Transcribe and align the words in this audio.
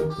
Hola 0.00 0.16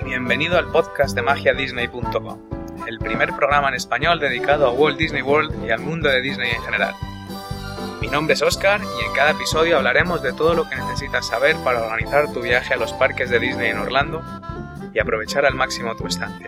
y 0.00 0.04
bienvenido 0.04 0.58
al 0.58 0.70
podcast 0.70 1.16
de 1.16 1.22
magiadisney.com, 1.22 2.38
el 2.86 3.00
primer 3.00 3.34
programa 3.34 3.68
en 3.68 3.74
español 3.74 4.20
dedicado 4.20 4.68
a 4.68 4.70
Walt 4.70 4.96
Disney 4.96 5.22
World 5.22 5.66
y 5.66 5.70
al 5.70 5.80
mundo 5.80 6.08
de 6.08 6.20
Disney 6.20 6.52
en 6.52 6.62
general. 6.62 6.94
Mi 8.00 8.06
nombre 8.06 8.34
es 8.34 8.42
Oscar 8.42 8.80
y 8.80 9.04
en 9.04 9.12
cada 9.12 9.32
episodio 9.32 9.76
hablaremos 9.76 10.22
de 10.22 10.32
todo 10.32 10.54
lo 10.54 10.68
que 10.68 10.76
necesitas 10.76 11.26
saber 11.26 11.56
para 11.64 11.82
organizar 11.82 12.32
tu 12.32 12.40
viaje 12.40 12.74
a 12.74 12.76
los 12.76 12.92
parques 12.92 13.28
de 13.28 13.40
Disney 13.40 13.70
en 13.70 13.78
Orlando 13.78 14.22
y 14.94 15.00
aprovechar 15.00 15.44
al 15.44 15.54
máximo 15.54 15.96
tu 15.96 16.06
estancia. 16.06 16.46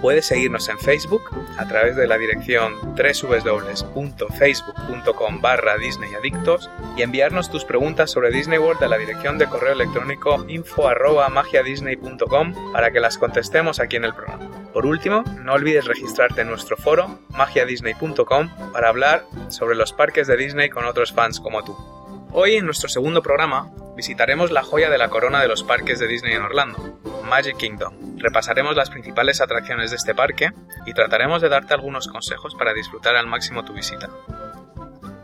Puedes 0.00 0.26
seguirnos 0.26 0.68
en 0.68 0.78
Facebook 0.78 1.22
a 1.58 1.66
través 1.66 1.96
de 1.96 2.06
la 2.06 2.16
dirección 2.16 2.74
www.facebook.com 2.96 5.40
barra 5.40 5.78
disneyadictos 5.78 6.70
y 6.96 7.02
enviarnos 7.02 7.50
tus 7.50 7.64
preguntas 7.64 8.12
sobre 8.12 8.30
Disney 8.30 8.58
World 8.58 8.84
a 8.84 8.88
la 8.88 8.98
dirección 8.98 9.36
de 9.36 9.48
correo 9.48 9.72
electrónico 9.72 10.44
info 10.48 10.86
arroba 10.88 11.28
magiadisney.com 11.28 12.72
para 12.72 12.92
que 12.92 13.00
las 13.00 13.18
contestemos 13.18 13.80
aquí 13.80 13.96
en 13.96 14.04
el 14.04 14.14
programa. 14.14 14.59
Por 14.72 14.86
último, 14.86 15.24
no 15.42 15.54
olvides 15.54 15.84
registrarte 15.84 16.42
en 16.42 16.48
nuestro 16.48 16.76
foro 16.76 17.18
magiadisney.com 17.30 18.72
para 18.72 18.88
hablar 18.88 19.24
sobre 19.48 19.74
los 19.74 19.92
parques 19.92 20.28
de 20.28 20.36
Disney 20.36 20.70
con 20.70 20.84
otros 20.84 21.12
fans 21.12 21.40
como 21.40 21.64
tú. 21.64 21.76
Hoy 22.32 22.54
en 22.54 22.66
nuestro 22.66 22.88
segundo 22.88 23.20
programa 23.22 23.72
visitaremos 23.96 24.52
la 24.52 24.62
joya 24.62 24.88
de 24.88 24.98
la 24.98 25.08
corona 25.08 25.40
de 25.40 25.48
los 25.48 25.64
parques 25.64 25.98
de 25.98 26.06
Disney 26.06 26.34
en 26.34 26.42
Orlando, 26.42 27.00
Magic 27.24 27.56
Kingdom. 27.56 28.18
Repasaremos 28.18 28.76
las 28.76 28.90
principales 28.90 29.40
atracciones 29.40 29.90
de 29.90 29.96
este 29.96 30.14
parque 30.14 30.52
y 30.86 30.92
trataremos 30.92 31.42
de 31.42 31.48
darte 31.48 31.74
algunos 31.74 32.06
consejos 32.06 32.54
para 32.54 32.72
disfrutar 32.72 33.16
al 33.16 33.26
máximo 33.26 33.64
tu 33.64 33.72
visita. 33.72 34.08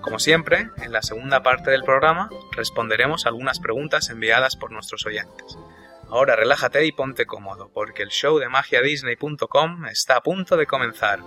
Como 0.00 0.18
siempre, 0.18 0.70
en 0.78 0.92
la 0.92 1.02
segunda 1.02 1.42
parte 1.42 1.70
del 1.70 1.84
programa 1.84 2.30
responderemos 2.52 3.26
algunas 3.26 3.60
preguntas 3.60 4.10
enviadas 4.10 4.56
por 4.56 4.72
nuestros 4.72 5.06
oyentes. 5.06 5.56
Ahora 6.08 6.36
relájate 6.36 6.86
y 6.86 6.92
ponte 6.92 7.26
cómodo, 7.26 7.70
porque 7.74 8.02
el 8.02 8.10
show 8.10 8.38
de 8.38 8.48
magiadisney.com 8.48 9.86
está 9.86 10.16
a 10.16 10.22
punto 10.22 10.56
de 10.56 10.66
comenzar. 10.66 11.20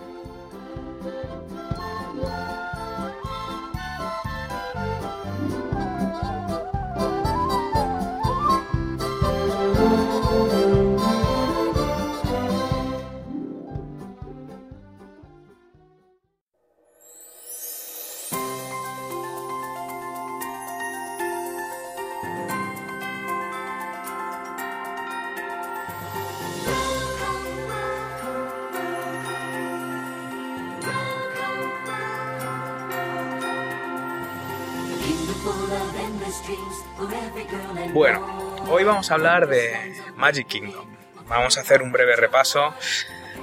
Bueno, 38.00 38.26
hoy 38.70 38.86
vamos 38.86 39.12
a 39.12 39.16
hablar 39.16 39.50
de 39.50 39.94
Magic 40.16 40.48
Kingdom. 40.48 40.90
Vamos 41.28 41.58
a 41.58 41.62
hacer 41.62 41.82
un 41.82 41.92
breve 41.92 42.16
repaso 42.16 42.74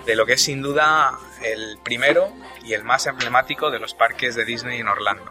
de 0.07 0.17
lo 0.17 0.25
que 0.25 0.33
es 0.33 0.41
sin 0.41 0.63
duda 0.63 1.11
el 1.43 1.77
primero 1.85 2.33
y 2.65 2.73
el 2.73 2.83
más 2.83 3.07
emblemático 3.07 3.71
de 3.71 3.81
los 3.81 3.93
parques 3.93 4.35
de 4.35 4.47
Disney 4.47 4.81
en 4.81 4.89
Orlando. 4.89 5.31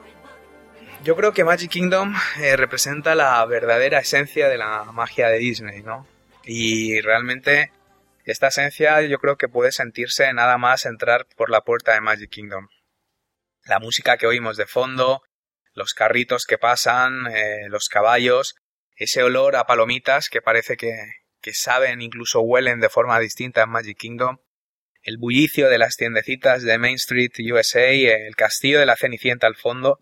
Yo 1.03 1.15
creo 1.15 1.33
que 1.33 1.43
Magic 1.43 1.71
Kingdom 1.71 2.13
eh, 2.39 2.55
representa 2.55 3.15
la 3.15 3.43
verdadera 3.45 3.97
esencia 3.97 4.47
de 4.47 4.59
la 4.59 4.83
magia 4.91 5.27
de 5.29 5.39
Disney, 5.39 5.81
¿no? 5.81 6.05
Y 6.43 7.01
realmente 7.01 7.71
esta 8.25 8.49
esencia 8.49 9.01
yo 9.01 9.17
creo 9.17 9.37
que 9.37 9.49
puede 9.49 9.71
sentirse 9.71 10.31
nada 10.33 10.59
más 10.59 10.85
entrar 10.85 11.25
por 11.35 11.49
la 11.49 11.61
puerta 11.61 11.95
de 11.95 12.01
Magic 12.01 12.29
Kingdom. 12.29 12.67
La 13.63 13.79
música 13.79 14.17
que 14.17 14.27
oímos 14.27 14.55
de 14.55 14.67
fondo, 14.67 15.23
los 15.73 15.95
carritos 15.95 16.45
que 16.45 16.59
pasan, 16.59 17.25
eh, 17.25 17.69
los 17.69 17.89
caballos, 17.89 18.55
ese 18.95 19.23
olor 19.23 19.55
a 19.55 19.65
palomitas 19.65 20.29
que 20.29 20.41
parece 20.41 20.77
que, 20.77 20.95
que 21.41 21.53
saben, 21.53 22.01
incluso 22.01 22.41
huelen 22.41 22.79
de 22.79 22.89
forma 22.89 23.19
distinta 23.19 23.63
en 23.63 23.69
Magic 23.69 23.97
Kingdom, 23.97 24.37
el 25.03 25.17
bullicio 25.17 25.69
de 25.69 25.77
las 25.77 25.97
tiendecitas 25.97 26.63
de 26.63 26.77
Main 26.77 26.95
Street 26.95 27.31
USA, 27.51 27.89
el 27.89 28.35
castillo 28.35 28.79
de 28.79 28.85
la 28.85 28.95
Cenicienta 28.95 29.45
al 29.45 29.55
fondo. 29.55 29.99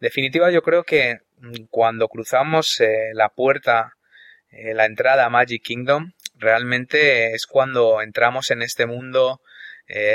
Definitiva, 0.00 0.50
yo 0.50 0.62
creo 0.62 0.84
que 0.84 1.20
mm, 1.38 1.64
cuando 1.70 2.08
cruzamos 2.08 2.80
eh, 2.80 3.10
la 3.14 3.30
puerta, 3.30 3.94
eh, 4.50 4.74
la 4.74 4.84
entrada 4.84 5.24
a 5.24 5.30
Magic 5.30 5.62
Kingdom, 5.62 6.12
realmente 6.34 7.34
es 7.34 7.46
cuando 7.46 8.02
entramos 8.02 8.50
en 8.50 8.62
este 8.62 8.86
mundo 8.86 9.40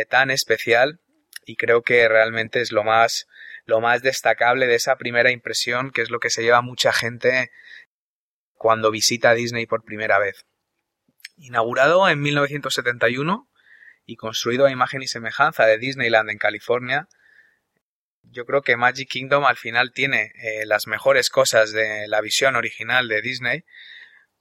tan 0.09 0.31
especial 0.31 1.01
y 1.45 1.55
creo 1.55 1.83
que 1.83 2.07
realmente 2.07 2.61
es 2.61 2.71
lo 2.71 2.83
más 2.83 3.27
lo 3.67 3.81
más 3.81 4.01
destacable 4.01 4.65
de 4.65 4.75
esa 4.75 4.95
primera 4.95 5.29
impresión, 5.29 5.91
que 5.91 6.01
es 6.01 6.09
lo 6.09 6.19
que 6.19 6.29
se 6.29 6.41
lleva 6.41 6.61
mucha 6.61 6.93
gente 6.93 7.51
cuando 8.57 8.91
visita 8.91 9.33
Disney 9.33 9.65
por 9.65 9.83
primera 9.83 10.19
vez. 10.19 10.45
Inaugurado 11.37 12.09
en 12.09 12.21
1971 12.21 13.49
y 14.05 14.15
construido 14.15 14.65
a 14.65 14.71
imagen 14.71 15.01
y 15.01 15.07
semejanza 15.07 15.65
de 15.65 15.77
Disneyland 15.77 16.29
en 16.29 16.37
California, 16.37 17.07
yo 18.23 18.45
creo 18.45 18.61
que 18.61 18.77
Magic 18.77 19.09
Kingdom 19.09 19.45
al 19.45 19.57
final 19.57 19.91
tiene 19.93 20.31
eh, 20.35 20.65
las 20.65 20.87
mejores 20.87 21.29
cosas 21.29 21.71
de 21.71 22.07
la 22.07 22.21
visión 22.21 22.55
original 22.55 23.07
de 23.07 23.21
Disney, 23.21 23.63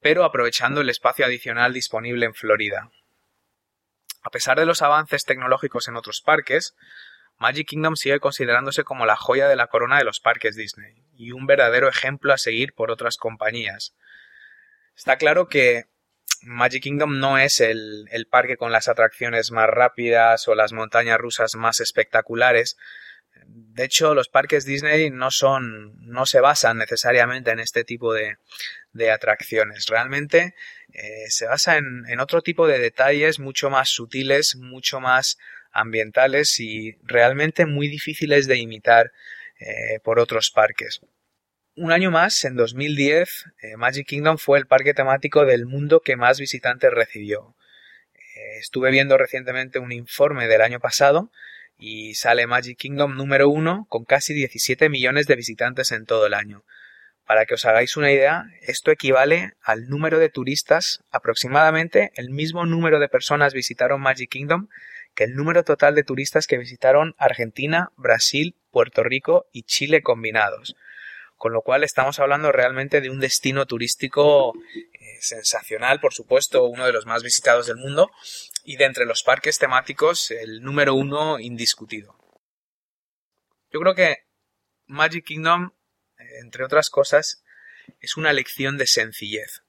pero 0.01 0.25
aprovechando 0.25 0.81
el 0.81 0.91
espacio 0.91 1.25
adicional 1.25 1.73
disponible 1.73 2.27
en 2.27 2.35
Florida. 2.35 2.91
A 4.23 4.31
pesar 4.31 4.59
de 4.59 4.67
los 4.67 4.83
avances 4.83 5.25
tecnológicos 5.25 5.89
en 5.89 5.97
otros 5.97 6.21
parques, 6.21 6.75
Magic 7.39 7.69
Kingdom 7.69 7.97
sigue 7.97 8.19
considerándose 8.19 8.85
como 8.85 9.07
la 9.07 9.17
joya 9.17 9.49
de 9.49 9.57
la 9.57 9.67
corona 9.67 9.99
de 9.99 10.05
los 10.05 10.21
parques 10.21 10.57
Disney 10.57 11.05
y 11.17 11.33
un 11.33 11.47
verdadero 11.47 11.89
ejemplo 11.89 12.33
a 12.33 12.39
seguir 12.39 12.73
por 12.73 12.91
otras 12.91 13.17
compañías. 13.17 13.95
Está 14.97 15.17
claro 15.17 15.49
que 15.49 15.85
Magic 16.43 16.83
Kingdom 16.83 17.19
no 17.19 17.39
es 17.39 17.61
el, 17.61 18.09
parque 18.31 18.57
con 18.57 18.73
las 18.73 18.89
atracciones 18.89 19.51
más 19.51 19.69
rápidas 19.69 20.49
o 20.49 20.55
las 20.55 20.73
montañas 20.73 21.19
rusas 21.19 21.55
más 21.57 21.81
espectaculares. 21.81 22.77
De 23.45 23.85
hecho, 23.85 24.15
los 24.15 24.29
parques 24.29 24.65
Disney 24.65 25.11
no 25.11 25.31
son, 25.31 25.95
no 26.01 26.25
se 26.25 26.41
basan 26.41 26.79
necesariamente 26.79 27.51
en 27.51 27.61
este 27.61 27.85
tipo 27.85 28.15
de, 28.15 28.39
atracciones. 29.13 29.87
Realmente 29.89 30.55
eh, 30.95 31.29
se 31.29 31.47
basa 31.47 31.77
en 31.77 32.19
otro 32.19 32.41
tipo 32.41 32.67
de 32.67 32.79
detalles 32.79 33.39
mucho 33.39 33.69
más 33.69 33.91
sutiles, 33.91 34.57
mucho 34.57 35.01
más 35.01 35.37
ambientales 35.77 36.59
y 36.61 36.97
realmente 37.03 37.67
muy 37.67 37.89
difíciles 37.89 38.47
de 38.47 38.59
imitar 38.59 39.13
eh, 39.59 40.01
por 40.03 40.19
otros 40.19 40.51
parques. 40.51 41.01
Un 41.77 41.93
año 41.93 42.11
más, 42.11 42.45
en 42.45 42.57
2010, 42.57 43.45
eh, 43.61 43.77
Magic 43.77 44.07
Kingdom 44.07 44.39
fue 44.39 44.59
el 44.59 44.67
parque 44.67 44.95
temático 44.95 45.45
del 45.45 45.67
mundo 45.67 46.01
que 46.01 46.17
más 46.17 46.41
visitantes 46.41 46.91
recibió. 46.91 47.55
Eh, 48.15 48.59
estuve 48.61 48.91
viendo 48.91 49.19
recientemente 49.19 49.79
un 49.79 49.93
informe 49.93 50.49
del 50.49 50.63
año 50.63 50.81
pasado 50.81 51.31
y 51.79 52.15
sale 52.15 52.47
Magic 52.47 52.79
Kingdom 52.79 53.15
número 53.15 53.51
uno 53.51 53.87
con 53.91 54.05
casi 54.05 54.33
17 54.33 54.89
millones 54.89 55.27
de 55.27 55.37
visitantes 55.37 55.93
en 55.93 56.07
todo 56.07 56.27
el 56.27 56.35
año. 56.35 56.65
Para 57.27 57.45
que 57.45 57.55
os 57.55 57.65
hagáis 57.65 57.97
una 57.97 58.13
idea, 58.13 58.45
esto 58.63 58.91
equivale 58.91 59.55
al 59.61 59.89
número 59.89 60.19
de 60.19 60.29
turistas, 60.29 61.03
aproximadamente 61.11 62.13
el 62.15 62.31
mismo 62.31 62.65
número 62.67 63.01
de 63.01 63.09
personas 63.09 63.53
visitaron 63.53 64.01
Magic 64.01 64.31
Kingdom 64.31 64.69
que 65.17 65.25
el 65.25 65.35
número 65.35 65.65
total 65.65 65.95
de 65.95 66.05
turistas 66.05 66.47
que 66.47 66.59
visitaron 66.59 67.17
Argentina, 67.19 67.91
Brasil, 67.97 68.55
Puerto 68.71 69.03
Rico 69.03 69.47
y 69.51 69.63
Chile 69.63 70.03
combinados. 70.03 70.77
Con 71.37 71.53
lo 71.53 71.63
cual 71.63 71.85
estamos 71.85 72.21
hablando 72.21 72.53
realmente 72.53 73.01
de 73.01 73.11
un 73.11 73.19
destino 73.19 73.67
turístico 73.67 74.53
eh, 74.75 75.17
sensacional, 75.21 76.01
por 76.01 76.13
supuesto, 76.13 76.67
uno 76.67 76.87
de 76.87 76.93
los 76.93 77.07
más 77.07 77.23
visitados 77.23 77.67
del 77.67 77.77
mundo 77.77 78.11
y 78.63 78.77
de 78.77 78.85
entre 78.85 79.07
los 79.07 79.23
parques 79.23 79.59
temáticos 79.59 80.31
el 80.31 80.63
número 80.63 80.95
uno 80.95 81.39
indiscutido. 81.41 82.15
Yo 83.73 83.81
creo 83.81 83.95
que 83.95 84.27
Magic 84.87 85.25
Kingdom, 85.25 85.73
eh, 86.19 86.25
entre 86.43 86.65
otras 86.65 86.91
cosas, 86.91 87.43
es 88.01 88.17
una 88.17 88.33
lección 88.33 88.77
de 88.77 88.87
sencillez 88.87 89.66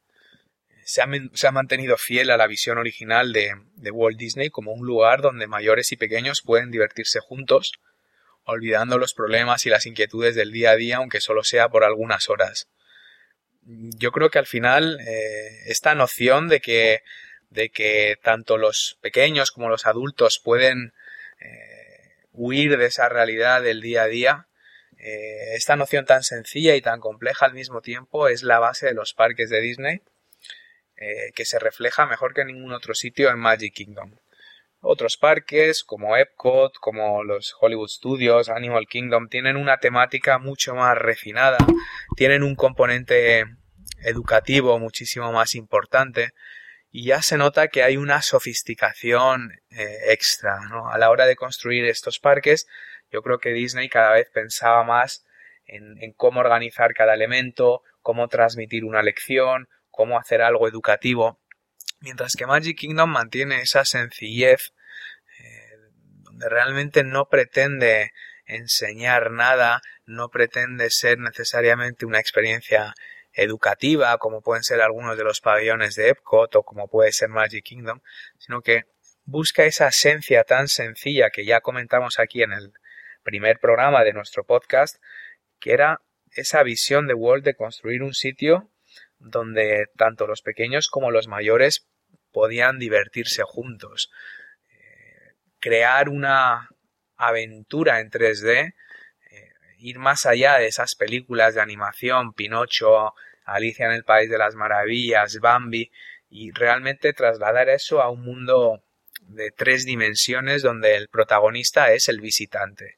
se 0.88 1.02
ha, 1.02 1.52
mantenido 1.52 1.98
fiel 1.98 2.32
a 2.32 2.38
la 2.38 2.48
visión 2.48 2.78
original 2.78 3.34
de, 3.34 3.52
Walt 3.92 4.18
Disney 4.18 4.50
como 4.50 4.72
un 4.72 4.86
lugar 4.86 5.22
donde 5.22 5.46
mayores 5.46 5.92
y 5.92 5.98
pequeños 5.98 6.42
pueden 6.42 6.72
divertirse 6.72 7.20
juntos, 7.20 7.74
olvidando 8.46 8.98
los 8.98 9.14
problemas 9.14 9.66
y 9.66 9.70
las 9.70 9.86
inquietudes 9.86 10.34
del 10.34 10.54
día 10.54 10.72
a 10.72 10.76
día, 10.78 10.98
aunque 10.98 11.20
solo 11.20 11.44
sea 11.44 11.68
por 11.68 11.84
algunas 11.84 12.30
horas. 12.30 12.70
yo 13.66 14.14
creo 14.14 14.30
que 14.30 14.40
al 14.40 14.46
final 14.46 14.98
eh, 15.06 15.50
esta 15.66 15.94
noción 15.94 16.48
de 16.48 16.62
que, 16.62 17.02
de 17.50 17.68
que 17.68 18.18
tanto 18.24 18.58
los 18.58 18.98
pequeños 19.02 19.52
como 19.52 19.68
los 19.68 19.88
adultos 19.88 20.40
pueden 20.42 20.94
eh, 21.42 22.16
huir 22.32 22.78
de 22.78 22.86
esa 22.86 23.10
realidad 23.10 23.62
del 23.62 23.82
día 23.82 24.04
a 24.04 24.08
día, 24.08 24.48
eh, 24.98 25.54
esta 25.56 25.76
noción 25.76 26.06
tan 26.06 26.24
sencilla 26.24 26.78
y 26.78 26.82
tan 26.82 27.02
compleja 27.02 27.46
al 27.46 27.54
mismo 27.54 27.82
tiempo 27.82 28.30
es 28.30 28.42
la 28.42 28.60
base 28.60 28.86
de 28.86 28.94
los 28.94 29.14
parques 29.14 29.50
de 29.50 29.60
Disney, 29.60 30.02
que 31.36 31.46
se 31.46 31.60
refleja 31.60 32.06
mejor 32.06 32.34
que 32.34 32.42
en 32.42 32.48
ningún 32.48 32.74
otro 32.74 32.96
sitio 32.96 33.30
en 33.30 33.38
Magic 33.38 33.74
Kingdom. 33.74 34.16
Otros 34.80 35.18
parques 35.18 35.84
como 35.84 36.18
Epcot, 36.18 36.74
como 36.80 37.24
los 37.24 37.56
Hollywood 37.60 37.90
Studios, 37.90 38.50
Animal 38.50 38.88
Kingdom, 38.88 39.28
tienen 39.28 39.58
una 39.58 39.78
temática 39.78 40.38
mucho 40.38 40.76
más 40.76 40.98
refinada, 40.98 41.58
tienen 42.16 42.44
un 42.44 42.56
componente 42.56 43.46
educativo 44.04 44.78
muchísimo 44.80 45.32
más 45.32 45.56
importante 45.56 46.32
y 46.92 47.06
ya 47.06 47.22
se 47.22 47.38
nota 47.38 47.68
que 47.68 47.84
hay 47.84 47.98
una 47.98 48.22
sofisticación 48.22 49.52
eh, 49.72 50.12
extra 50.12 50.60
¿no? 50.70 50.90
a 50.90 50.98
la 50.98 51.10
hora 51.10 51.26
de 51.26 51.36
construir 51.36 51.86
estos 51.86 52.20
parques 52.20 52.68
yo 53.12 53.22
creo 53.22 53.40
que 53.40 53.54
Disney 53.54 53.90
cada 53.90 54.14
vez 54.14 54.30
pensaba 54.30 54.84
más 54.84 55.26
en, 55.66 56.14
cómo 56.14 56.40
organizar 56.40 56.94
cada 56.94 57.14
elemento 57.14 57.82
cómo 58.02 58.28
transmitir 58.28 58.86
una 58.86 59.02
lección 59.02 59.68
cómo 59.98 60.20
hacer 60.20 60.42
algo 60.42 60.68
educativo 60.68 61.42
mientras 62.00 62.36
que 62.36 62.46
Magic 62.46 62.78
Kingdom 62.78 63.10
mantiene 63.10 63.62
esa 63.62 63.84
sencillez 63.84 64.74
eh, 65.40 65.72
donde 66.22 66.48
realmente 66.48 67.04
no 67.04 67.28
pretende 67.28 68.14
enseñar 68.46 69.32
nada 69.32 69.82
no 70.06 70.30
pretende 70.30 70.90
ser 70.92 71.18
necesariamente 71.18 72.06
una 72.06 72.20
experiencia 72.20 72.94
educativa, 73.34 74.18
como 74.18 74.42
pueden 74.42 74.64
ser 74.64 74.82
algunos 74.82 75.18
de 75.18 75.24
los 75.24 75.42
pabellones 75.42 75.96
de 75.96 76.10
Epcot 76.10 76.56
o 76.56 76.64
como 76.64 76.88
puede 76.88 77.12
ser 77.12 77.30
Magic 77.30 77.64
Kingdom, 77.64 78.02
sino 78.40 78.62
que 78.62 78.86
busca 79.26 79.66
esa 79.66 79.90
esencia 79.90 80.44
tan 80.44 80.68
sencilla 80.68 81.30
que 81.30 81.46
ya 81.46 81.62
comentamos 81.62 82.20
aquí 82.20 82.42
en 82.42 82.54
el 82.54 82.72
primer 83.24 83.60
programa 83.60 84.04
de 84.04 84.14
nuestro 84.14 84.46
podcast, 84.46 84.96
que 85.60 85.74
era 85.74 86.02
esa 86.32 86.64
visión 86.64 87.08
de 87.08 87.14
Walt 87.14 87.44
de 87.44 87.56
construir 87.56 88.02
un 88.02 88.14
sitio 88.14 88.72
donde 89.20 89.88
tanto 89.98 90.28
los 90.28 90.42
pequeños 90.42 90.90
como 90.90 91.12
los 91.12 91.28
mayores 91.28 91.88
podían 92.32 92.80
divertirse 92.80 93.44
juntos. 93.44 94.12
Eh, 94.70 95.34
crear 95.60 96.10
una 96.10 96.70
aventura 97.16 98.00
en 98.00 98.10
3D, 98.10 98.74
eh, 99.32 99.52
ir 99.80 100.00
más 100.00 100.26
allá 100.26 100.58
de 100.58 100.68
esas 100.68 100.96
películas 100.96 101.56
de 101.56 101.62
animación, 101.62 102.34
Pinocho, 102.34 103.14
Alicia 103.44 103.88
en 103.88 103.94
el 103.94 104.04
País 104.04 104.30
de 104.30 104.38
las 104.38 104.56
Maravillas, 104.56 105.40
Bambi, 105.40 105.92
y 106.30 106.52
realmente 106.52 107.14
trasladar 107.14 107.70
eso 107.70 108.02
a 108.02 108.10
un 108.10 108.24
mundo 108.24 108.84
de 109.22 109.52
tres 109.52 109.86
dimensiones 109.86 110.62
donde 110.62 110.96
el 110.96 111.08
protagonista 111.08 111.92
es 111.94 112.10
el 112.10 112.20
visitante. 112.20 112.98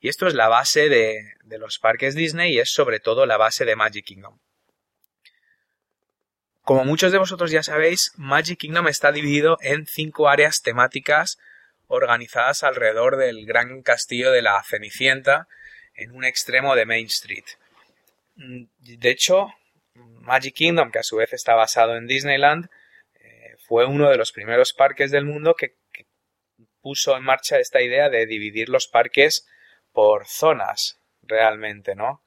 Y 0.00 0.08
esto 0.08 0.28
es 0.28 0.34
la 0.34 0.48
base 0.48 0.88
de, 0.88 1.34
de 1.44 1.58
los 1.58 1.78
parques 1.78 2.14
Disney 2.14 2.54
y 2.54 2.60
es 2.60 2.72
sobre 2.72 3.00
todo 3.00 3.26
la 3.26 3.36
base 3.36 3.64
de 3.64 3.74
Magic 3.74 4.04
Kingdom. 4.04 4.38
Como 6.68 6.84
muchos 6.84 7.12
de 7.12 7.18
vosotros 7.18 7.50
ya 7.50 7.62
sabéis, 7.62 8.12
Magic 8.18 8.58
Kingdom 8.58 8.88
está 8.88 9.10
dividido 9.10 9.56
en 9.62 9.86
cinco 9.86 10.28
áreas 10.28 10.60
temáticas 10.60 11.38
organizadas 11.86 12.62
alrededor 12.62 13.16
del 13.16 13.46
gran 13.46 13.80
castillo 13.80 14.30
de 14.32 14.42
la 14.42 14.62
Cenicienta 14.62 15.48
en 15.94 16.10
un 16.10 16.26
extremo 16.26 16.76
de 16.76 16.84
Main 16.84 17.06
Street. 17.06 17.46
De 18.34 19.08
hecho, 19.08 19.48
Magic 19.94 20.56
Kingdom, 20.56 20.90
que 20.90 20.98
a 20.98 21.02
su 21.02 21.16
vez 21.16 21.32
está 21.32 21.54
basado 21.54 21.96
en 21.96 22.06
Disneyland, 22.06 22.68
eh, 23.14 23.56
fue 23.66 23.86
uno 23.86 24.10
de 24.10 24.18
los 24.18 24.32
primeros 24.32 24.74
parques 24.74 25.10
del 25.10 25.24
mundo 25.24 25.54
que, 25.54 25.74
puso 26.82 27.16
en 27.16 27.22
marcha 27.22 27.58
esta 27.58 27.80
idea 27.80 28.10
de 28.10 28.26
dividir 28.26 28.68
los 28.68 28.88
parques 28.88 29.48
por 29.90 30.26
zonas, 30.26 31.00
realmente, 31.22 31.94
¿no? 31.94 32.22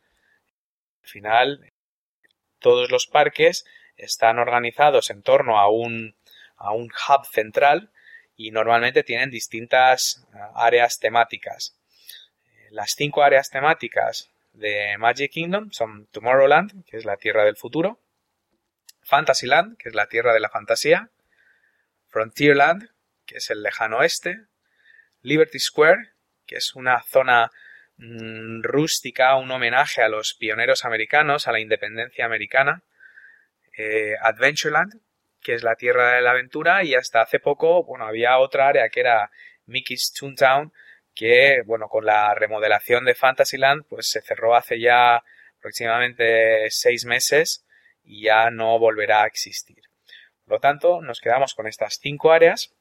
Al 1.04 1.10
final, 1.10 1.72
todos 2.58 2.90
los 2.90 3.06
parques 3.06 3.66
están 4.02 4.40
organizados 4.40 5.10
en 5.10 5.22
torno 5.22 5.60
a 5.60 5.70
un, 5.70 6.16
a 6.58 6.74
un 6.74 6.86
hub 6.86 7.26
central 7.26 7.92
y 8.36 8.52
normalmente 8.52 9.04
tienen 9.04 9.30
distintas 9.30 10.26
eh, 10.34 10.38
áreas 10.56 11.00
temáticas. 11.00 11.78
Las 12.72 12.92
cinco 12.92 13.24
áreas 13.24 13.50
temáticas 13.50 14.30
de 14.54 14.98
Magic 14.98 15.32
Kingdom 15.32 15.72
son 15.72 16.08
Tomorrowland, 16.08 16.86
que 16.86 16.98
es 16.98 17.06
la 17.06 17.18
tierra 17.18 17.44
del 17.44 17.56
futuro, 17.56 18.00
Fantasyland, 19.04 19.78
que 19.78 19.90
es 19.90 19.96
la 19.96 20.08
tierra 20.08 20.34
de 20.34 20.40
la 20.40 20.50
fantasía, 20.50 21.10
Frontierland, 22.08 22.90
que 23.26 23.38
es 23.38 23.50
el 23.50 23.62
lejano 23.62 24.00
oeste, 24.00 24.46
Liberty 25.22 25.60
Square, 25.60 26.12
que 26.46 26.56
es 26.56 26.76
una 26.76 27.02
zona 27.04 27.52
mm, 27.98 28.64
rústica, 28.64 29.36
un 29.36 29.52
homenaje 29.52 30.02
a 30.02 30.10
los 30.10 30.34
pioneros 30.34 30.84
americanos, 30.86 31.48
a 31.48 31.52
la 31.52 31.60
independencia 31.60 32.26
americana, 32.26 32.84
eh, 33.78 34.16
Adventureland, 34.22 35.02
que 35.42 35.54
es 35.56 35.64
la 35.64 35.76
tierra 35.76 36.16
de 36.16 36.22
la 36.22 36.32
aventura, 36.32 36.84
y 36.84 36.94
hasta 36.94 37.22
hace 37.22 37.40
poco, 37.40 37.84
bueno, 37.84 38.06
había 38.06 38.38
otra 38.38 38.68
área 38.68 38.90
que 38.90 39.00
era 39.00 39.32
Mickey's 39.66 40.14
Toontown, 40.14 40.72
que, 41.14 41.62
bueno, 41.66 41.88
con 41.88 42.06
la 42.06 42.34
remodelación 42.36 43.06
de 43.06 43.16
Fantasyland, 43.16 43.86
pues 43.88 44.08
se 44.10 44.22
cerró 44.22 44.56
hace 44.56 44.80
ya 44.80 45.24
aproximadamente 45.58 46.70
seis 46.70 47.06
meses 47.06 47.66
y 48.04 48.24
ya 48.24 48.50
no 48.50 48.80
volverá 48.80 49.24
a 49.24 49.28
existir. 49.28 49.84
Por 50.46 50.54
lo 50.54 50.60
tanto, 50.60 51.02
nos 51.02 51.22
quedamos 51.22 51.54
con 51.54 51.68
estas 51.68 52.00
cinco 52.02 52.32
áreas. 52.32 52.74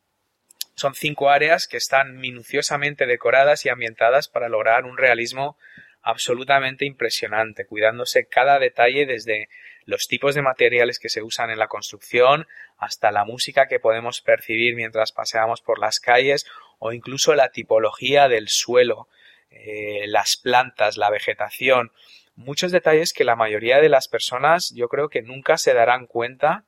Son 0.75 0.95
cinco 0.95 1.31
áreas 1.31 1.69
que 1.69 1.77
están 1.77 2.17
minuciosamente 2.17 3.07
decoradas 3.07 3.67
y 3.67 3.69
ambientadas 3.69 4.29
para 4.29 4.49
lograr 4.49 4.85
un 4.85 4.97
realismo 4.97 5.59
absolutamente 6.03 6.87
impresionante, 6.87 7.67
cuidándose 7.67 8.27
cada 8.27 8.59
detalle 8.59 9.05
desde 9.05 9.49
los 9.85 10.06
tipos 10.06 10.35
de 10.35 10.43
materiales 10.43 10.99
que 10.99 11.09
se 11.09 11.23
usan 11.23 11.50
en 11.50 11.59
la 11.59 11.69
construcción 11.69 12.47
hasta 12.79 13.11
la 13.11 13.25
música 13.25 13.69
que 13.69 13.81
podemos 13.81 14.21
percibir 14.21 14.75
mientras 14.75 15.12
paseamos 15.12 15.61
por 15.61 15.79
las 15.79 16.00
calles 16.00 16.47
o 16.79 16.93
incluso 16.93 17.35
la 17.35 17.50
tipología 17.50 18.29
del 18.29 18.49
suelo, 18.49 19.09
eh, 19.50 20.05
las 20.06 20.37
plantas, 20.37 20.97
la 20.97 21.11
vegetación, 21.11 21.93
muchos 22.37 22.73
detalles 22.73 23.12
que 23.12 23.25
la 23.25 23.37
mayoría 23.37 23.81
de 23.81 23.88
las 23.88 24.09
personas 24.09 24.73
yo 24.75 24.88
creo 24.88 25.09
que 25.09 25.23
nunca 25.23 25.59
se 25.59 25.75
darán 25.75 26.06
cuenta 26.06 26.65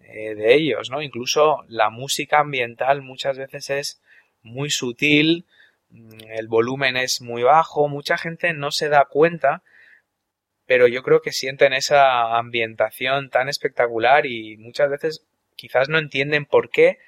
eh, 0.00 0.34
de 0.34 0.54
ellos, 0.54 0.90
¿no? 0.90 1.02
Incluso 1.02 1.64
la 1.68 1.90
música 1.90 2.40
ambiental 2.40 3.02
muchas 3.02 3.38
veces 3.38 3.70
es 3.70 4.00
muy 4.42 4.70
sutil, 4.70 5.46
mm, 5.90 6.30
el 6.30 6.48
volumen 6.48 6.96
es 6.96 7.20
muy 7.20 7.42
bajo, 7.42 7.88
mucha 7.88 8.18
gente 8.18 8.52
no 8.52 8.70
se 8.70 8.88
da 8.88 9.06
cuenta, 9.06 9.62
pero 10.66 10.88
yo 10.88 11.02
creo 11.02 11.22
que 11.22 11.32
sienten 11.32 11.72
esa 11.72 12.36
ambientación 12.36 13.30
tan 13.30 13.48
espectacular 13.48 14.26
y 14.26 14.56
muchas 14.56 14.90
veces 14.90 15.24
quizás 15.54 15.88
no 15.88 15.98
entienden 15.98 16.44
por 16.44 16.70
qué, 16.70 16.98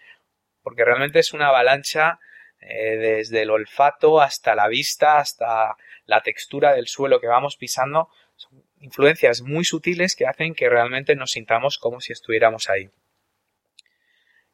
porque 0.63 0.85
realmente 0.85 1.19
es 1.19 1.33
una 1.33 1.49
avalancha 1.49 2.21
eh, 2.61 2.97
desde 2.97 3.43
el 3.43 3.51
olfato 3.51 4.21
hasta 4.21 4.55
la 4.55 4.69
vista, 4.69 5.19
hasta 5.19 5.77
la 6.07 6.23
textura 6.23 6.73
del 6.73 6.87
suelo 6.87 7.21
que 7.21 7.27
vamos 7.27 7.57
pisando, 7.57 8.09
son 8.37 8.63
influencias 8.81 9.43
muy 9.43 9.65
sutiles 9.65 10.15
que 10.15 10.27
hacen 10.27 10.55
que 10.55 10.69
realmente 10.69 11.17
nos 11.17 11.33
sintamos 11.33 11.79
como 11.79 12.01
si 12.01 12.13
estuviéramos 12.13 12.71
ahí. 12.71 12.91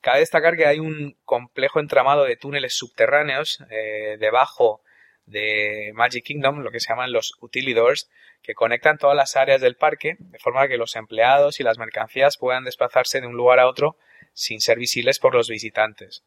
Cabe 0.00 0.20
destacar 0.20 0.56
que 0.56 0.66
hay 0.66 0.80
un 0.80 1.16
complejo 1.24 1.80
entramado 1.80 2.24
de 2.24 2.36
túneles 2.36 2.76
subterráneos 2.76 3.62
eh, 3.70 4.16
debajo 4.18 4.82
de 5.26 5.92
Magic 5.94 6.24
Kingdom, 6.24 6.60
lo 6.60 6.70
que 6.70 6.80
se 6.80 6.90
llaman 6.90 7.12
los 7.12 7.34
utilidors, 7.40 8.10
que 8.42 8.54
conectan 8.54 8.98
todas 8.98 9.16
las 9.16 9.36
áreas 9.36 9.60
del 9.60 9.76
parque, 9.76 10.16
de 10.18 10.38
forma 10.38 10.68
que 10.68 10.76
los 10.76 10.96
empleados 10.96 11.60
y 11.60 11.62
las 11.62 11.78
mercancías 11.78 12.36
puedan 12.36 12.64
desplazarse 12.64 13.20
de 13.20 13.26
un 13.26 13.36
lugar 13.36 13.58
a 13.58 13.68
otro 13.68 13.96
sin 14.34 14.60
ser 14.60 14.78
visibles 14.78 15.18
por 15.18 15.34
los 15.34 15.48
visitantes. 15.48 16.24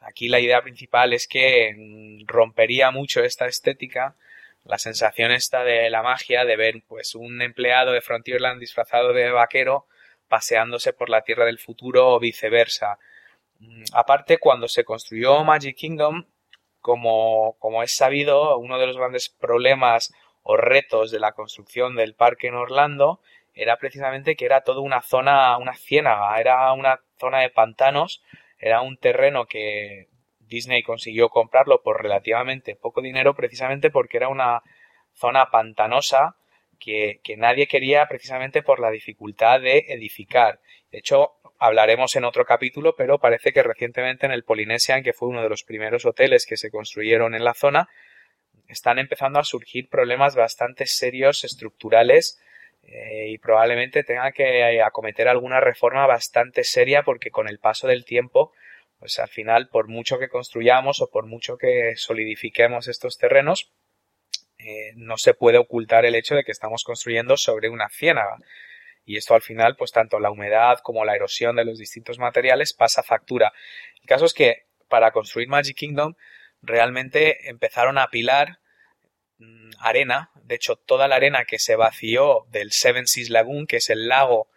Aquí 0.00 0.28
la 0.28 0.40
idea 0.40 0.62
principal 0.62 1.12
es 1.12 1.28
que 1.28 1.74
mm, 1.76 2.26
rompería 2.26 2.90
mucho 2.90 3.22
esta 3.22 3.46
estética, 3.46 4.16
la 4.64 4.78
sensación 4.78 5.30
esta 5.30 5.62
de 5.62 5.88
la 5.90 6.02
magia 6.02 6.44
de 6.44 6.56
ver 6.56 6.82
pues 6.88 7.14
un 7.14 7.40
empleado 7.40 7.92
de 7.92 8.00
Frontierland 8.00 8.58
disfrazado 8.58 9.12
de 9.12 9.30
vaquero 9.30 9.86
paseándose 10.28 10.92
por 10.92 11.08
la 11.08 11.22
Tierra 11.22 11.44
del 11.44 11.60
futuro 11.60 12.08
o 12.08 12.18
viceversa. 12.18 12.98
Mm, 13.60 13.84
aparte, 13.92 14.38
cuando 14.38 14.68
se 14.68 14.84
construyó 14.84 15.44
Magic 15.44 15.76
Kingdom, 15.76 16.26
como, 16.94 17.82
es 17.82 17.96
sabido, 17.96 18.56
uno 18.58 18.78
de 18.78 18.86
los 18.86 18.96
grandes 18.96 19.28
problemas 19.28 20.12
o 20.42 20.56
retos 20.56 21.10
de 21.10 21.18
la 21.18 21.32
construcción 21.32 21.96
del 21.96 22.14
parque 22.14 22.46
en 22.46 22.54
Orlando 22.54 23.20
era 23.54 23.76
precisamente 23.78 24.36
que 24.36 24.44
era 24.44 24.60
toda 24.60 24.80
una 24.80 25.02
zona, 25.02 25.56
una 25.58 25.74
ciénaga, 25.74 26.38
era 26.38 26.72
una 26.72 27.00
zona 27.18 27.40
de 27.40 27.50
pantanos 27.50 28.22
era 28.58 28.80
un 28.80 28.96
terreno 28.96 29.46
que 29.46 30.08
Disney 30.40 30.82
consiguió 30.82 31.28
comprarlo 31.28 31.82
por 31.82 32.02
relativamente 32.02 32.76
poco 32.76 33.02
dinero 33.02 33.34
precisamente 33.34 33.90
porque 33.90 34.16
era 34.16 34.28
una 34.28 34.62
zona 35.14 35.50
pantanosa 35.50 36.36
que, 36.78 37.20
nadie 37.36 37.66
quería 37.66 38.06
precisamente 38.06 38.62
por 38.62 38.80
la 38.80 38.90
dificultad 38.90 39.60
de 39.60 39.86
edificar. 39.88 40.60
De 40.90 40.98
hecho, 40.98 41.32
hablaremos 41.58 42.16
en 42.16 42.24
otro 42.24 42.44
capítulo, 42.44 42.94
pero 42.96 43.18
parece 43.18 43.52
que 43.52 43.62
recientemente 43.62 44.26
en 44.26 44.32
el 44.32 44.44
Polynesian, 44.44 45.02
que 45.02 45.12
fue 45.12 45.28
uno 45.28 45.42
de 45.42 45.48
los 45.48 45.64
primeros 45.64 46.04
hoteles 46.04 46.46
que 46.46 46.56
se 46.56 46.70
construyeron 46.70 47.34
en 47.34 47.44
la 47.44 47.54
zona, 47.54 47.88
están 48.68 48.98
empezando 48.98 49.38
a 49.38 49.44
surgir 49.44 49.88
problemas 49.88 50.34
bastante 50.34 50.86
serios 50.86 51.44
estructurales 51.44 52.40
eh, 52.82 53.28
y 53.28 53.38
probablemente 53.38 54.04
tenga 54.04 54.32
que 54.32 54.80
acometer 54.82 55.28
alguna 55.28 55.60
reforma 55.60 56.06
bastante 56.06 56.64
seria 56.64 57.02
porque 57.02 57.30
con 57.30 57.48
el 57.48 57.58
paso 57.58 57.86
del 57.86 58.04
tiempo, 58.04 58.52
pues 58.98 59.18
al 59.18 59.28
final, 59.28 59.68
por 59.68 59.88
mucho 59.88 60.18
que 60.18 60.28
construyamos 60.28 61.00
o 61.00 61.10
por 61.10 61.26
mucho 61.26 61.58
que 61.58 61.94
solidifiquemos 61.96 62.88
estos 62.88 63.18
terrenos, 63.18 63.70
eh, 64.58 64.92
no 64.96 65.16
se 65.18 65.34
puede 65.34 65.58
ocultar 65.58 66.04
el 66.04 66.14
hecho 66.14 66.34
de 66.34 66.44
que 66.44 66.52
estamos 66.52 66.82
construyendo 66.84 67.36
sobre 67.36 67.68
una 67.68 67.88
ciénaga. 67.88 68.36
Y 69.06 69.16
esto 69.16 69.34
al 69.34 69.40
final, 69.40 69.76
pues 69.76 69.92
tanto 69.92 70.20
la 70.20 70.30
humedad 70.30 70.80
como 70.82 71.04
la 71.04 71.14
erosión 71.14 71.56
de 71.56 71.64
los 71.64 71.78
distintos 71.78 72.18
materiales 72.18 72.74
pasa 72.74 73.02
factura. 73.02 73.52
El 74.02 74.06
caso 74.06 74.26
es 74.26 74.34
que 74.34 74.66
para 74.88 75.12
construir 75.12 75.48
Magic 75.48 75.76
Kingdom 75.76 76.14
realmente 76.60 77.48
empezaron 77.48 77.96
a 77.96 78.02
apilar 78.04 78.58
mm, 79.38 79.70
arena. 79.78 80.30
De 80.42 80.56
hecho, 80.56 80.76
toda 80.76 81.08
la 81.08 81.16
arena 81.16 81.44
que 81.44 81.58
se 81.58 81.76
vació 81.76 82.44
del 82.50 82.72
Seven 82.72 83.06
Seas 83.06 83.30
Lagoon, 83.30 83.66
que 83.66 83.76
es 83.76 83.88
el 83.88 84.08
lago 84.08 84.48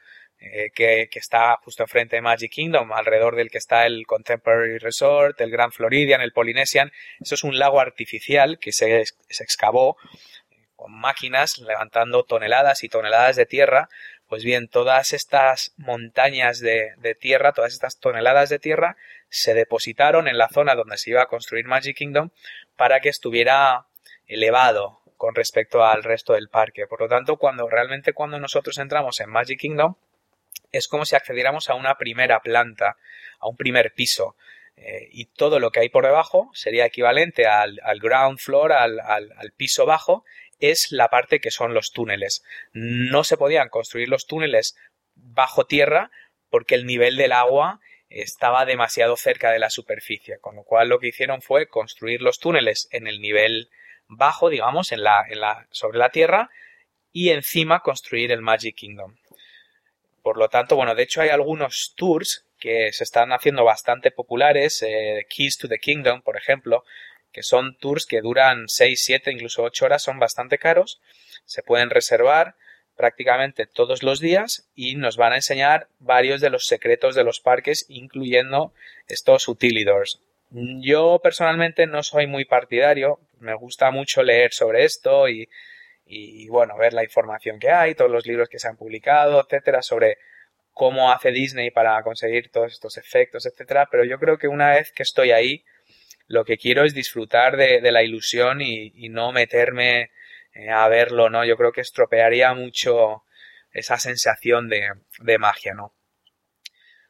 eh, 0.42 0.72
que, 0.74 1.10
está 1.16 1.58
justo 1.64 1.84
enfrente 1.84 2.16
de 2.16 2.22
Magic 2.22 2.52
Kingdom, 2.52 2.94
alrededor 2.94 3.36
del 3.36 3.52
que 3.52 3.58
está 3.58 3.86
el 3.86 4.08
Contemporary 4.08 4.78
Resort, 4.78 5.40
el 5.42 5.52
Grand 5.52 5.74
Floridian, 5.74 6.22
el 6.22 6.32
Polynesian. 6.32 6.94
Eso 7.20 7.36
es 7.36 7.44
un 7.44 7.60
lago 7.60 7.82
artificial 7.82 8.58
que 8.58 8.72
se, 8.72 9.04
excavó 9.28 9.98
con 10.78 10.94
máquinas 10.94 11.58
levantando 11.58 12.24
toneladas 12.24 12.86
y 12.86 12.90
toneladas 12.90 13.36
de 13.36 13.46
tierra. 13.46 13.90
Pues 14.30 14.44
bien, 14.44 14.68
todas 14.68 15.12
estas 15.14 15.74
montañas 15.78 16.60
de, 16.60 17.18
tierra, 17.20 17.52
todas 17.52 17.74
estas 17.74 18.00
toneladas 18.00 18.50
de 18.50 18.60
tierra, 18.60 18.96
se 19.30 19.56
depositaron 19.56 20.28
en 20.28 20.38
la 20.38 20.50
zona 20.50 20.76
donde 20.76 20.98
se 20.98 21.10
iba 21.10 21.24
a 21.24 21.26
construir 21.26 21.66
Magic 21.66 21.98
Kingdom 21.98 22.30
para 22.76 23.00
que 23.00 23.10
estuviera 23.10 23.88
elevado 24.28 25.02
con 25.18 25.34
respecto 25.34 25.84
al 25.84 26.04
resto 26.04 26.34
del 26.34 26.48
parque. 26.48 26.86
Por 26.86 27.02
lo 27.02 27.08
tanto, 27.08 27.38
cuando 27.38 27.68
realmente 27.68 28.14
cuando 28.14 28.40
nosotros 28.40 28.78
entramos 28.78 29.20
en 29.20 29.32
Magic 29.32 29.60
Kingdom, 29.60 29.96
es 30.72 30.88
como 30.88 31.06
si 31.06 31.16
accediéramos 31.16 31.72
a 31.72 31.74
una 31.74 31.98
primera 31.98 32.40
planta, 32.40 32.98
a 33.40 33.48
un 33.48 33.58
primer 33.58 33.94
piso. 33.94 34.36
Eh, 34.78 35.10
y 35.12 35.26
todo 35.26 35.60
lo 35.60 35.72
que 35.72 35.80
hay 35.80 35.90
por 35.90 36.06
debajo 36.06 36.52
sería 36.54 36.86
equivalente 36.86 37.48
al, 37.48 37.80
ground 38.00 38.38
floor, 38.38 38.74
al, 38.74 39.54
piso 39.58 39.88
bajo, 39.88 40.24
es 40.60 40.92
la 40.92 41.10
parte 41.10 41.40
que 41.40 41.52
son 41.52 41.74
los 41.74 41.92
túneles. 41.92 42.44
No 42.74 43.24
se 43.24 43.38
podían 43.38 43.70
construir 43.70 44.10
los 44.10 44.28
túneles 44.28 44.76
bajo 45.16 45.66
tierra 45.66 46.12
porque 46.50 46.76
el 46.76 46.86
nivel 46.86 47.18
del 47.18 47.32
agua 47.32 47.80
estaba 48.10 48.66
demasiado 48.66 49.16
cerca 49.16 49.52
de 49.52 49.60
la 49.60 49.70
superficie, 49.70 50.40
con 50.40 50.56
lo 50.56 50.64
cual 50.64 50.90
lo 50.90 51.00
que 51.00 51.10
hicieron 51.10 51.42
fue 51.42 51.68
construir 51.68 52.22
los 52.22 52.40
túneles 52.40 52.88
en 52.92 53.08
el 53.08 53.22
nivel 53.22 53.70
bajo, 54.08 54.50
digamos, 54.50 54.92
en 54.92 55.04
la, 55.04 55.24
en 55.30 55.40
la, 55.42 55.68
sobre 55.70 56.00
la 56.00 56.10
tierra, 56.10 56.50
y 57.12 57.30
encima 57.30 57.82
construir 57.82 58.32
el 58.32 58.42
Magic 58.42 58.76
Kingdom. 58.76 59.16
Por 60.24 60.38
lo 60.38 60.50
tanto, 60.50 60.76
bueno, 60.76 60.96
de 60.96 61.04
hecho 61.04 61.22
hay 61.22 61.30
algunos 61.30 61.94
tours 61.96 62.46
que 62.60 62.92
se 62.92 63.04
están 63.04 63.32
haciendo 63.32 63.64
bastante 63.64 64.12
populares, 64.12 64.82
eh, 64.82 65.26
Keys 65.30 65.58
to 65.58 65.68
the 65.68 65.80
Kingdom, 65.80 66.22
por 66.22 66.36
ejemplo, 66.36 66.84
que 67.32 67.44
son 67.44 67.76
tours 67.78 68.06
que 68.06 68.22
duran 68.22 68.68
6, 68.68 69.04
7, 69.04 69.32
incluso 69.32 69.64
8 69.64 69.86
horas, 69.86 70.04
son 70.04 70.20
bastante 70.20 70.58
caros, 70.58 71.02
se 71.46 71.64
pueden 71.64 71.90
reservar 71.90 72.56
prácticamente 72.96 73.66
todos 73.66 74.04
los 74.04 74.20
días 74.20 74.70
y 74.76 74.96
nos 74.96 75.16
van 75.16 75.34
a 75.34 75.38
enseñar 75.38 75.88
varios 76.00 76.42
de 76.42 76.50
los 76.50 76.68
secretos 76.68 77.16
de 77.16 77.24
los 77.24 77.40
parques, 77.40 77.86
incluyendo 77.88 78.74
estos 79.08 79.48
utilidors. 79.48 80.22
Yo 80.52 81.20
personalmente 81.24 81.88
no 81.88 82.04
soy 82.04 82.28
muy 82.28 82.46
partidario, 82.46 83.20
me 83.40 83.54
gusta 83.54 83.92
mucho 83.92 84.24
leer 84.24 84.52
sobre 84.52 84.84
esto 84.84 85.30
y 85.30 85.48
y 86.12 86.50
bueno, 86.50 86.76
ver 86.76 86.94
la 86.94 87.04
información 87.04 87.60
que 87.60 87.70
hay, 87.70 87.94
todos 87.94 88.10
los 88.10 88.26
libros 88.26 88.50
que 88.50 88.58
se 88.58 88.68
han 88.68 88.76
publicado, 88.76 89.40
etcétera, 89.40 89.84
sobre 89.84 90.18
cómo 90.74 91.12
hace 91.12 91.30
Disney 91.30 91.70
para 91.70 92.02
conseguir 92.02 92.50
todos 92.50 92.74
estos 92.74 92.98
efectos, 92.98 93.46
etcétera, 93.46 93.88
pero 93.92 94.04
yo 94.04 94.18
creo 94.18 94.40
que 94.40 94.48
una 94.48 94.72
vez 94.72 94.92
que 94.92 95.04
estoy 95.04 95.32
ahí, 95.32 95.64
lo 96.30 96.46
que 96.46 96.58
quiero 96.58 96.86
es 96.86 96.94
disfrutar 96.94 97.58
de, 97.58 97.92
la 97.92 98.04
ilusión 98.04 98.62
y, 98.62 99.10
no 99.10 99.34
meterme 99.34 100.12
eh, 100.54 100.70
a 100.70 100.88
verlo, 100.88 101.30
¿no? 101.30 101.44
Yo 101.44 101.58
creo 101.58 101.72
que 101.72 101.82
estropearía 101.82 102.54
mucho 102.54 103.24
esa 103.72 103.98
sensación 103.98 104.70
de, 104.70 104.90
de 105.20 105.38
magia, 105.40 105.74
¿no? 105.74 105.94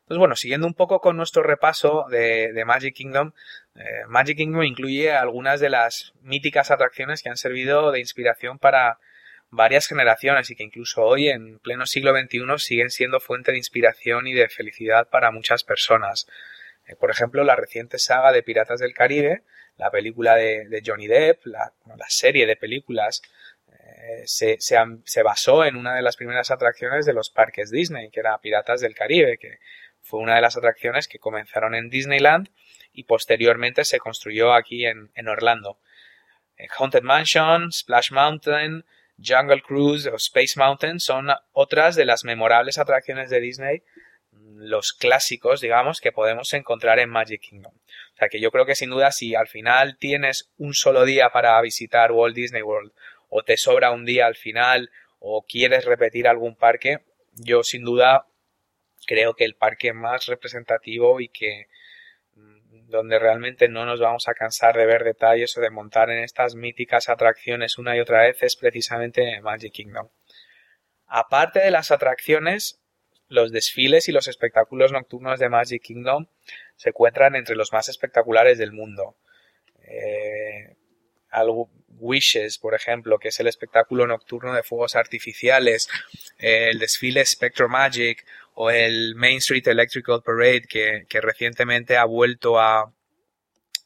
Pues 0.08 0.18
bueno, 0.18 0.36
siguiendo 0.36 0.66
un 0.66 0.74
poco 0.74 1.02
con 1.02 1.18
nuestro 1.18 1.44
repaso 1.44 2.06
de, 2.10 2.64
Magic 2.66 2.96
Kingdom, 2.96 3.34
eh, 3.76 4.06
Magic 4.08 4.38
Kingdom 4.38 4.64
incluye 4.64 5.12
algunas 5.12 5.60
de 5.60 5.70
las 5.70 6.14
míticas 6.22 6.72
atracciones 6.72 7.22
que 7.22 7.30
han 7.30 7.38
servido 7.38 7.92
de 7.92 8.00
inspiración 8.00 8.58
para 8.58 8.98
varias 9.52 9.88
generaciones 9.88 10.50
y 10.50 10.56
que 10.56 10.64
incluso 10.64 11.04
hoy, 11.04 11.30
en 11.30 11.60
pleno 11.60 11.86
siglo 11.86 12.18
XXI, 12.18 12.40
siguen 12.58 12.90
siendo 12.90 13.20
fuente 13.20 13.52
de 13.52 13.60
inspiración 13.60 14.26
y 14.26 14.34
de 14.34 14.50
felicidad 14.50 15.10
para 15.10 15.30
muchas 15.30 15.64
personas. 15.64 16.26
Eh, 16.90 16.96
por 16.96 17.12
ejemplo, 17.12 17.44
la 17.44 17.56
reciente 17.56 18.00
saga 18.00 18.32
de 18.32 18.44
Piratas 18.44 18.80
del 18.80 18.94
Caribe, 18.94 19.44
la 19.78 19.92
película 19.92 20.36
de, 20.36 20.82
Johnny 20.86 21.08
Depp, 21.08 21.46
la, 21.46 21.72
serie 22.08 22.48
de 22.48 22.56
películas 22.56 23.22
eh, 23.68 24.24
se, 24.26 25.24
basó 25.24 25.64
en 25.66 25.76
una 25.76 25.96
de 25.96 26.02
las 26.02 26.18
primeras 26.18 26.52
atracciones 26.52 27.06
de 27.06 27.14
los 27.14 27.30
parques 27.30 27.70
Disney, 27.70 28.10
que 28.10 28.20
era 28.20 28.40
Piratas 28.40 28.82
del 28.82 28.96
Caribe, 28.96 29.38
que 29.38 29.60
fue 30.02 30.20
una 30.20 30.36
de 30.36 30.42
las 30.42 30.58
atracciones 30.58 31.08
que 31.08 31.20
comenzaron 31.20 31.76
en 31.76 31.90
Disneyland 31.90 32.50
y 32.92 33.04
posteriormente 33.04 33.86
se 33.86 34.00
construyó 34.00 34.54
aquí 34.54 34.86
en, 34.86 35.28
Orlando. 35.28 35.80
Eh, 36.58 36.68
Haunted 36.78 37.04
Mansion, 37.04 37.72
Splash 37.72 38.12
Mountain, 38.12 38.84
Jungle 39.24 39.62
Cruise 39.62 40.08
o 40.08 40.16
Space 40.16 40.58
Mountain 40.58 41.00
son 41.00 41.28
otras 41.52 41.96
de 41.96 42.06
las 42.06 42.24
memorables 42.24 42.80
atracciones 42.80 43.30
de 43.30 43.40
Disney, 43.40 43.84
los 44.56 44.94
clásicos, 44.94 45.62
digamos, 45.62 46.02
que 46.02 46.12
podemos 46.12 46.54
encontrar 46.54 47.00
en 47.00 47.10
Magic 47.10 47.42
Kingdom. 47.42 47.74
O 47.74 48.18
sea 48.18 48.30
que 48.30 48.40
yo 48.40 48.52
creo 48.52 48.66
que 48.66 48.76
sin 48.76 48.90
duda 48.90 49.12
si 49.12 49.36
al 49.36 49.48
final 49.48 49.98
tienes 49.98 50.52
un 50.58 50.74
solo 50.74 51.06
día 51.06 51.30
para 51.30 51.60
visitar 51.62 52.12
Walt 52.12 52.36
Disney 52.36 52.62
World 52.62 52.92
o 53.30 53.44
te 53.44 53.58
sobra 53.58 53.92
un 53.92 54.06
día 54.06 54.26
al 54.26 54.36
final 54.36 54.90
o 55.20 55.46
quieres 55.48 55.86
repetir 55.86 56.28
algún 56.28 56.56
parque, 56.56 57.00
yo 57.34 57.64
sin 57.64 57.84
duda 57.84 58.26
creo 59.06 59.36
que 59.36 59.46
el 59.46 59.56
parque 59.56 59.94
más 59.94 60.26
representativo 60.26 61.20
y 61.20 61.30
que 61.30 61.68
mm, 62.36 62.90
donde 62.90 63.20
realmente 63.20 63.70
no 63.70 63.86
nos 63.86 64.00
vamos 64.00 64.28
a 64.28 64.34
cansar 64.34 64.76
de 64.76 64.86
ver 64.86 65.04
detalles 65.04 65.58
o 65.58 65.62
de 65.62 65.70
montar 65.70 66.10
en 66.10 66.24
estas 66.24 66.56
míticas 66.56 67.10
atracciones 67.10 67.78
una 67.78 67.96
y 67.96 68.00
otra 68.00 68.24
vez 68.24 68.42
es 68.44 68.56
precisamente 68.56 69.40
Magic 69.42 69.74
Kingdom. 69.74 70.10
Aparte 71.08 71.60
de 71.60 71.72
las 71.72 71.92
atracciones, 71.92 72.80
los 73.30 73.52
desfiles 73.52 74.10
y 74.10 74.12
los 74.12 74.28
espectáculos 74.28 74.92
nocturnos 74.92 75.40
de 75.40 75.50
Magic 75.50 75.82
Kingdom 75.82 76.28
se 76.76 76.90
encuentran 76.90 77.36
entre 77.36 77.56
los 77.56 77.72
más 77.72 77.88
espectaculares 77.88 78.58
del 78.58 78.72
mundo. 78.72 79.16
Eh, 79.84 80.76
Wishes, 82.00 82.58
por 82.58 82.74
ejemplo, 82.74 83.20
que 83.20 83.28
es 83.28 83.40
el 83.40 83.48
espectáculo 83.48 84.08
nocturno 84.08 84.54
de 84.54 84.64
fuegos 84.64 84.96
artificiales, 84.96 85.88
el 86.38 86.80
desfile 86.80 87.26
Spectro 87.26 87.70
Magic 87.70 88.26
o 88.56 88.72
el 88.72 89.16
Main 89.16 89.38
Street 89.38 89.68
Electrical 89.68 90.22
Parade 90.26 90.64
que, 90.68 91.22
recientemente 91.22 91.98
ha 91.98 92.06
vuelto 92.06 92.60
a 92.60 92.94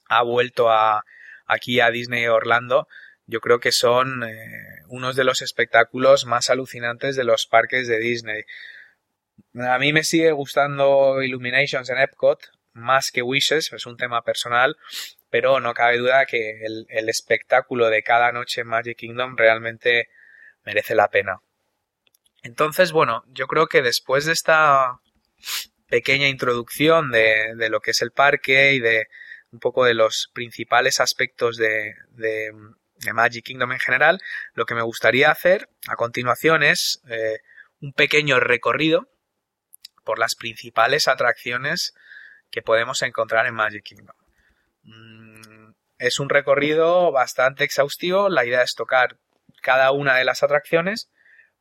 ha 0.10 0.24
vuelto 0.24 0.70
a 0.70 1.04
aquí 1.48 1.80
a 1.80 1.90
Disney 1.90 2.28
Orlando 2.28 2.88
yo 3.26 3.40
creo 3.40 3.60
que 3.60 3.72
son 3.72 4.24
eh, 4.24 4.84
unos 4.90 5.16
de 5.16 5.24
los 5.24 5.42
espectáculos 5.42 6.26
más 6.26 6.50
alucinantes 6.50 7.16
de 7.16 7.24
los 7.24 7.48
parques 7.48 7.88
de 7.88 8.00
Disney 8.00 8.44
a 9.56 9.78
mí 9.80 9.94
me 9.94 10.04
sigue 10.04 10.32
gustando 10.32 11.22
Illuminations 11.22 11.90
en 11.90 12.00
Epcot 12.00 12.40
más 12.74 13.12
que 13.12 13.22
Wishes 13.22 13.72
es 13.72 13.86
un 13.86 13.98
tema 13.98 14.24
personal 14.24 14.78
pero 15.34 15.60
no 15.60 15.74
cabe 15.74 15.98
duda 15.98 16.28
que 16.28 16.62
el, 16.64 17.10
espectáculo 17.10 17.90
de 17.90 18.04
cada 18.04 18.32
noche 18.32 18.62
en 18.62 18.68
Magic 18.68 18.96
Kingdom 18.96 19.36
realmente 19.36 20.10
merece 20.64 20.94
la 20.94 21.10
pena. 21.10 21.40
Entonces, 22.44 22.92
bueno, 22.92 23.24
yo 23.30 23.48
creo 23.48 23.66
que 23.66 23.82
después 23.82 24.26
de 24.26 24.34
esta 24.34 25.00
pequeña 25.88 26.28
introducción 26.28 27.10
de, 27.10 27.56
lo 27.72 27.80
que 27.80 27.92
es 27.92 28.04
el 28.04 28.12
parque 28.12 28.74
y 28.74 28.80
de 28.80 29.08
un 29.52 29.60
poco 29.60 29.86
de 29.86 29.96
los 29.96 30.30
principales 30.36 31.00
aspectos 31.00 31.58
de, 31.58 31.96
Magic 33.12 33.44
Kingdom 33.44 33.72
en 33.72 33.80
general, 33.80 34.22
lo 34.54 34.68
que 34.68 34.76
me 34.76 34.84
gustaría 34.84 35.32
hacer 35.32 35.68
a 35.88 35.96
continuación 35.96 36.62
es 36.62 37.02
eh, 37.10 37.40
un 37.82 37.92
pequeño 37.94 38.40
recorrido 38.40 39.10
por 40.04 40.20
las 40.20 40.36
principales 40.36 41.08
atracciones 41.08 41.94
que 42.52 42.62
podemos 42.62 43.02
encontrar 43.02 43.48
en 43.48 43.56
Magic 43.56 43.84
Kingdom. 43.84 44.16
Mm, 44.84 45.72
es 45.98 46.20
un 46.20 46.30
recorrido 46.30 47.12
bastante 47.12 47.64
exhaustivo, 47.64 48.30
la 48.30 48.46
idea 48.46 48.62
es 48.62 48.76
tocar 48.76 49.18
cada 49.62 49.92
una 49.92 50.16
de 50.16 50.26
las 50.26 50.44
atracciones, 50.44 51.10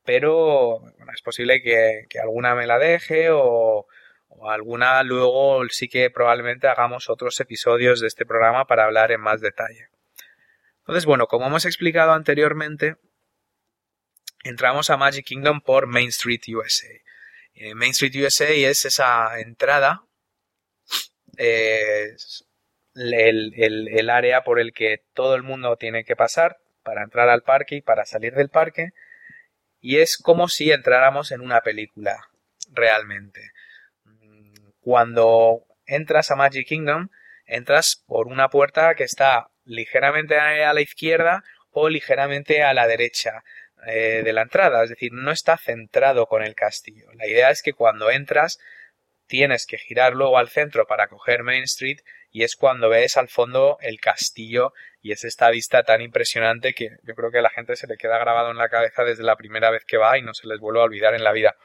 pero 0.04 0.82
es 1.14 1.22
posible 1.22 1.62
que, 1.62 2.06
alguna 2.20 2.54
me 2.54 2.66
la 2.66 2.78
deje 2.78 3.30
o, 3.30 3.86
o, 4.28 4.50
alguna 4.50 5.02
luego 5.04 5.62
sí 5.70 5.88
que 5.88 6.10
probablemente 6.10 6.66
hagamos 6.66 7.08
otros 7.08 7.38
episodios 7.40 8.00
de 8.00 8.08
este 8.08 8.26
programa 8.26 8.66
para 8.66 8.84
hablar 8.84 9.12
en 9.12 9.20
más 9.20 9.40
detalle. 9.40 9.88
Entonces, 10.80 11.06
bueno, 11.06 11.28
como 11.28 11.46
hemos 11.46 11.64
explicado 11.64 12.12
anteriormente, 12.12 12.96
entramos 14.42 14.90
a 14.90 14.96
Magic 14.96 15.24
Kingdom 15.24 15.60
por 15.60 15.86
Main 15.86 16.08
Street 16.08 16.42
USA. 16.48 16.88
Eh, 17.54 17.74
Main 17.74 17.90
Street 17.90 18.14
USA 18.16 18.48
es 18.48 18.84
esa 18.84 19.38
entrada, 19.40 20.04
el, 21.36 22.16
el, 22.94 24.10
área 24.10 24.42
por 24.42 24.60
el 24.60 24.72
que 24.72 25.02
todo 25.14 25.34
el 25.34 25.42
mundo 25.42 25.76
tiene 25.76 26.04
que 26.04 26.16
pasar 26.16 26.58
para 26.82 27.02
entrar 27.02 27.28
al 27.28 27.42
parque 27.42 27.76
y 27.76 27.82
para 27.82 28.04
salir 28.04 28.34
del 28.34 28.48
parque. 28.48 28.90
Y 29.80 29.98
es 29.98 30.16
como 30.16 30.48
si 30.48 30.70
entráramos 30.70 31.32
en 31.32 31.40
una 31.40 31.60
película, 31.60 32.28
realmente. 32.70 33.50
Cuando 34.80 35.64
entras 35.86 36.30
a 36.30 36.36
Magic 36.36 36.66
Kingdom, 36.66 37.08
entras 37.46 38.02
por 38.06 38.28
una 38.28 38.48
puerta 38.48 38.94
que 38.94 39.04
está 39.04 39.48
ligeramente 39.64 40.38
a 40.38 40.72
la 40.72 40.80
izquierda 40.80 41.44
o 41.70 41.88
ligeramente 41.88 42.62
a 42.62 42.74
la 42.74 42.86
derecha 42.86 43.42
eh, 43.86 44.22
de 44.24 44.32
la 44.32 44.42
entrada, 44.42 44.84
es 44.84 44.90
decir, 44.90 45.12
no 45.12 45.32
está 45.32 45.56
centrado 45.58 46.26
con 46.26 46.42
el 46.42 46.54
castillo. 46.54 47.06
La 47.14 47.26
idea 47.26 47.50
es 47.50 47.62
que 47.62 47.72
cuando 47.72 48.10
entras 48.10 48.58
tienes 49.26 49.66
que 49.66 49.78
girar 49.78 50.14
luego 50.14 50.38
al 50.38 50.48
centro 50.48 50.86
para 50.86 51.08
coger 51.08 51.42
Main 51.42 51.64
Street 51.64 51.98
y 52.30 52.44
es 52.44 52.54
cuando 52.54 52.88
ves 52.88 53.16
al 53.16 53.28
fondo 53.28 53.78
el 53.80 53.98
castillo 53.98 54.72
y 55.00 55.12
es 55.12 55.24
esta 55.24 55.50
vista 55.50 55.82
tan 55.82 56.00
impresionante 56.00 56.74
que 56.74 56.90
yo 57.02 57.14
creo 57.14 57.30
que 57.30 57.38
a 57.38 57.42
la 57.42 57.50
gente 57.50 57.74
se 57.76 57.86
le 57.86 57.96
queda 57.96 58.18
grabado 58.18 58.50
en 58.50 58.56
la 58.56 58.68
cabeza 58.68 59.04
desde 59.04 59.24
la 59.24 59.36
primera 59.36 59.70
vez 59.70 59.84
que 59.84 59.96
va 59.96 60.16
y 60.16 60.22
no 60.22 60.32
se 60.32 60.46
les 60.46 60.60
vuelve 60.60 60.80
a 60.80 60.84
olvidar 60.84 61.14
en 61.14 61.24
la 61.24 61.32
vida. 61.32 61.56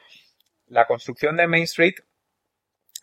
La 0.68 0.86
construcción 0.86 1.38
de 1.38 1.48
Main 1.48 1.64
Street 1.64 1.96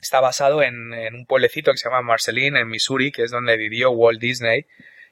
está 0.00 0.20
basado 0.20 0.62
en, 0.62 0.92
en 0.92 1.14
un 1.14 1.26
pueblecito 1.26 1.70
que 1.70 1.78
se 1.78 1.88
llama 1.88 2.02
Marceline 2.02 2.56
en 2.56 2.68
Missouri, 2.68 3.12
que 3.12 3.22
es 3.22 3.30
donde 3.30 3.56
vivió 3.56 3.90
Walt 3.90 4.20
Disney 4.20 4.66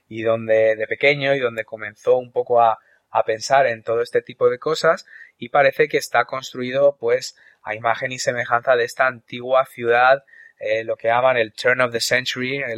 y 0.08 0.22
donde 0.22 0.76
de 0.76 0.86
pequeño 0.86 1.34
y 1.34 1.38
donde 1.38 1.64
comenzó 1.64 2.16
un 2.16 2.32
poco 2.32 2.60
a, 2.60 2.78
a 3.12 3.24
pensar 3.24 3.66
en 3.66 3.82
todo 3.82 4.02
este 4.02 4.22
tipo 4.22 4.50
de 4.50 4.58
cosas 4.58 5.06
y 5.38 5.50
parece 5.50 5.86
que 5.88 5.98
está 5.98 6.24
construido 6.24 6.96
pues 6.98 7.36
a 7.62 7.74
imagen 7.74 8.10
y 8.10 8.18
semejanza 8.18 8.74
de 8.74 8.84
esta 8.84 9.06
antigua 9.06 9.66
ciudad, 9.66 10.24
eh, 10.58 10.82
lo 10.82 10.96
que 10.96 11.08
llaman 11.08 11.36
el 11.36 11.52
turn 11.52 11.80
of 11.82 11.92
the 11.92 12.00
century, 12.00 12.56
eh, 12.58 12.74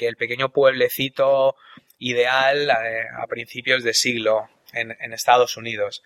el 0.00 0.16
pequeño 0.16 0.50
pueblecito 0.50 1.56
ideal 1.98 2.70
eh, 2.70 3.04
a 3.16 3.26
principios 3.28 3.84
de 3.84 3.94
siglo 3.94 4.50
en, 4.72 5.12
Estados 5.12 5.56
Unidos. 5.56 6.02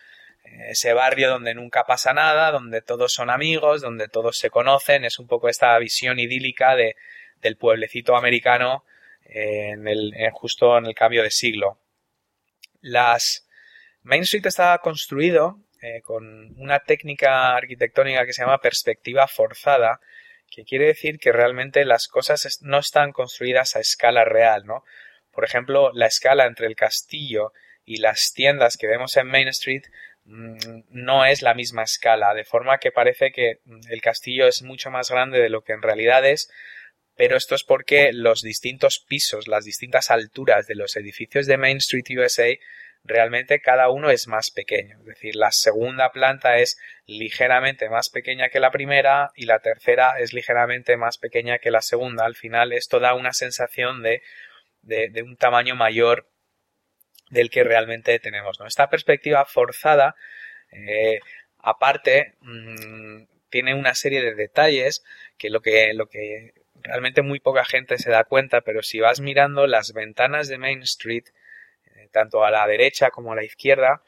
ese 0.68 0.92
barrio 0.92 1.30
donde 1.30 1.54
nunca 1.54 1.84
pasa 1.84 2.12
nada, 2.12 2.50
donde 2.50 2.82
todos 2.82 3.12
son 3.12 3.30
amigos, 3.30 3.80
donde 3.80 4.08
todos 4.08 4.38
se 4.38 4.50
conocen, 4.50 5.04
es 5.04 5.18
un 5.18 5.26
poco 5.26 5.48
esta 5.48 5.78
visión 5.78 6.18
idílica 6.18 6.76
de, 6.76 6.96
del 7.40 7.56
pueblecito 7.56 8.16
americano 8.16 8.84
en 9.24 9.88
el, 9.88 10.12
justo 10.32 10.76
en 10.76 10.86
el 10.86 10.94
cambio 10.94 11.22
de 11.22 11.30
siglo. 11.30 11.78
Las, 12.80 13.46
Main 14.02 14.22
Street 14.22 14.46
está 14.46 14.76
construido 14.78 15.58
eh, 15.80 16.00
con 16.02 16.54
una 16.60 16.80
técnica 16.80 17.56
arquitectónica 17.56 18.24
que 18.24 18.32
se 18.32 18.42
llama 18.42 18.60
perspectiva 18.60 19.26
forzada, 19.28 20.00
que 20.50 20.64
quiere 20.64 20.86
decir 20.86 21.18
que 21.18 21.32
realmente 21.32 21.84
las 21.84 22.08
cosas 22.08 22.60
no 22.62 22.78
están 22.78 23.12
construidas 23.12 23.74
a 23.74 23.80
escala 23.80 24.24
real, 24.24 24.64
¿no? 24.64 24.84
Por 25.32 25.44
ejemplo, 25.44 25.90
la 25.94 26.06
escala 26.06 26.46
entre 26.46 26.66
el 26.66 26.76
castillo 26.76 27.52
y 27.84 27.96
las 27.96 28.32
tiendas 28.32 28.76
que 28.76 28.86
vemos 28.86 29.16
en 29.16 29.26
Main 29.26 29.48
Street 29.48 29.82
mm, 30.24 30.82
no 30.90 31.24
es 31.24 31.42
la 31.42 31.54
misma 31.54 31.82
escala, 31.82 32.34
de 32.34 32.44
forma 32.44 32.78
que 32.78 32.92
parece 32.92 33.32
que 33.32 33.60
el 33.88 34.00
castillo 34.00 34.46
es 34.46 34.62
mucho 34.62 34.90
más 34.90 35.10
grande 35.10 35.40
de 35.40 35.48
lo 35.48 35.62
que 35.62 35.72
en 35.72 35.82
realidad 35.82 36.24
es, 36.26 36.50
pero 37.16 37.36
esto 37.36 37.54
es 37.54 37.64
porque 37.64 38.12
los 38.12 38.42
distintos 38.42 38.98
pisos, 38.98 39.48
las 39.48 39.64
distintas 39.64 40.10
alturas 40.10 40.66
de 40.66 40.74
los 40.74 40.96
edificios 40.96 41.46
de 41.46 41.56
Main 41.56 41.78
Street 41.78 42.06
USA 42.18 42.56
realmente 43.04 43.60
cada 43.60 43.90
uno 43.90 44.10
es 44.10 44.28
más 44.28 44.50
pequeño. 44.50 44.98
Es 45.00 45.06
decir, 45.06 45.36
la 45.36 45.50
segunda 45.50 46.12
planta 46.12 46.58
es 46.58 46.78
ligeramente 47.06 47.88
más 47.88 48.10
pequeña 48.10 48.48
que 48.48 48.60
la 48.60 48.70
primera 48.70 49.30
y 49.34 49.46
la 49.46 49.58
tercera 49.58 50.18
es 50.18 50.32
ligeramente 50.32 50.96
más 50.96 51.18
pequeña 51.18 51.58
que 51.58 51.70
la 51.70 51.82
segunda. 51.82 52.24
Al 52.24 52.36
final 52.36 52.72
esto 52.72 53.00
da 53.00 53.14
una 53.14 53.32
sensación 53.32 54.02
de, 54.02 54.22
de, 54.82 55.22
un 55.22 55.36
tamaño 55.36 55.74
mayor 55.74 56.28
del 57.30 57.50
que 57.50 57.64
realmente 57.64 58.18
tenemos. 58.18 58.60
¿no? 58.60 58.66
Esta 58.66 58.88
perspectiva 58.88 59.44
forzada, 59.46 60.14
eh, 60.70 61.18
aparte, 61.58 62.34
mm, 62.40 63.24
tiene 63.50 63.74
una 63.74 63.94
serie 63.94 64.22
de 64.22 64.34
detalles 64.34 65.02
que 65.38 65.50
lo 65.50 65.60
que, 65.60 65.92
lo 65.94 66.08
que 66.08 66.54
realmente 66.74 67.22
muy 67.22 67.40
poca 67.40 67.64
gente 67.64 67.98
se 67.98 68.10
da 68.10 68.24
cuenta, 68.24 68.62
pero 68.62 68.82
si 68.82 69.00
vas 69.00 69.20
mirando 69.20 69.66
las 69.66 69.92
ventanas 69.92 70.48
de 70.48 70.58
Main 70.58 70.82
Street, 70.82 71.24
tanto 72.12 72.44
a 72.44 72.50
la 72.50 72.66
derecha 72.66 73.10
como 73.10 73.32
a 73.32 73.36
la 73.36 73.44
izquierda, 73.44 74.02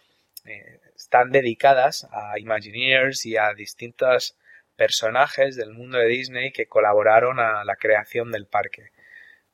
eh, 0.45 0.81
están 0.95 1.31
dedicadas 1.31 2.07
a 2.13 2.39
Imagineers 2.39 3.27
y 3.27 3.37
a 3.37 3.53
distintos 3.55 4.37
personajes 4.77 5.57
del 5.57 5.73
mundo 5.73 5.99
de 5.99 6.07
Disney 6.07 6.53
que 6.53 6.67
colaboraron 6.67 7.41
a 7.41 7.65
la 7.65 7.77
creación 7.77 8.31
del 8.31 8.47
parque. 8.47 8.91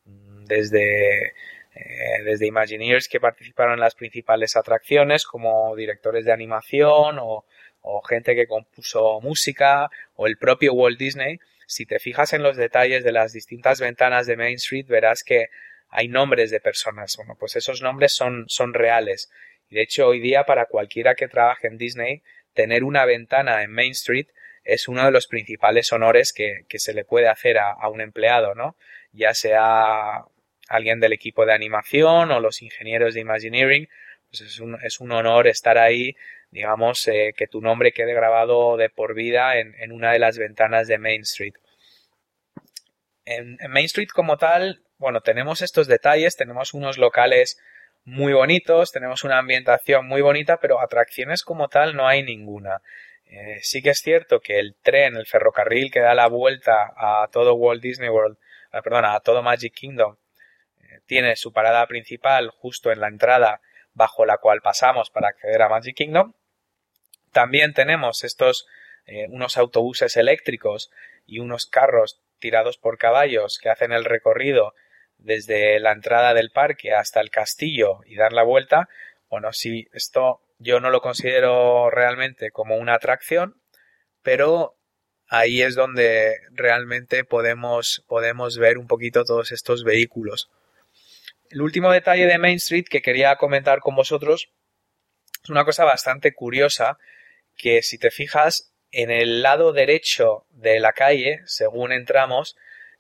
Desde, 0.05 1.27
eh, 1.27 2.23
desde 2.25 2.47
Imagineers 2.47 3.09
que 3.09 3.21
participaron 3.21 3.75
en 3.75 3.81
las 3.81 3.95
principales 3.95 4.57
atracciones 4.57 5.25
como 5.25 5.75
directores 5.77 6.25
de 6.25 6.33
animación 6.33 7.19
o 7.21 7.45
gente 8.09 8.35
que 8.35 8.47
compuso 8.47 9.21
música 9.21 9.89
o 10.15 10.27
el 10.27 10.37
propio 10.37 10.75
Walt 10.75 10.99
Disney. 10.99 11.39
Si 11.67 11.87
te 11.87 12.01
fijas 12.01 12.33
en 12.33 12.43
los 12.43 12.57
detalles 12.57 13.05
de 13.05 13.13
las 13.13 13.33
distintas 13.33 13.81
ventanas 13.81 14.27
de 14.27 14.37
Main 14.37 14.57
Street 14.57 14.87
verás 14.89 15.23
que 15.23 15.51
hay 15.91 16.09
nombres 16.09 16.51
de 16.51 16.61
personas. 16.61 17.17
Bueno, 17.17 17.37
pues 17.39 17.57
esos 17.57 17.83
nombres 17.83 18.13
son, 18.13 18.45
son 18.49 18.75
reales. 18.75 19.31
Y 19.69 19.77
de 19.77 19.83
hecho, 19.83 20.09
hoy 20.09 20.21
día, 20.21 20.45
para 20.45 20.67
cualquiera 20.67 21.15
que 21.15 21.29
trabaje 21.29 21.67
en 21.67 21.79
Disney, 21.79 22.23
tener 22.55 22.85
una 22.85 23.05
ventana 23.05 23.63
en 23.63 23.73
Main 23.73 23.93
Street 23.93 24.29
es 24.65 24.89
uno 24.89 25.05
de 25.05 25.11
los 25.11 25.27
principales 25.27 25.93
honores 25.93 26.33
que, 26.33 26.65
se 26.69 26.95
le 26.95 27.05
puede 27.05 27.29
hacer 27.29 27.59
a, 27.59 27.89
un 27.89 28.01
empleado, 28.01 28.55
¿no? 28.55 28.77
Ya 29.13 29.35
sea 29.35 30.25
alguien 30.69 31.01
del 31.01 31.13
equipo 31.13 31.47
de 31.47 31.55
animación 31.55 32.31
o 32.31 32.41
los 32.41 32.63
ingenieros 32.63 33.15
de 33.15 33.21
Imagineering, 33.21 33.89
pues 34.31 34.43
es 34.43 34.61
un, 34.61 34.79
es 34.83 35.01
un 35.01 35.11
honor 35.13 35.49
estar 35.49 35.79
ahí, 35.79 36.15
digamos, 36.51 37.09
eh, 37.09 37.33
que 37.37 37.49
tu 37.49 37.61
nombre 37.61 37.93
quede 37.93 38.15
grabado 38.15 38.77
de 38.77 38.91
por 38.91 39.15
vida 39.15 39.59
en, 39.59 39.75
en 39.81 39.93
una 39.93 40.13
de 40.13 40.21
las 40.21 40.39
ventanas 40.39 40.87
de 40.87 40.99
Main 40.99 41.23
Street. 41.23 41.55
En 43.25 43.59
Main 43.71 43.87
Street 43.87 44.09
como 44.09 44.37
tal, 44.37 44.83
bueno, 45.01 45.23
tenemos 45.23 45.63
estos 45.63 45.87
detalles, 45.87 46.37
tenemos 46.37 46.75
unos 46.75 46.99
locales 46.99 47.59
muy 48.05 48.35
bonitos, 48.35 48.93
tenemos 48.93 49.25
una 49.25 49.39
ambientación 49.39 50.07
muy 50.07 50.21
bonita, 50.21 50.59
pero 50.59 50.79
atracciones 50.79 51.43
como 51.43 51.69
tal 51.69 51.97
no 51.97 52.07
hay 52.07 52.23
ninguna. 52.23 52.83
Eh, 53.25 53.61
sí 53.63 53.81
que 53.81 53.91
es 53.91 54.01
cierto 54.01 54.41
que 54.41 54.59
el 54.59 54.77
tren, 54.83 55.17
el 55.17 55.25
ferrocarril 55.25 55.91
que 55.91 56.01
da 56.01 56.15
la 56.15 56.29
vuelta 56.29 56.93
a 56.95 57.27
todo 57.33 57.55
Walt 57.55 57.83
Disney 57.83 58.11
World, 58.11 58.37
eh, 58.73 58.83
perdona, 58.85 59.15
a 59.15 59.21
todo 59.21 59.43
Magic 59.43 59.73
Kingdom, 59.73 60.17
eh, 60.81 61.01
tiene 61.07 61.35
su 61.37 61.51
parada 61.51 61.87
principal 61.87 62.51
justo 62.51 62.93
en 62.93 63.01
la 63.01 63.09
entrada 63.09 63.63
bajo 63.95 64.27
la 64.27 64.37
cual 64.37 64.61
pasamos 64.61 65.09
para 65.09 65.29
acceder 65.29 65.63
a 65.63 65.71
Magic 65.71 65.97
Kingdom. 65.97 66.35
También 67.33 67.73
tenemos 67.73 68.23
estos 68.23 68.67
unos 69.31 69.57
autobuses 69.57 70.17
eléctricos 70.17 70.93
y 71.27 71.41
unos 71.41 71.67
carros 71.67 72.21
tirados 72.39 72.79
por 72.79 72.97
caballos 72.97 73.59
que 73.61 73.69
hacen 73.69 73.91
el 73.91 74.05
recorrido 74.05 74.73
desde 75.23 75.81
la 75.81 75.93
entrada 75.93 76.35
del 76.35 76.51
parque 76.51 76.93
hasta 76.93 77.21
el 77.21 77.31
castillo 77.31 78.01
y 78.07 78.17
dar 78.17 78.33
la 78.33 78.43
vuelta, 78.43 78.89
bueno, 79.29 79.53
sí, 79.53 79.89
esto 79.93 80.41
yo 80.59 80.81
no 80.81 80.91
lo 80.91 81.01
considero 81.01 81.91
realmente 81.91 82.51
como 82.51 82.77
una 82.77 82.95
atracción, 82.95 83.61
pero 84.23 84.77
ahí 85.29 85.63
es 85.63 85.75
donde 85.75 86.37
realmente 86.51 87.25
podemos, 87.25 88.05
podemos 88.09 88.59
ver 88.59 88.77
un 88.77 88.87
poquito 88.87 89.25
todos 89.25 89.53
estos 89.53 89.85
vehículos. 89.85 90.51
El 91.49 91.63
último 91.63 91.91
detalle 91.91 92.27
de 92.27 92.39
Main 92.39 92.57
Street 92.57 92.87
que 92.89 93.03
quería 93.03 93.37
comentar 93.37 93.81
con 93.81 93.97
vosotros 93.97 94.51
es 95.43 95.51
una 95.51 95.65
cosa 95.65 95.85
bastante 95.85 96.35
curiosa 96.35 96.99
que 97.57 97.83
si 97.83 97.99
te 97.99 98.11
fijas 98.11 98.73
en 98.93 99.11
el 99.11 99.43
lado 99.43 99.73
derecho 99.73 100.47
de 100.51 100.81
la 100.81 100.93
calle, 100.93 101.41
según 101.47 101.93
entramos, 101.93 102.57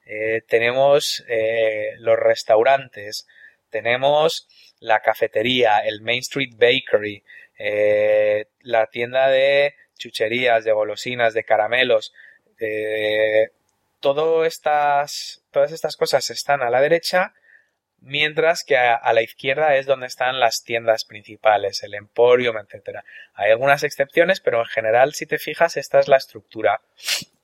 eh, 0.06 0.42
tenemos 0.48 1.24
eh, 1.28 1.92
los 1.98 2.18
restaurantes, 2.18 3.26
tenemos 3.70 4.48
la 4.80 5.00
cafetería, 5.00 5.80
el 5.80 6.00
Main 6.00 6.20
Street 6.20 6.54
Bakery, 6.56 7.22
eh, 7.58 8.46
la 8.60 8.86
tienda 8.86 9.28
de 9.28 9.74
chucherías, 9.98 10.64
de 10.64 10.72
golosinas, 10.72 11.34
de 11.34 11.44
caramelos. 11.44 12.12
todas 14.00 14.52
estas 14.52 15.96
cosas 15.96 16.30
están 16.30 16.62
a 16.62 16.70
la 16.70 16.80
derecha, 16.80 17.34
mientras 18.00 18.64
que 18.64 18.76
a, 18.76 19.12
la 19.12 19.22
izquierda 19.22 19.76
es 19.76 19.86
donde 19.86 20.06
están 20.06 20.40
las 20.40 20.62
tiendas 20.62 21.04
principales, 21.04 21.82
el 21.82 21.94
Emporium, 21.94 22.56
etcétera. 22.56 23.04
Hay 23.34 23.50
algunas 23.50 23.82
excepciones, 23.82 24.40
pero 24.40 24.60
en 24.60 24.66
general, 24.66 25.14
si 25.14 25.26
te 25.26 25.38
fijas, 25.38 25.76
esta 25.76 26.00
es 26.00 26.08
la 26.08 26.16
estructura. 26.16 26.80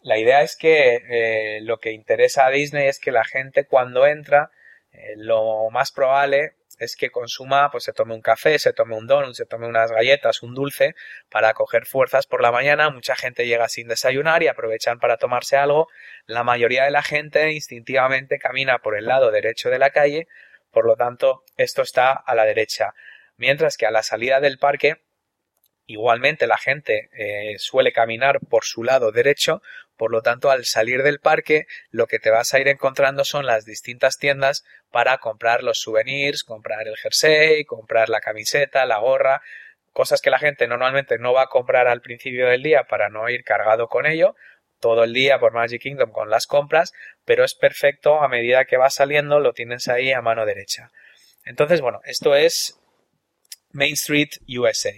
La 0.07 0.19
idea 0.19 0.43
es 0.43 0.55
que 0.55 1.03
eh, 1.09 1.61
lo 1.63 1.79
que 1.79 1.91
interesa 1.91 2.47
a 2.47 2.51
Disney 2.51 2.87
es 2.87 3.01
que 3.01 3.11
la 3.11 3.25
gente 3.25 3.67
cuando 3.67 4.07
entra, 4.07 4.53
eh, 4.93 5.15
lo 5.17 5.69
más 5.71 5.91
probable 5.91 6.53
es 6.79 6.95
que 6.95 7.11
consuma, 7.11 7.73
pues 7.73 7.83
se 7.83 7.93
tome 7.93 8.15
un 8.15 8.21
café, 8.21 8.61
se 8.61 8.73
tome 8.73 8.95
un 8.95 9.09
donut, 9.09 9.35
se 9.35 9.47
tome 9.47 9.67
unas 9.67 9.91
galletas, 9.91 10.45
un 10.45 10.55
dulce, 10.55 10.95
para 11.29 11.55
coger 11.55 11.87
fuerzas 11.87 12.29
por 12.29 12.41
la 12.41 12.53
mañana. 12.53 12.89
Mucha 12.89 13.17
gente 13.17 13.49
llega 13.49 13.69
sin 13.69 13.89
desayunar 13.89 14.45
y 14.45 14.47
aprovechan 14.47 15.01
para 15.01 15.17
tomarse 15.17 15.57
algo. 15.57 15.89
La 16.27 16.45
mayoría 16.45 16.85
de 16.85 16.93
la 16.93 17.03
gente 17.03 17.51
instintivamente 17.51 18.39
camina 18.39 18.79
por 18.79 18.97
el 18.97 19.07
lado 19.07 19.33
derecho 19.33 19.71
de 19.71 19.81
la 19.81 19.91
calle, 19.91 20.29
por 20.71 20.87
lo 20.87 20.95
tanto, 20.95 21.43
esto 21.57 21.83
está 21.83 22.13
a 22.13 22.37
la 22.37 22.45
derecha. 22.45 22.95
Mientras 23.39 23.77
que 23.77 23.87
a 23.87 23.91
la 23.91 24.05
salida 24.05 24.39
del 24.39 24.59
parque, 24.59 25.03
igualmente 25.87 26.47
la 26.47 26.59
gente 26.59 27.09
eh, 27.13 27.59
suele 27.59 27.93
caminar 27.93 28.41
por 28.41 28.65
su 28.65 28.83
lado 28.83 29.13
derecho, 29.13 29.63
por 29.97 30.11
lo 30.11 30.23
tanto, 30.23 30.51
al 30.51 30.65
salir 30.67 31.03
del 31.03 31.21
parque, 31.21 31.67
lo 31.91 32.07
que 32.07 32.19
te 32.19 32.31
vas 32.31 32.53
a 32.53 32.61
ir 32.61 32.69
encontrando 32.69 33.25
son 33.25 33.47
las 33.47 33.65
distintas 33.65 34.19
tiendas 34.19 34.65
para 34.91 35.19
comprar 35.19 35.63
los 35.63 35.81
souvenirs, 35.81 36.45
comprar 36.45 36.87
el 36.87 36.97
jersey, 36.97 37.65
comprar 37.65 38.09
la 38.11 38.21
camiseta, 38.21 38.85
la 38.85 38.99
gorra, 38.99 39.41
cosas 39.93 40.21
que 40.21 40.31
la 40.31 40.39
gente 40.39 40.67
normalmente 40.67 41.19
no 41.19 41.33
va 41.33 41.43
a 41.43 41.47
comprar 41.47 41.89
al 41.89 42.03
principio 42.03 42.49
del 42.49 42.63
día 42.63 42.85
para 42.85 43.09
no 43.09 43.31
ir 43.31 43.43
cargado 43.45 43.89
con 43.89 44.05
ello, 44.05 44.37
todo 44.81 45.05
el 45.05 45.15
día 45.15 45.39
por 45.39 45.55
Magic 45.55 45.81
Kingdom 45.81 46.11
con 46.11 46.29
las 46.29 46.47
compras, 46.47 46.93
pero 47.25 47.45
es 47.45 47.55
perfecto 47.55 48.21
a 48.21 48.29
medida 48.29 48.67
que 48.67 48.77
va 48.77 48.91
saliendo, 48.91 49.41
lo 49.41 49.55
tienes 49.55 49.89
ahí 49.89 50.13
a 50.13 50.21
mano 50.21 50.45
derecha. 50.45 50.91
Entonces, 51.47 51.81
bueno, 51.81 52.01
esto 52.05 52.37
es 52.37 52.79
Main 53.73 53.95
Street 53.95 54.31
USA. 54.49 54.93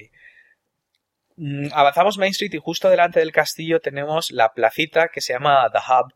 Mm, 1.40 1.68
avanzamos 1.72 2.18
Main 2.18 2.32
Street 2.32 2.54
y 2.54 2.58
justo 2.58 2.90
delante 2.90 3.20
del 3.20 3.30
castillo 3.30 3.78
tenemos 3.80 4.32
la 4.32 4.52
placita 4.54 5.08
que 5.08 5.20
se 5.20 5.34
llama 5.34 5.70
The 5.72 5.78
Hub. 5.78 6.12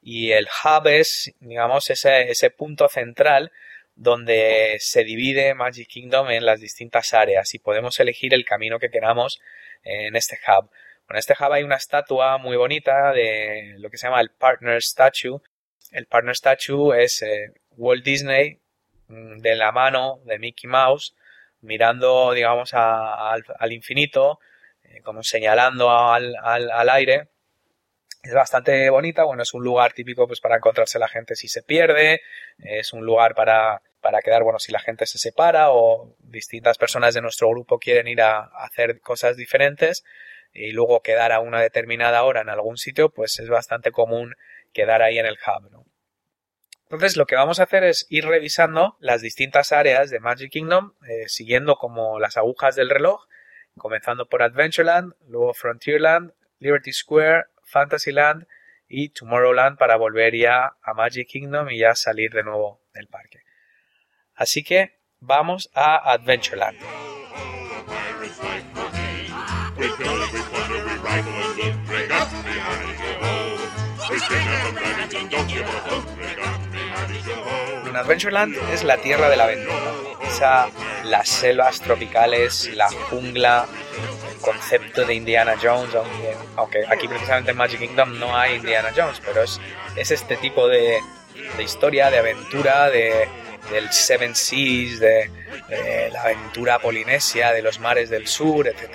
Y 0.00 0.30
el 0.30 0.46
hub 0.46 0.86
es, 0.86 1.34
digamos, 1.40 1.90
ese, 1.90 2.30
ese 2.30 2.50
punto 2.50 2.88
central 2.88 3.50
donde 3.96 4.76
se 4.78 5.02
divide 5.02 5.54
Magic 5.54 5.88
Kingdom 5.88 6.30
en 6.30 6.46
las 6.46 6.60
distintas 6.60 7.12
áreas 7.14 7.52
y 7.54 7.58
podemos 7.58 7.98
elegir 7.98 8.32
el 8.32 8.44
camino 8.44 8.78
que 8.78 8.90
queramos 8.90 9.40
en 9.82 10.14
este 10.14 10.38
hub. 10.46 10.70
En 11.08 11.16
este 11.16 11.34
hub 11.34 11.52
hay 11.52 11.64
una 11.64 11.76
estatua 11.76 12.38
muy 12.38 12.56
bonita 12.56 13.12
de 13.12 13.74
lo 13.78 13.90
que 13.90 13.98
se 13.98 14.06
llama 14.06 14.20
el 14.20 14.30
Partner 14.30 14.80
Statue. 14.80 15.40
El 15.90 16.06
Partner 16.06 16.36
Statue 16.36 17.02
es 17.02 17.22
eh, 17.22 17.52
Walt 17.76 18.04
Disney 18.04 18.60
mm, 19.08 19.38
de 19.38 19.56
la 19.56 19.72
mano 19.72 20.20
de 20.24 20.38
Mickey 20.38 20.70
Mouse 20.70 21.16
mirando, 21.60 22.32
digamos, 22.32 22.72
al 22.72 23.72
infinito 23.72 24.38
como 25.02 25.22
señalando 25.22 25.90
al, 25.90 26.36
al, 26.42 26.88
aire. 26.90 27.28
Es 28.22 28.34
bastante 28.34 28.90
bonita, 28.90 29.24
bueno, 29.24 29.42
es 29.42 29.54
un 29.54 29.64
lugar 29.64 29.92
típico 29.92 30.26
pues 30.26 30.40
para 30.40 30.56
encontrarse 30.56 30.98
la 30.98 31.08
gente 31.08 31.36
si 31.36 31.48
se 31.48 31.62
pierde, 31.62 32.20
es 32.58 32.92
un 32.92 33.06
lugar 33.06 33.34
para, 33.34 33.80
para 34.00 34.20
quedar, 34.20 34.42
bueno, 34.42 34.58
si 34.58 34.72
la 34.72 34.80
gente 34.80 35.06
se 35.06 35.18
separa 35.18 35.70
o 35.70 36.14
distintas 36.18 36.76
personas 36.76 37.14
de 37.14 37.22
nuestro 37.22 37.48
grupo 37.48 37.78
quieren 37.78 38.08
ir 38.08 38.20
a, 38.20 38.50
hacer 38.58 39.00
cosas 39.00 39.36
diferentes 39.36 40.04
y 40.52 40.72
luego 40.72 41.00
quedar 41.00 41.32
a 41.32 41.40
una 41.40 41.60
determinada 41.60 42.22
hora 42.24 42.42
en 42.42 42.50
algún 42.50 42.76
sitio, 42.76 43.10
pues 43.10 43.38
es 43.38 43.48
bastante 43.48 43.90
común 43.90 44.34
quedar 44.72 45.00
ahí 45.00 45.18
en 45.18 45.26
el 45.26 45.38
hub. 45.38 45.86
Entonces 46.82 47.16
lo 47.16 47.24
que 47.24 47.36
vamos 47.36 47.60
a 47.60 47.62
hacer 47.62 47.84
es 47.84 48.06
ir 48.10 48.26
revisando 48.26 48.96
las 48.98 49.22
distintas 49.22 49.72
áreas 49.72 50.10
de 50.10 50.20
Magic 50.20 50.50
Kingdom, 50.50 50.94
eh, 51.08 51.28
siguiendo 51.28 51.76
como 51.76 52.18
las 52.18 52.36
agujas 52.36 52.74
del 52.74 52.90
reloj 52.90 53.26
comenzando 53.78 54.28
por 54.28 54.42
Adventureland, 54.42 55.14
luego 55.26 55.54
Frontierland, 55.54 56.32
Liberty 56.58 56.92
Square, 56.92 57.46
Fantasyland 57.64 58.46
y 58.88 59.10
Tomorrowland 59.10 59.78
para 59.78 59.96
volver 59.96 60.34
ya 60.36 60.76
a 60.82 60.94
Magic 60.94 61.28
Kingdom 61.28 61.70
y 61.70 61.78
ya 61.78 61.94
salir 61.94 62.32
de 62.32 62.42
nuevo 62.42 62.82
del 62.92 63.06
parque. 63.06 63.42
Así 64.34 64.62
que 64.64 64.98
vamos 65.20 65.70
a 65.74 66.12
Adventureland. 66.12 66.78
En 77.86 77.96
Adventureland 77.96 78.56
es 78.72 78.84
la 78.84 78.96
tierra 78.98 79.28
de 79.28 79.36
la 79.36 79.44
aventura 79.44 79.90
las 81.04 81.28
selvas 81.28 81.80
tropicales, 81.80 82.70
la 82.74 82.88
jungla, 82.88 83.66
el 84.30 84.40
concepto 84.40 85.04
de 85.04 85.14
Indiana 85.14 85.54
Jones, 85.60 85.90
aunque, 86.56 86.84
aquí 86.88 87.08
precisamente 87.08 87.50
en 87.50 87.56
Magic 87.56 87.80
Kingdom 87.80 88.18
no 88.18 88.36
hay 88.36 88.56
Indiana 88.56 88.90
Jones, 88.96 89.20
pero 89.24 89.42
es, 89.42 89.60
es 89.96 90.10
este 90.10 90.36
tipo 90.36 90.68
de, 90.68 90.98
historia, 91.58 92.10
de 92.10 92.18
aventura, 92.18 92.90
de, 92.90 93.28
del 93.70 93.92
Seven 93.92 94.34
Seas, 94.34 95.00
de, 95.00 95.30
la 96.12 96.22
aventura 96.22 96.78
polinesia, 96.78 97.52
de 97.52 97.62
los 97.62 97.80
mares 97.80 98.08
del 98.08 98.26
sur, 98.26 98.66
etc. 98.66 98.90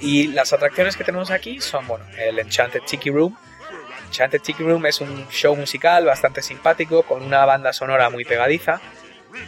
Y 0.00 0.28
las 0.28 0.52
atracciones 0.52 0.96
que 0.96 1.04
tenemos 1.04 1.30
aquí 1.30 1.60
son, 1.60 1.86
bueno, 1.86 2.04
el 2.18 2.38
Enchanted 2.38 2.82
Tiki 2.82 3.10
Room. 3.10 3.36
Enchanted 4.16 4.40
Tiki 4.40 4.62
Room 4.62 4.86
es 4.86 5.02
un 5.02 5.28
show 5.28 5.54
musical 5.54 6.06
bastante 6.06 6.40
simpático 6.40 7.02
con 7.02 7.22
una 7.22 7.44
banda 7.44 7.74
sonora 7.74 8.08
muy 8.08 8.24
pegadiza 8.24 8.80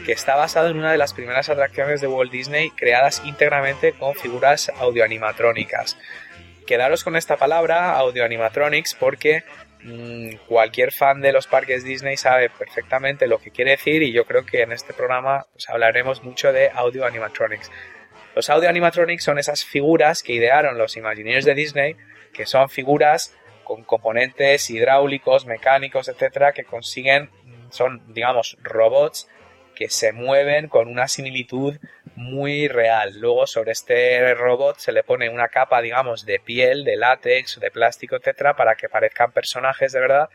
que 0.04 0.12
está 0.12 0.37
basado 0.37 0.68
en 0.68 0.76
una 0.76 0.92
de 0.92 0.98
las 0.98 1.14
primeras 1.14 1.48
atracciones 1.48 2.02
de 2.02 2.07
Walt 2.07 2.31
Disney 2.31 2.68
creadas 2.72 3.22
íntegramente 3.24 3.94
con 3.94 4.14
figuras 4.14 4.70
audioanimatrónicas. 4.78 5.96
Quedaros 6.66 7.02
con 7.02 7.16
esta 7.16 7.38
palabra, 7.38 7.92
audioanimatronics, 7.92 8.94
porque 8.94 9.42
mm, 9.85 10.33
cualquier 10.46 10.92
fan 10.92 11.22
de 11.22 11.33
los 11.33 11.46
parques 11.46 11.83
Disney 11.83 12.18
sabe 12.18 12.50
perfectamente 12.50 13.26
lo 13.26 13.38
que 13.38 13.50
quiere 13.50 13.70
decir 13.70 14.02
y 14.02 14.12
yo 14.12 14.26
creo 14.26 14.44
que 14.44 14.61
en 14.61 14.72
este 14.72 14.92
programa 14.92 15.46
pues, 15.50 15.70
hablaremos 15.70 16.22
mucho 16.22 16.52
de 16.52 16.68
audioanimatronics. 16.68 17.70
Los 18.37 18.50
audioanimatronics 18.50 19.24
son 19.24 19.38
esas 19.38 19.64
figuras 19.64 20.22
que 20.22 20.35
idearon 20.35 20.76
los 20.76 20.98
Imagineers 20.98 21.46
de 21.46 21.54
Disney, 21.54 21.96
que 22.35 22.44
son 22.44 22.68
figuras 22.68 23.35
con 23.68 23.85
componentes 23.85 24.70
hidráulicos, 24.70 25.44
mecánicos, 25.44 26.09
etcétera, 26.09 26.52
que 26.52 26.64
consiguen, 26.64 27.28
son, 27.68 28.02
digamos, 28.14 28.57
robots 28.62 29.28
que 29.76 29.90
se 29.90 30.12
mueven 30.12 30.68
con 30.68 30.88
una 30.88 31.07
similitud 31.07 31.76
muy 32.16 32.66
real. 32.66 33.20
Luego 33.20 33.46
sobre 33.46 33.72
este 33.72 34.35
robot 34.35 34.78
se 34.78 34.90
le 34.90 35.02
pone 35.04 35.28
una 35.28 35.48
capa, 35.48 35.83
digamos, 35.83 36.24
de 36.24 36.40
piel, 36.40 36.83
de 36.83 36.96
látex, 36.96 37.61
de 37.61 37.70
plástico, 37.70 38.16
etcétera, 38.16 38.57
para 38.57 38.74
que 38.74 38.88
parezcan 38.88 39.33
personajes 39.33 39.92
de 39.92 40.00
verdad. 40.00 40.31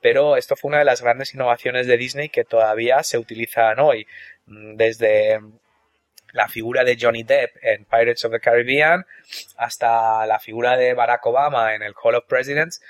Pero 0.00 0.36
esto 0.36 0.56
fue 0.56 0.70
una 0.70 0.80
de 0.80 0.84
las 0.84 1.02
grandes 1.02 1.32
innovaciones 1.34 1.86
de 1.86 1.96
Disney 1.96 2.28
que 2.30 2.44
todavía 2.44 3.04
se 3.04 3.16
utilizan 3.16 3.78
hoy. 3.78 4.08
Desde 4.46 5.38
la 6.32 6.48
figura 6.48 6.84
de 6.84 6.96
Johnny 7.00 7.22
Depp 7.22 7.56
en 7.62 7.84
Pirates 7.84 8.24
of 8.24 8.32
the 8.32 8.40
Caribbean 8.40 9.06
hasta 9.56 10.26
la 10.26 10.38
figura 10.38 10.76
de 10.76 10.94
Barack 10.94 11.24
Obama 11.26 11.74
en 11.74 11.82
el 11.82 11.94
Hall 12.02 12.14
of 12.14 12.24
Presidents 12.26 12.80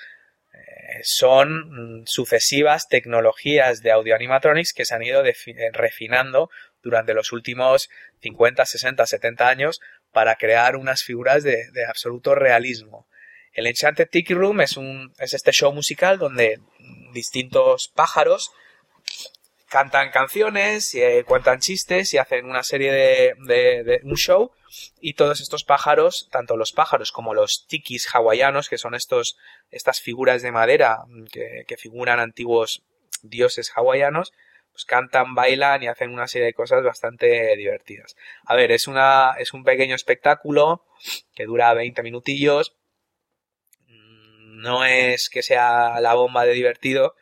son 1.02 2.00
mm, 2.00 2.06
sucesivas 2.06 2.88
tecnologías 2.88 3.82
de 3.82 3.92
audio 3.92 4.14
animatronics 4.14 4.72
que 4.72 4.84
se 4.84 4.94
han 4.94 5.02
ido 5.02 5.24
eh, 5.24 5.34
refinando 5.72 6.50
durante 6.82 7.14
los 7.14 7.32
últimos 7.32 7.88
50, 8.20 8.64
60, 8.64 9.06
70 9.06 9.48
años 9.48 9.80
para 10.10 10.36
crear 10.36 10.76
unas 10.76 11.02
figuras 11.02 11.42
de, 11.42 11.64
absoluto 11.88 12.34
realismo. 12.34 13.06
El 13.52 13.66
Enchanted 13.66 14.08
Tiki 14.08 14.34
Room 14.34 14.60
es, 14.60 14.76
un, 14.76 15.12
es 15.18 15.34
este 15.34 15.52
show 15.52 15.72
musical 15.72 16.18
donde 16.18 16.60
distintos 17.12 17.88
pájaros 17.94 18.50
cantan 19.72 20.10
canciones, 20.10 20.94
eh, 20.94 21.24
cuentan 21.26 21.58
chistes 21.58 22.12
y 22.12 22.18
hacen 22.18 22.44
una 22.44 22.62
serie 22.62 22.92
de, 22.92 23.34
de, 23.46 24.00
un 24.04 24.16
show 24.16 24.52
y 25.00 25.14
todos 25.14 25.40
estos 25.40 25.64
pájaros, 25.64 26.28
tanto 26.30 26.58
los 26.58 26.72
pájaros 26.72 27.10
como 27.10 27.32
los 27.32 27.66
tikis 27.68 28.06
hawaianos, 28.14 28.68
que 28.68 28.76
son 28.76 28.94
estos, 28.94 29.38
estas 29.70 30.02
figuras 30.02 30.42
de 30.42 30.52
madera 30.52 30.98
que, 31.32 31.64
que 31.66 31.78
figuran 31.78 32.20
antiguos 32.20 32.82
dioses 33.22 33.72
hawaianos, 33.74 34.34
pues 34.72 34.84
cantan, 34.84 35.34
bailan 35.34 35.82
y 35.82 35.86
hacen 35.86 36.12
una 36.12 36.28
serie 36.28 36.48
de 36.48 36.54
cosas 36.54 36.84
bastante 36.84 37.56
divertidas. 37.56 38.14
A 38.44 38.54
ver, 38.54 38.72
es 38.72 38.86
una, 38.86 39.32
es 39.38 39.54
un 39.54 39.64
pequeño 39.64 39.94
espectáculo 39.94 40.84
que 41.34 41.46
dura 41.46 41.72
20 41.72 42.02
minutillos. 42.02 42.76
No 43.86 44.84
es 44.84 45.30
que 45.30 45.42
sea 45.42 45.98
la 46.00 46.12
bomba 46.12 46.44
de 46.44 46.52
divertido, 46.52 47.16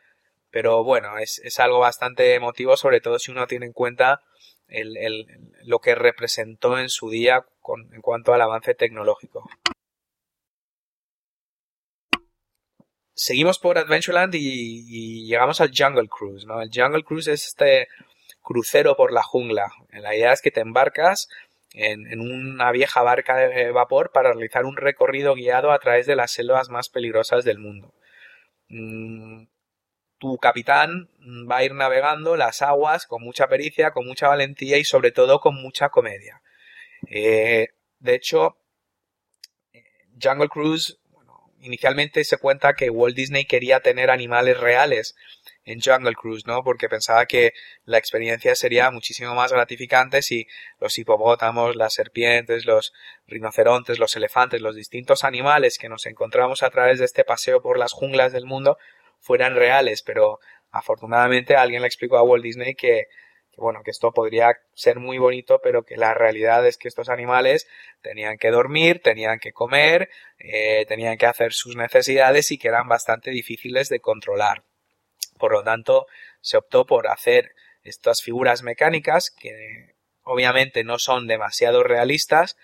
pero 0.51 0.83
bueno, 0.83 1.17
es, 1.17 1.39
es 1.39 1.59
algo 1.59 1.79
bastante 1.79 2.35
emotivo, 2.35 2.77
sobre 2.77 3.01
todo 3.01 3.19
si 3.19 3.31
uno 3.31 3.47
tiene 3.47 3.65
en 3.65 3.73
cuenta 3.73 4.21
el, 4.67 4.97
el, 4.97 5.27
lo 5.63 5.79
que 5.79 5.95
representó 5.95 6.77
en 6.77 6.89
su 6.89 7.09
día 7.09 7.45
con, 7.61 7.93
en 7.93 8.01
cuanto 8.01 8.33
al 8.33 8.41
avance 8.41 8.73
tecnológico. 8.73 9.49
seguimos 13.21 13.59
por 13.59 13.77
Adventureland 13.77 14.33
y, 14.35 15.27
llegamos 15.27 15.61
al 15.61 15.71
Jungle 15.75 16.07
Cruise, 16.07 16.45
¿no? 16.45 16.61
El 16.61 16.71
Jungle 16.73 17.03
Cruise 17.03 17.27
es 17.27 17.45
este 17.45 17.87
crucero 18.41 18.95
por 18.95 19.13
la 19.13 19.21
jungla. 19.21 19.71
La 19.91 20.15
idea 20.15 20.33
es 20.33 20.41
que 20.41 20.49
te 20.49 20.61
embarcas 20.61 21.29
en, 21.73 22.19
una 22.19 22.71
vieja 22.71 23.03
barca 23.03 23.35
de 23.35 23.71
vapor 23.71 24.11
para 24.11 24.33
realizar 24.33 24.65
un 24.65 24.75
recorrido 24.75 25.35
guiado 25.35 25.71
a 25.71 25.79
través 25.79 26.07
de 26.07 26.15
las 26.15 26.31
selvas 26.31 26.69
más 26.69 26.89
peligrosas 26.89 27.43
del 27.43 27.59
mundo. 27.59 27.93
Tu 30.21 30.37
capitán 30.37 31.09
va 31.49 31.57
a 31.57 31.63
ir 31.63 31.73
navegando 31.73 32.37
las 32.37 32.61
aguas 32.61 33.07
con 33.07 33.23
mucha 33.23 33.47
pericia, 33.47 33.89
con 33.89 34.05
mucha 34.05 34.27
valentía 34.27 34.77
y 34.77 34.83
sobre 34.83 35.11
todo 35.11 35.39
con 35.39 35.55
mucha 35.55 35.89
comedia. 35.89 36.43
Eh, 37.09 37.69
de 37.97 38.13
hecho, 38.13 38.55
Jungle 40.21 40.47
Cruise, 40.47 40.99
inicialmente 41.59 42.23
se 42.23 42.37
cuenta 42.37 42.75
que 42.75 42.91
Walt 42.91 43.15
Disney 43.15 43.45
quería 43.45 43.79
tener 43.79 44.11
animales 44.11 44.59
reales 44.59 45.15
en 45.63 45.81
Jungle 45.81 46.13
Cruise, 46.13 46.45
¿no? 46.45 46.63
Porque 46.63 46.87
pensaba 46.87 47.25
que 47.25 47.53
la 47.85 47.97
experiencia 47.97 48.53
sería 48.53 48.91
muchísimo 48.91 49.33
más 49.33 49.51
gratificante 49.51 50.21
si 50.21 50.45
los 50.79 50.99
hipopótamos, 50.99 51.75
las 51.75 51.95
serpientes, 51.95 52.67
los 52.67 52.93
rinocerontes, 53.25 53.97
los 53.97 54.15
elefantes, 54.15 54.61
los 54.61 54.75
distintos 54.75 55.23
animales 55.23 55.79
que 55.79 55.89
nos 55.89 56.05
encontramos 56.05 56.61
a 56.61 56.69
través 56.69 56.99
de 56.99 57.05
este 57.05 57.23
paseo 57.23 57.59
por 57.63 57.79
las 57.79 57.91
junglas 57.91 58.31
del 58.33 58.45
mundo 58.45 58.77
fueran 59.21 59.55
reales, 59.55 60.03
pero 60.03 60.39
afortunadamente 60.71 61.55
alguien 61.55 61.81
le 61.81 61.87
explicó 61.87 62.17
a 62.17 62.23
Walt 62.23 62.43
Disney 62.43 62.75
que, 62.75 63.05
bueno, 63.57 63.81
que 63.83 63.91
esto 63.91 64.11
podría 64.11 64.57
ser 64.73 64.99
muy 64.99 65.17
bonito, 65.17 65.59
pero 65.63 65.83
que 65.83 65.95
la 65.95 66.13
realidad 66.13 66.65
es 66.67 66.77
que 66.77 66.87
estos 66.87 67.09
animales 67.09 67.67
tenían 68.01 68.37
que 68.37 68.51
dormir, 68.51 69.01
tenían 69.01 69.39
que 69.39 69.53
comer, 69.53 70.09
eh, 70.39 70.85
tenían 70.87 71.17
que 71.17 71.27
hacer 71.27 71.53
sus 71.53 71.75
necesidades 71.75 72.51
y 72.51 72.57
que 72.57 72.67
eran 72.67 72.87
bastante 72.87 73.31
difíciles 73.31 73.89
de 73.89 73.99
controlar. 73.99 74.63
Por 75.37 75.53
lo 75.53 75.63
tanto, 75.63 76.07
se 76.41 76.57
optó 76.57 76.85
por 76.85 77.07
hacer 77.07 77.53
estas 77.83 78.21
figuras 78.21 78.63
mecánicas 78.63 79.31
que 79.31 79.95
obviamente 80.23 80.83
no 80.83 80.99
son 80.99 81.27
demasiado 81.27 81.83
realistas, 81.83 82.57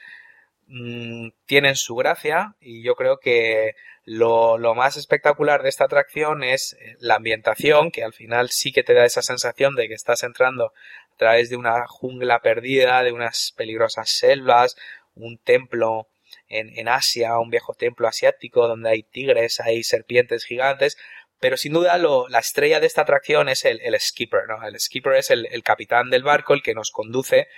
mm, 0.68 1.30
tienen 1.46 1.76
su 1.76 1.96
gracia 1.96 2.56
y 2.60 2.84
yo 2.84 2.96
creo 2.96 3.20
que 3.20 3.76
lo, 4.10 4.74
más 4.74 4.96
espectacular 4.96 5.64
de 5.64 5.70
esta 5.70 5.84
atracción 5.84 6.42
es 6.42 6.78
eh, 6.80 6.96
la 7.00 7.16
ambientación, 7.16 7.92
que 7.92 8.06
al 8.06 8.14
final 8.14 8.50
sí 8.52 8.72
que 8.72 8.84
te 8.84 8.94
da 8.94 9.04
esa 9.04 9.22
sensación 9.22 9.76
de 9.76 9.90
que 9.90 9.96
estás 9.96 10.24
entrando 10.24 10.68
a 11.14 11.18
través 11.18 11.50
de 11.50 11.58
una 11.58 11.86
jungla 11.88 12.40
perdida, 12.40 13.04
de 13.04 13.12
unas 13.12 13.54
peligrosas 13.58 14.10
selvas, 14.10 14.78
un 15.14 15.38
templo 15.38 16.08
en, 16.48 16.70
en 16.80 16.88
Asia, 16.88 17.38
un 17.38 17.50
viejo 17.50 17.74
templo 17.74 18.08
asiático 18.08 18.66
donde 18.70 18.92
hay 18.92 19.04
tigres, 19.04 19.60
hay 19.60 19.84
serpientes 19.84 20.46
gigantes, 20.46 20.98
pero 21.42 21.58
sin 21.58 21.74
duda 21.74 21.98
lo, 21.98 22.30
la 22.30 22.40
estrella 22.40 22.80
de 22.80 22.88
esta 22.88 23.02
atracción 23.02 23.50
es 23.50 23.66
el, 23.66 23.82
skipper, 24.00 24.48
¿no? 24.48 24.66
El 24.66 24.80
skipper 24.80 25.16
es 25.16 25.32
el, 25.32 25.64
capitán 25.64 26.10
del 26.10 26.24
barco, 26.24 26.54
el 26.54 26.64
que 26.64 26.74
nos 26.74 26.92
conduce, 26.92 27.50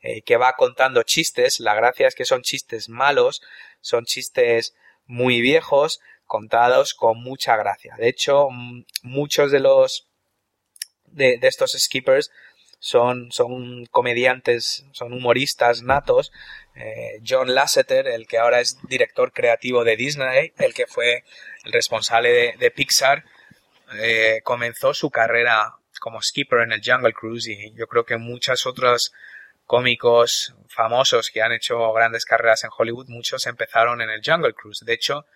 eh, 0.00 0.22
que 0.22 0.38
va 0.38 0.54
contando 0.54 1.02
chistes. 1.02 1.60
La 1.60 1.74
gracia 1.74 2.08
es 2.08 2.14
que 2.14 2.24
son 2.24 2.40
chistes 2.40 2.88
malos, 2.88 3.42
son 3.82 4.06
chistes 4.06 4.74
muy 5.08 5.40
viejos, 5.40 6.00
contados 6.26 6.94
con 6.94 7.20
mucha 7.20 7.56
gracia. 7.56 7.96
De 7.98 8.08
hecho, 8.08 8.48
muchos 9.02 9.50
de 9.50 9.58
los 9.58 10.06
de, 11.06 11.38
estos 11.42 11.72
skippers 11.72 12.30
son, 12.78 13.32
son 13.32 13.86
comediantes, 13.86 14.84
son 14.92 15.12
humoristas 15.12 15.82
natos. 15.82 16.30
Eh, 16.76 17.20
John 17.26 17.54
Lasseter, 17.54 18.06
el 18.06 18.28
que 18.28 18.38
ahora 18.38 18.60
es 18.60 18.78
director 18.88 19.32
creativo 19.32 19.82
de 19.82 19.96
Disney, 19.96 20.52
el 20.58 20.74
que 20.74 20.86
fue 20.86 21.24
el 21.64 21.72
responsable 21.72 22.54
de, 22.56 22.70
Pixar, 22.70 23.24
eh, 24.00 24.40
comenzó 24.44 24.94
su 24.94 25.10
carrera 25.10 25.74
como 26.00 26.22
skipper 26.22 26.60
en 26.60 26.72
el 26.72 26.82
Jungle 26.84 27.12
Cruise 27.12 27.48
y 27.48 27.72
yo 27.74 27.88
creo 27.88 28.04
que 28.04 28.18
muchos 28.18 28.66
otros 28.66 29.12
cómicos 29.68 30.56
famosos 30.68 31.30
que 31.30 31.42
han 31.42 31.52
hecho 31.52 31.92
grandes 31.92 32.24
carreras 32.24 32.64
en 32.64 32.70
Hollywood, 32.76 33.06
muchos 33.08 33.46
empezaron 33.46 34.00
en 34.00 34.10
el 34.10 34.22
Jungle 34.24 34.54
Cruise. 34.54 34.80
De 34.84 34.94
hecho, 34.94 35.26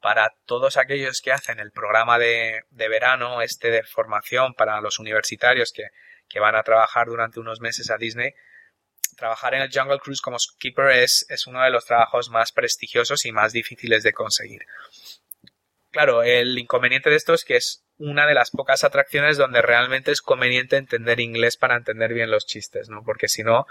para 0.00 0.34
todos 0.46 0.76
aquellos 0.78 1.20
que 1.20 1.30
hacen 1.30 1.60
el 1.60 1.70
programa 1.70 2.18
de, 2.18 2.64
verano, 2.70 3.42
este 3.42 3.70
de 3.70 3.84
formación 3.84 4.54
para 4.54 4.80
los 4.80 4.98
universitarios 4.98 5.72
que 5.72 5.84
que 6.32 6.40
van 6.40 6.56
a 6.56 6.62
trabajar 6.62 7.06
durante 7.06 7.38
unos 7.38 7.60
meses 7.60 7.90
a 7.90 7.98
Disney, 7.98 8.32
trabajar 9.16 9.54
en 9.54 9.62
el 9.62 9.70
Jungle 9.72 9.98
Cruise 9.98 10.22
como 10.22 10.38
skipper 10.38 10.90
es, 10.90 11.26
es 11.28 11.46
uno 11.46 11.62
de 11.62 11.70
los 11.70 11.84
trabajos 11.84 12.30
más 12.30 12.52
prestigiosos 12.52 13.26
y 13.26 13.32
más 13.32 13.52
difíciles 13.52 14.02
de 14.02 14.12
conseguir. 14.12 14.62
Claro, 15.92 16.22
el 16.22 16.58
inconveniente 16.58 17.10
de 17.10 17.16
esto 17.16 17.34
es 17.34 17.44
que 17.44 17.56
es 17.56 17.84
una 17.98 18.26
de 18.26 18.32
las 18.32 18.50
pocas 18.50 18.82
atracciones 18.82 19.36
donde 19.36 19.60
realmente 19.60 20.10
es 20.10 20.22
conveniente 20.22 20.78
entender 20.78 21.20
inglés 21.20 21.58
para 21.58 21.76
entender 21.76 22.14
bien 22.14 22.30
los 22.30 22.46
chistes, 22.46 22.88
¿no? 22.88 23.04
Porque 23.04 23.28
si 23.28 23.42
no, 23.42 23.66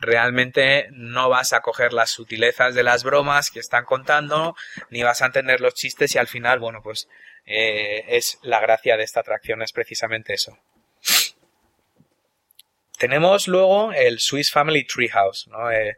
realmente 0.00 0.88
no 0.90 1.28
vas 1.28 1.52
a 1.52 1.60
coger 1.60 1.92
las 1.92 2.10
sutilezas 2.10 2.74
de 2.74 2.82
las 2.82 3.04
bromas 3.04 3.52
que 3.52 3.60
están 3.60 3.84
contando, 3.84 4.56
ni 4.90 5.04
vas 5.04 5.22
a 5.22 5.26
entender 5.26 5.60
los 5.60 5.74
chistes 5.74 6.12
y 6.16 6.18
al 6.18 6.26
final, 6.26 6.58
bueno, 6.58 6.82
pues 6.82 7.08
eh, 7.46 8.04
es 8.08 8.40
la 8.42 8.58
gracia 8.58 8.96
de 8.96 9.04
esta 9.04 9.20
atracción, 9.20 9.62
es 9.62 9.72
precisamente 9.72 10.34
eso. 10.34 10.58
Tenemos 12.98 13.46
luego 13.46 13.92
el 13.92 14.18
Swiss 14.18 14.50
Family 14.50 14.84
Treehouse, 14.84 15.46
¿no? 15.46 15.70
Eh, 15.70 15.96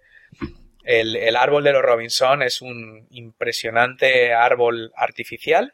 el, 0.85 1.37
árbol 1.37 1.65
de 1.65 1.73
los 1.73 1.83
Robinson 1.83 2.43
es 2.43 2.61
un 2.61 3.07
impresionante 3.11 4.35
árbol 4.35 4.93
artificial 4.97 5.73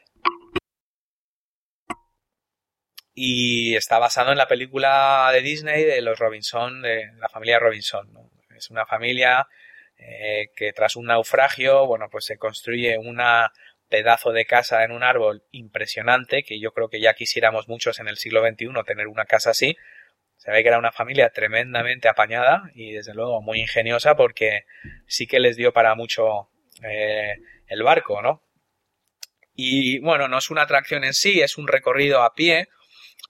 y 3.13 3.75
está 3.75 3.99
basado 3.99 4.31
en 4.31 4.37
la 4.37 4.47
película 4.47 5.29
de 5.33 5.41
Disney 5.41 5.83
de 5.83 6.01
los 6.01 6.17
Robinson, 6.19 6.81
de 6.81 7.11
la 7.17 7.27
familia 7.27 7.59
Robinson. 7.59 8.07
Es 8.55 8.69
una 8.69 8.85
familia 8.85 9.47
eh, 9.97 10.49
que 10.55 10.71
tras 10.73 10.95
un 10.95 11.07
naufragio, 11.07 11.85
bueno, 11.85 12.07
pues 12.09 12.25
se 12.25 12.37
construye 12.37 12.97
un 12.97 13.19
pedazo 13.89 14.31
de 14.31 14.45
casa 14.45 14.83
en 14.83 14.91
un 14.91 15.03
árbol 15.03 15.43
impresionante, 15.51 16.43
que 16.43 16.59
yo 16.59 16.71
creo 16.71 16.89
que 16.89 17.01
ya 17.01 17.13
quisiéramos 17.15 17.67
muchos 17.67 17.99
en 17.99 18.07
el 18.07 18.17
siglo 18.17 18.41
XXI 18.41 18.67
tener 18.85 19.07
una 19.07 19.25
casa 19.25 19.49
así, 19.49 19.75
se 20.49 20.55
ve 20.55 20.63
que 20.63 20.69
era 20.69 20.79
una 20.79 20.91
familia 20.91 21.29
tremendamente 21.29 22.09
apañada 22.09 22.71
y 22.73 22.93
desde 22.93 23.13
luego 23.13 23.39
muy 23.39 23.59
ingeniosa 23.61 24.15
porque 24.15 24.63
sí 25.05 25.27
que 25.27 25.39
les 25.39 25.55
dio 25.55 25.73
para 25.73 25.93
mucho 25.93 26.49
eh, 26.81 27.35
el 27.67 27.83
barco, 27.83 28.23
¿no? 28.23 28.41
Y 29.53 29.99
bueno, 29.99 30.27
no 30.27 30.39
es 30.39 30.49
una 30.49 30.63
atracción 30.63 31.03
en 31.03 31.13
sí, 31.13 31.39
es 31.39 31.59
un 31.59 31.67
recorrido 31.67 32.23
a 32.23 32.33
pie 32.33 32.67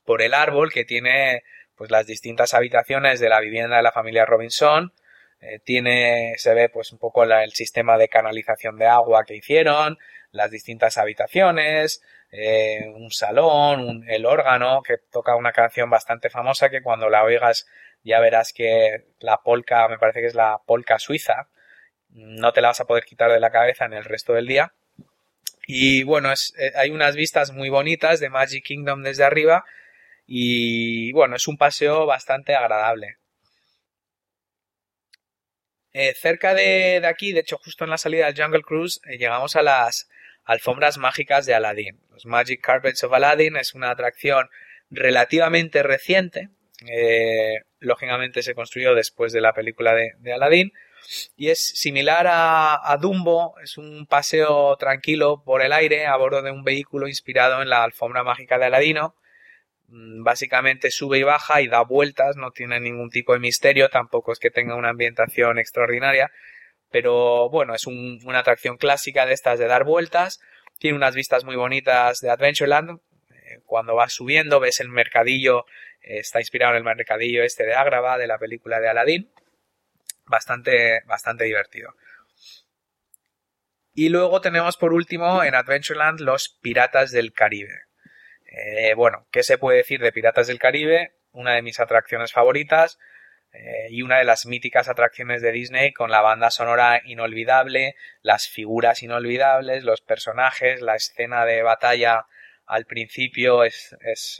por 0.05 0.21
el 0.21 0.33
árbol 0.33 0.71
que 0.71 0.85
tiene 0.85 1.43
pues 1.75 1.91
las 1.91 2.07
distintas 2.07 2.53
habitaciones 2.53 3.19
de 3.19 3.27
la 3.27 3.41
vivienda 3.41 3.75
de 3.75 3.83
la 3.83 3.91
familia 3.91 4.25
Robinson. 4.25 4.93
Eh, 5.41 5.59
tiene, 5.65 6.35
se 6.37 6.53
ve 6.53 6.69
pues 6.69 6.93
un 6.93 6.99
poco 6.99 7.25
el 7.25 7.51
sistema 7.51 7.97
de 7.97 8.07
canalización 8.07 8.77
de 8.77 8.87
agua 8.87 9.25
que 9.27 9.35
hicieron, 9.35 9.97
las 10.31 10.51
distintas 10.51 10.97
habitaciones, 10.97 12.01
eh, 12.31 12.91
un 12.93 13.11
salón, 13.11 14.03
el 14.07 14.25
órgano 14.25 14.81
que 14.83 14.97
toca 15.11 15.35
una 15.35 15.51
canción 15.51 15.89
bastante 15.89 16.29
famosa 16.29 16.69
que 16.69 16.81
cuando 16.81 17.09
la 17.09 17.23
oigas 17.23 17.65
ya 18.03 18.19
verás 18.19 18.53
que 18.53 19.05
la 19.19 19.37
polca, 19.37 19.87
me 19.87 19.97
parece 19.97 20.21
que 20.21 20.27
es 20.27 20.35
la 20.35 20.59
polca 20.65 20.99
suiza, 20.99 21.49
no 22.09 22.53
te 22.53 22.61
la 22.61 22.69
vas 22.69 22.79
a 22.79 22.85
poder 22.85 23.03
quitar 23.05 23.31
de 23.31 23.39
la 23.39 23.51
cabeza 23.51 23.85
en 23.85 23.93
el 23.93 24.03
resto 24.03 24.33
del 24.33 24.47
día. 24.47 24.73
Y 25.67 26.03
bueno, 26.03 26.31
eh, 26.31 26.71
hay 26.75 26.89
unas 26.91 27.15
vistas 27.15 27.51
muy 27.51 27.69
bonitas 27.69 28.19
de 28.19 28.29
Magic 28.29 28.65
Kingdom 28.65 29.03
desde 29.03 29.23
arriba 29.23 29.65
y 30.25 31.11
bueno, 31.13 31.35
es 31.35 31.47
un 31.47 31.57
paseo 31.57 32.05
bastante 32.05 32.55
agradable. 32.55 33.17
Eh, 35.91 36.13
cerca 36.15 36.53
de, 36.53 37.01
aquí, 37.05 37.33
de 37.33 37.41
hecho 37.41 37.57
justo 37.57 37.83
en 37.83 37.89
la 37.89 37.97
salida 37.97 38.27
del 38.27 38.41
Jungle 38.41 38.61
Cruise, 38.61 39.01
llegamos 39.17 39.55
a 39.55 39.63
las 39.63 40.07
alfombras 40.49 40.97
mágicas 40.97 41.45
de 41.45 41.53
Aladdin. 41.53 41.99
Los 42.11 42.25
Magic 42.25 42.59
Carpets 42.59 43.03
of 43.03 43.13
Aladdin 43.13 43.55
es 43.55 43.75
una 43.75 43.91
atracción 43.91 44.49
relativamente 44.89 45.83
reciente. 45.83 46.49
Eh, 46.87 47.59
lógicamente 47.77 48.41
se 48.41 48.55
construyó 48.55 48.95
después 48.95 49.31
de 49.31 49.41
la 49.41 49.53
película 49.53 49.93
de, 49.93 50.33
Aladdin. 50.33 50.71
Y 51.37 51.49
es 51.49 51.59
similar 51.59 52.25
a, 52.27 52.97
Dumbo, 52.99 53.59
es 53.63 53.77
un 53.77 54.07
paseo 54.07 54.75
tranquilo 54.77 55.43
por 55.45 55.61
el 55.61 55.71
aire 55.71 56.07
a 56.07 56.15
bordo 56.15 56.41
de 56.41 56.49
un 56.49 56.63
vehículo 56.63 57.07
inspirado 57.07 57.61
en 57.61 57.69
la 57.69 57.83
alfombra 57.83 58.23
mágica 58.23 58.57
de 58.57 58.65
Aladino. 58.65 59.13
Mm, 59.89 60.23
básicamente 60.23 60.89
sube 60.89 61.19
y 61.19 61.23
baja 61.23 61.61
y 61.61 61.67
da 61.67 61.83
vueltas, 61.83 62.37
no 62.37 62.49
tiene 62.49 62.79
ningún 62.79 63.11
tipo 63.11 63.33
de 63.33 63.39
misterio, 63.39 63.89
tampoco 63.89 64.31
es 64.31 64.39
que 64.39 64.49
tenga 64.49 64.75
una 64.75 64.89
ambientación 64.89 65.59
extraordinaria, 65.59 66.31
pero 66.91 67.49
bueno, 67.49 67.75
es 67.75 67.85
una 67.87 68.39
atracción 68.39 68.77
clásica 68.77 69.25
de 69.25 69.33
estas 69.33 69.59
de 69.59 69.67
dar 69.67 69.83
vueltas. 69.83 70.39
Tiene 70.79 70.97
unas 70.97 71.15
vistas 71.15 71.43
muy 71.43 71.55
bonitas 71.55 72.19
de 72.19 72.29
Adventureland. 72.29 72.99
Eh, 73.31 73.59
cuando 73.65 73.95
vas 73.95 74.13
subiendo 74.13 74.59
ves 74.59 74.79
el 74.79 74.89
mercadillo, 74.89 75.65
eh, 76.01 76.19
está 76.19 76.39
inspirado 76.39 76.73
en 76.73 76.77
el 76.77 76.83
mercadillo 76.83 77.43
este 77.43 77.65
de 77.65 77.75
Agrava 77.75 78.17
de 78.17 78.27
la 78.27 78.39
película 78.39 78.79
de 78.79 78.89
Aladdin. 78.89 79.31
Bastante, 80.25 81.01
bastante 81.05 81.43
divertido. 81.43 81.93
Y 83.93 84.09
luego 84.09 84.41
tenemos 84.41 84.77
por 84.77 84.93
último 84.93 85.43
en 85.43 85.55
Adventureland 85.55 86.21
los 86.21 86.57
Piratas 86.61 87.11
del 87.11 87.33
Caribe. 87.33 87.83
Eh, 88.45 88.93
bueno, 88.95 89.27
¿qué 89.31 89.43
se 89.43 89.57
puede 89.57 89.79
decir 89.79 89.99
de 89.99 90.11
Piratas 90.11 90.47
del 90.47 90.59
Caribe? 90.59 91.13
Una 91.31 91.53
de 91.53 91.61
mis 91.61 91.79
atracciones 91.79 92.31
favoritas 92.31 92.97
eh, 93.51 93.87
y 93.89 94.03
una 94.03 94.19
de 94.19 94.25
las 94.25 94.45
míticas 94.45 94.89
atracciones 94.89 95.41
de 95.41 95.51
Disney 95.51 95.91
con 95.91 96.11
la 96.11 96.21
banda 96.21 96.51
sonora 96.51 97.01
inolvidable, 97.05 97.95
las 98.21 98.47
figuras 98.47 99.01
inolvidables, 99.01 99.83
los 99.83 100.01
personajes, 100.01 100.81
la 100.81 100.95
escena 100.95 101.45
de 101.45 101.63
batalla 101.63 102.25
al 102.67 102.85
principio 102.85 103.63
es, 103.63 103.95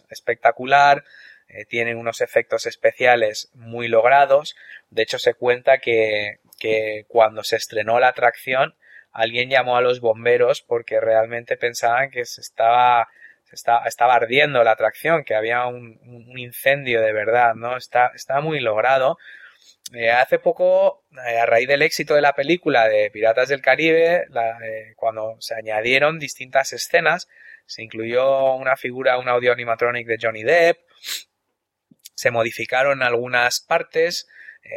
espectacular, 0.10 1.04
eh, 1.48 1.66
tiene 1.66 1.96
unos 1.96 2.22
efectos 2.22 2.68
especiales 2.68 3.50
muy 3.56 3.88
logrados. 3.88 4.56
De 4.92 5.02
hecho, 5.02 5.18
se 5.18 5.34
cuenta 5.34 5.80
que, 5.80 6.38
que 6.60 7.06
cuando 7.08 7.44
se 7.44 7.56
estrenó 7.56 8.00
la 8.00 8.10
atracción, 8.10 8.76
alguien 9.12 9.50
llamó 9.50 9.76
a 9.76 9.82
los 9.82 10.00
bomberos 10.00 10.62
porque 10.62 11.00
realmente 11.00 11.58
pensaban 11.58 12.12
que 12.12 12.26
se 12.26 12.42
estaba 12.42 13.08
estaba 13.52 14.16
ardiendo 14.16 14.64
la 14.64 14.72
atracción, 14.72 15.24
que 15.24 15.36
había 15.36 15.66
un, 15.66 16.00
incendio 16.38 17.02
de 17.02 17.14
verdad, 17.14 17.56
¿no? 17.56 17.78
Está, 17.78 18.12
está 18.16 18.42
muy 18.42 18.60
logrado. 18.60 19.18
Eh, 19.94 20.12
hace 20.12 20.38
poco, 20.38 21.04
eh, 21.28 21.40
a 21.40 21.46
raíz 21.48 21.68
del 21.68 21.82
éxito 21.82 22.14
de 22.14 22.22
la 22.22 22.34
película 22.34 22.88
de 22.88 23.10
Piratas 23.10 23.50
del 23.50 23.62
Caribe, 23.62 24.28
eh, 24.64 24.94
cuando 24.96 25.38
se 25.40 25.56
añadieron 25.56 26.20
distintas 26.20 26.74
escenas, 26.74 27.28
se 27.66 27.84
incluyó 27.84 28.54
una 28.54 28.76
figura, 28.76 29.18
un 29.18 29.28
audio 29.30 29.52
animatronic 29.52 30.06
de 30.08 30.18
Johnny 30.22 30.44
Depp, 30.44 30.80
se 32.14 32.32
modificaron 32.32 33.02
algunas 33.02 33.62
partes, 33.62 34.28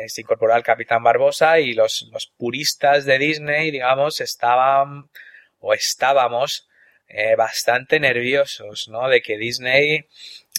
se 0.07 0.21
incorporó 0.21 0.55
al 0.55 0.63
Capitán 0.63 1.03
Barbosa 1.03 1.59
y 1.59 1.75
los, 1.75 2.09
los 2.13 2.29
puristas 2.29 3.05
de 3.05 3.19
Disney, 3.19 3.71
digamos, 3.71 4.21
estaban 4.21 5.11
o 5.59 5.75
estábamos 5.75 6.69
eh, 7.15 7.37
bastante 7.37 8.01
nerviosos, 8.01 8.89
¿no? 8.89 9.07
De 9.09 9.21
que 9.21 9.37
Disney, 9.37 10.07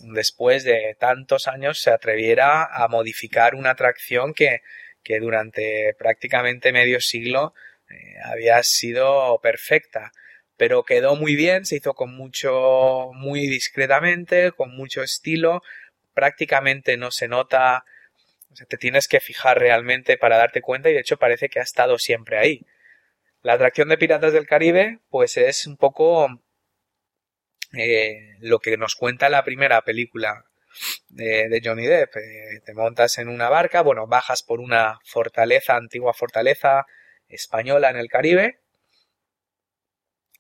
después 0.04 0.63
de 0.63 0.96
tantos 1.00 1.48
años, 1.48 1.82
se 1.82 1.89
atreviera 1.89 2.63
a 2.66 2.88
modificar 2.88 3.56
una 3.56 3.72
atracción 3.72 4.36
que, 4.36 4.62
que 5.04 5.20
durante 5.20 5.96
prácticamente 5.98 6.72
medio 6.72 7.02
siglo 7.02 7.56
eh, 7.89 8.16
había 8.24 8.62
sido 8.62 9.39
perfecta. 9.42 10.12
Pero 10.56 10.84
quedó 10.84 11.16
muy 11.16 11.36
bien, 11.36 11.66
se 11.66 11.78
hizo 11.78 11.96
con 11.96 12.16
mucho, 12.16 13.10
muy 13.13 13.48
discretamente, 13.48 14.52
con 14.52 14.76
mucho 14.76 15.02
estilo, 15.02 15.63
prácticamente 16.13 16.98
no 16.98 17.10
se 17.10 17.28
nota, 17.28 17.84
o 18.52 18.56
sea, 18.56 18.68
te 18.68 18.78
tienes 18.78 19.08
que 19.08 19.20
fijar 19.20 19.58
realmente 19.60 20.18
para 20.18 20.38
darte 20.38 20.62
cuenta 20.62 20.92
y 20.92 20.94
de 20.94 21.00
hecho 21.00 21.18
parece 21.18 21.50
que 21.50 21.60
ha 21.60 21.63
estado 21.63 21.98
siempre 21.98 22.38
ahí. 22.38 22.62
La 23.42 23.54
atracción 23.54 23.89
de 23.89 23.98
Piratas 23.98 24.34
del 24.34 24.48
Caribe, 24.48 25.00
pues 25.10 25.36
es 25.38 25.66
un 25.66 25.78
poco 25.78 26.43
eh, 27.74 28.38
lo 28.40 28.60
que 28.60 28.78
nos 28.78 28.96
cuenta 28.96 29.30
la 29.30 29.44
primera 29.44 29.82
película 29.82 30.46
de, 31.10 31.62
Johnny 31.64 31.86
Depp. 31.86 32.16
Eh, 32.18 32.62
te 32.66 32.74
montas 32.74 33.18
en 33.18 33.30
una 33.30 33.50
barca, 33.50 33.82
bueno, 33.82 34.08
bajas 34.08 34.44
por 34.44 34.60
una 34.60 35.00
fortaleza, 35.06 35.76
antigua 35.76 36.14
fortaleza 36.14 36.86
española 37.28 37.90
en 37.90 37.98
el 37.98 38.10
Caribe, 38.10 38.60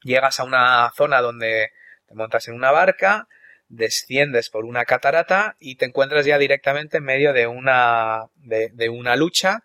llegas 0.03 0.39
a 0.39 0.43
una 0.43 0.91
zona 0.95 1.21
donde 1.21 1.71
te 2.07 2.15
montas 2.15 2.47
en 2.47 2.55
una 2.55 2.71
barca, 2.71 3.27
desciendes 3.67 4.49
por 4.49 4.65
una 4.65 4.85
catarata 4.85 5.55
y 5.59 5.77
te 5.77 5.85
encuentras 5.85 6.25
ya 6.25 6.37
directamente 6.37 6.97
en 6.97 7.05
medio 7.05 7.33
de 7.33 7.47
una, 7.47 8.25
de 8.35 8.89
una 8.89 9.15
lucha 9.15 9.63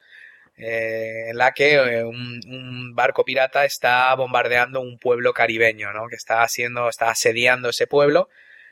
eh, 0.58 1.30
en 1.30 1.38
la 1.38 1.52
que 1.52 1.74
eh, 1.74 2.04
un, 2.04 2.94
barco 2.94 3.24
pirata 3.24 3.64
está 3.64 4.14
bombardeando 4.14 4.80
un 4.80 4.98
pueblo 4.98 5.32
caribeño, 5.32 5.92
¿no? 5.92 6.08
Que 6.08 6.16
está 6.16 6.42
haciendo, 6.42 6.88
está 6.88 7.10
asediando 7.10 7.68
ese 7.70 7.86
pueblo. 7.86 8.28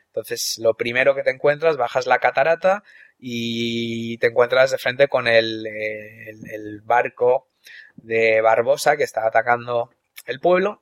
Entonces, 0.07 0.57
lo 0.59 0.75
primero 0.75 1.15
que 1.15 1.23
te 1.23 1.31
encuentras, 1.31 1.77
bajas 1.77 2.07
la 2.07 2.19
catarata 2.19 2.83
y 3.17 4.17
te 4.17 4.27
encuentras 4.27 4.71
de 4.71 4.77
frente 4.77 5.07
con 5.07 5.27
el, 5.27 5.65
el 5.65 6.81
barco 6.83 7.47
de 7.95 8.41
Barbosa 8.41 8.97
que 8.97 9.03
está 9.03 9.25
atacando 9.25 9.91
el 10.25 10.39
pueblo 10.39 10.81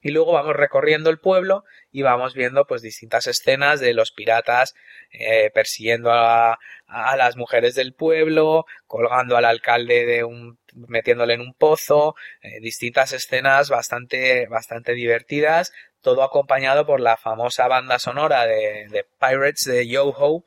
y 0.00 0.10
luego 0.10 0.32
vamos 0.32 0.54
recorriendo 0.54 1.10
el 1.10 1.18
pueblo 1.18 1.64
y 1.90 2.02
vamos 2.02 2.34
viendo 2.34 2.66
pues 2.66 2.82
distintas 2.82 3.26
escenas 3.26 3.80
de 3.80 3.94
los 3.94 4.12
piratas 4.12 4.74
eh, 5.10 5.50
persiguiendo 5.52 6.12
a, 6.12 6.58
a, 6.86 7.16
las 7.16 7.36
mujeres 7.36 7.74
del 7.74 7.94
pueblo, 7.94 8.66
colgando 8.86 9.36
al 9.36 9.44
alcalde 9.44 10.06
de 10.06 10.24
un 10.24 10.58
metiéndole 10.74 11.34
en 11.34 11.40
un 11.40 11.54
pozo, 11.54 12.14
eh, 12.42 12.60
distintas 12.60 13.12
escenas 13.12 13.68
bastante 13.70 14.46
bastante 14.46 14.92
divertidas, 14.92 15.72
todo 16.00 16.22
acompañado 16.22 16.86
por 16.86 17.00
la 17.00 17.16
famosa 17.16 17.66
banda 17.66 17.98
sonora 17.98 18.46
de, 18.46 18.86
de 18.90 19.04
Pirates 19.18 19.64
de 19.64 19.88
Yo-Ho 19.88 20.44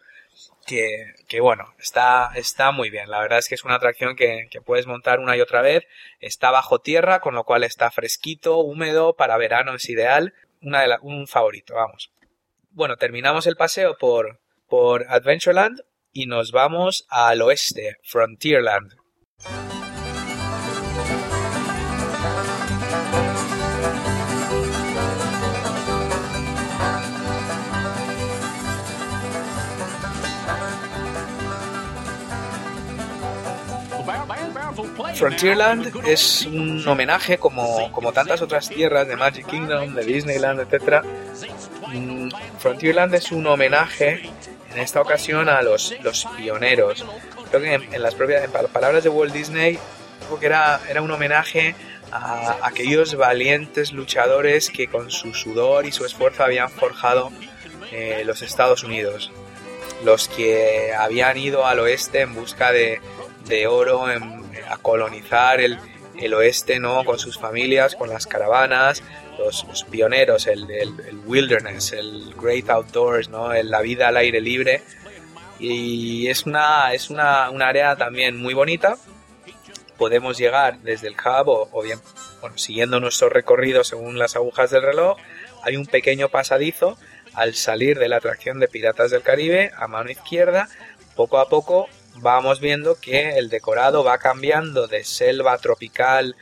que, 0.66 1.40
bueno, 1.42 1.74
está, 1.80 2.32
está 2.36 2.72
muy 2.72 2.90
bien. 2.90 3.10
La 3.10 3.20
verdad 3.20 3.40
es 3.40 3.48
que 3.48 3.56
es 3.56 3.64
una 3.64 3.76
atracción 3.76 4.16
que, 4.16 4.48
puedes 4.66 4.88
montar 4.88 5.20
una 5.20 5.36
y 5.36 5.42
otra 5.42 5.62
vez. 5.62 5.86
Está 6.20 6.52
bajo 6.52 6.80
tierra, 6.80 7.20
con 7.20 7.36
lo 7.36 7.44
cual 7.44 7.64
está 7.64 7.92
fresquito, 7.92 8.58
húmedo, 8.60 9.16
para 9.16 9.38
verano 9.38 9.76
es 9.76 9.90
ideal. 9.90 10.34
Una 10.62 10.82
de 10.82 10.98
un 11.02 11.28
favorito, 11.28 11.76
vamos. 11.76 12.12
Bueno, 12.70 12.98
terminamos 12.98 13.48
el 13.48 13.56
paseo 13.56 13.98
por, 13.98 14.40
por 14.68 15.06
Adventureland 15.10 15.82
y 16.14 16.28
nos 16.28 16.52
vamos 16.52 17.06
al 17.10 17.42
oeste, 17.42 17.98
Frontierland. 18.04 18.94
Frontierland 35.22 36.08
es 36.08 36.48
un 36.48 36.88
homenaje, 36.88 37.38
como, 37.38 37.92
como 37.92 38.12
tantas 38.12 38.42
otras 38.42 38.68
tierras 38.68 39.08
de 39.08 39.16
Magic 39.16 39.46
Kingdom, 39.46 39.94
de 39.94 40.04
Disneyland, 40.04 40.62
etc. 40.62 41.04
Mm, 41.94 42.30
Frontierland 42.58 43.14
es 43.14 43.32
un 43.32 43.46
homenaje, 43.46 44.24
en 44.74 44.80
esta 44.80 45.00
ocasión, 45.00 45.48
a 45.48 45.62
los, 45.62 45.94
los 46.02 46.26
pioneros. 46.36 47.06
Creo 47.52 47.62
que 47.62 47.96
en, 47.96 48.02
las 48.02 48.16
propias 48.16 48.50
palabras 48.74 49.04
de 49.04 49.10
Walt 49.10 49.32
Disney, 49.32 49.78
creo 50.26 50.40
que 50.40 50.46
era, 50.48 50.82
era 50.90 51.04
un 51.04 51.12
homenaje 51.12 51.76
a 52.12 52.58
aquellos 52.64 53.14
valientes 53.14 53.94
luchadores 53.94 54.72
que 54.72 54.88
con 54.88 55.12
su 55.12 55.36
sudor 55.36 55.86
y 55.86 55.92
su 55.92 56.04
esfuerzo 56.04 56.44
habían 56.46 56.72
forjado 56.72 57.32
eh, 57.92 58.24
los 58.26 58.42
Estados 58.42 58.84
Unidos. 58.84 59.32
Los 60.04 60.28
que 60.28 60.96
habían 60.98 61.38
ido 61.38 61.68
al 61.68 61.78
oeste 61.78 62.22
en 62.22 62.34
busca 62.34 62.72
de, 62.72 63.00
de 63.46 63.68
oro, 63.68 64.10
en 64.10 64.41
a 64.72 64.78
colonizar 64.78 65.60
el, 65.60 65.78
el, 66.20 66.34
oeste, 66.34 66.80
¿no? 66.80 67.04
Con 67.04 67.20
sus 67.20 67.38
familias, 67.38 67.96
con 67.96 68.10
las 68.10 68.28
caravanas, 68.28 69.04
los, 69.38 69.86
pioneros, 69.90 70.48
el, 70.48 70.70
el, 70.70 70.94
wilderness, 71.26 71.94
el 71.94 72.34
great 72.40 72.70
outdoors, 72.70 73.30
¿no? 73.30 73.54
la 73.54 73.82
vida 73.82 74.08
al 74.08 74.18
aire 74.18 74.42
libre. 74.42 74.82
Y 75.60 76.28
es 76.28 76.46
una, 76.46 76.94
es 76.94 77.10
una, 77.10 77.50
un 77.50 77.62
área 77.62 77.96
también 77.96 78.38
muy 78.38 78.54
bonita. 78.54 78.98
Podemos 79.98 80.38
llegar 80.38 80.80
desde 80.80 81.08
el 81.08 81.14
hub 81.14 81.70
o, 81.72 81.82
bien, 81.84 82.00
bueno, 82.40 82.58
siguiendo 82.58 83.00
nuestro 83.00 83.30
recorrido 83.30 83.84
según 83.84 84.18
las 84.18 84.36
agujas 84.36 84.72
del 84.72 84.82
reloj. 84.82 85.18
Hay 85.64 85.76
un 85.76 85.86
pequeño 85.86 86.30
pasadizo 86.30 86.98
al 87.34 87.54
salir 87.54 88.00
de 88.00 88.10
la 88.10 88.18
atracción 88.18 88.60
de 88.60 88.68
Piratas 88.68 89.12
del 89.12 89.22
Caribe 89.22 89.72
a 89.78 89.88
mano 89.88 90.10
izquierda. 90.10 90.68
Poco 91.16 91.38
a 91.38 91.50
poco 91.50 91.88
vamos 92.22 92.60
viendo 92.60 92.96
que 93.00 93.38
el 93.38 93.50
decorado 93.50 94.04
va 94.04 94.18
cambiando 94.18 94.88
de 94.88 95.04
selva 95.04 95.58
tropical 95.58 96.36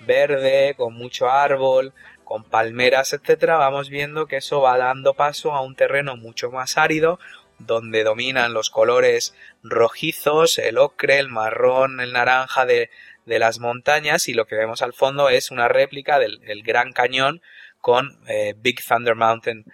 verde, 0.00 0.74
con 0.76 0.94
mucho 0.94 1.30
árbol, 1.30 1.92
con 2.24 2.44
palmeras, 2.44 3.12
etcétera, 3.12 3.56
vamos 3.56 3.88
viendo 3.88 4.26
que 4.26 4.36
eso 4.38 4.60
va 4.60 4.78
dando 4.78 5.14
paso 5.14 5.52
a 5.52 5.60
un 5.60 5.76
terreno 5.76 6.16
mucho 6.16 6.50
más 6.50 6.76
árido, 6.76 7.18
donde 7.58 8.04
dominan 8.04 8.52
los 8.52 8.70
colores 8.70 9.34
rojizos, 9.62 10.58
el 10.58 10.78
ocre, 10.78 11.18
el 11.18 11.28
marrón, 11.28 12.00
el 12.00 12.12
naranja 12.12 12.66
de, 12.66 12.90
de 13.26 13.38
las 13.38 13.58
montañas 13.58 14.28
y 14.28 14.34
lo 14.34 14.46
que 14.46 14.56
vemos 14.56 14.82
al 14.82 14.92
fondo 14.92 15.28
es 15.28 15.50
una 15.50 15.68
réplica 15.68 16.18
del, 16.18 16.40
Gran 16.62 16.92
Cañón 16.92 17.42
con 17.80 18.18
eh, 18.28 18.54
Big 18.56 18.82
Thunder 18.84 19.14
Mountain. 19.14 19.64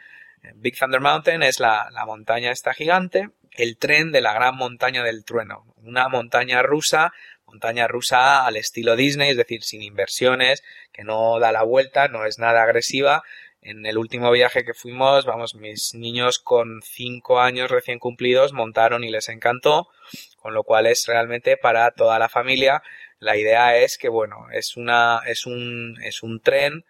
Big 0.57 0.77
Thunder 0.79 1.01
Mountain 1.01 1.43
es 1.43 1.61
la, 1.61 1.89
la 1.93 2.05
montaña 2.05 2.51
esta 2.51 2.75
gigante 2.75 3.31
el 3.57 3.77
tren 3.77 4.13
de 4.13 4.21
la 4.21 4.33
gran 4.33 4.57
montaña 4.57 5.03
del 5.03 5.25
trueno, 5.25 5.65
una 5.77 6.09
montaña 6.09 6.63
rusa, 6.63 7.13
montaña 7.47 7.87
rusa 7.89 8.47
al 8.47 8.57
estilo 8.57 8.97
Disney, 8.97 9.31
es 9.31 9.37
decir, 9.37 9.63
sin 9.63 9.83
inversiones, 9.83 10.63
que 10.93 11.05
no 11.05 11.39
da 11.39 11.53
la 11.53 11.63
vuelta, 11.63 12.09
no 12.09 12.25
es 12.25 12.39
nada 12.39 12.63
agresiva. 12.63 13.23
En 13.61 13.87
el 13.87 13.97
último 13.97 14.31
viaje 14.33 14.65
que 14.65 14.75
fuimos, 14.75 15.25
vamos, 15.25 15.55
mis 15.55 15.95
niños 15.95 16.39
con 16.39 16.81
cinco 16.83 17.41
años 17.41 17.71
recién 17.71 17.99
cumplidos 17.99 18.53
montaron 18.53 19.05
y 19.05 19.11
les 19.11 19.29
encantó, 19.29 19.89
con 20.37 20.55
lo 20.55 20.65
cual 20.65 20.87
es 20.87 21.07
realmente 21.07 21.57
para 21.57 21.93
toda 21.93 22.19
la 22.19 22.29
familia 22.29 22.83
la 23.23 23.37
idea 23.37 23.77
es 23.77 23.99
que, 23.99 24.09
bueno, 24.09 24.49
es, 24.53 24.77
una, 24.77 25.21
es, 25.27 25.47
un, 25.47 25.97
es 26.03 26.25
un 26.25 26.41
tren 26.41 26.85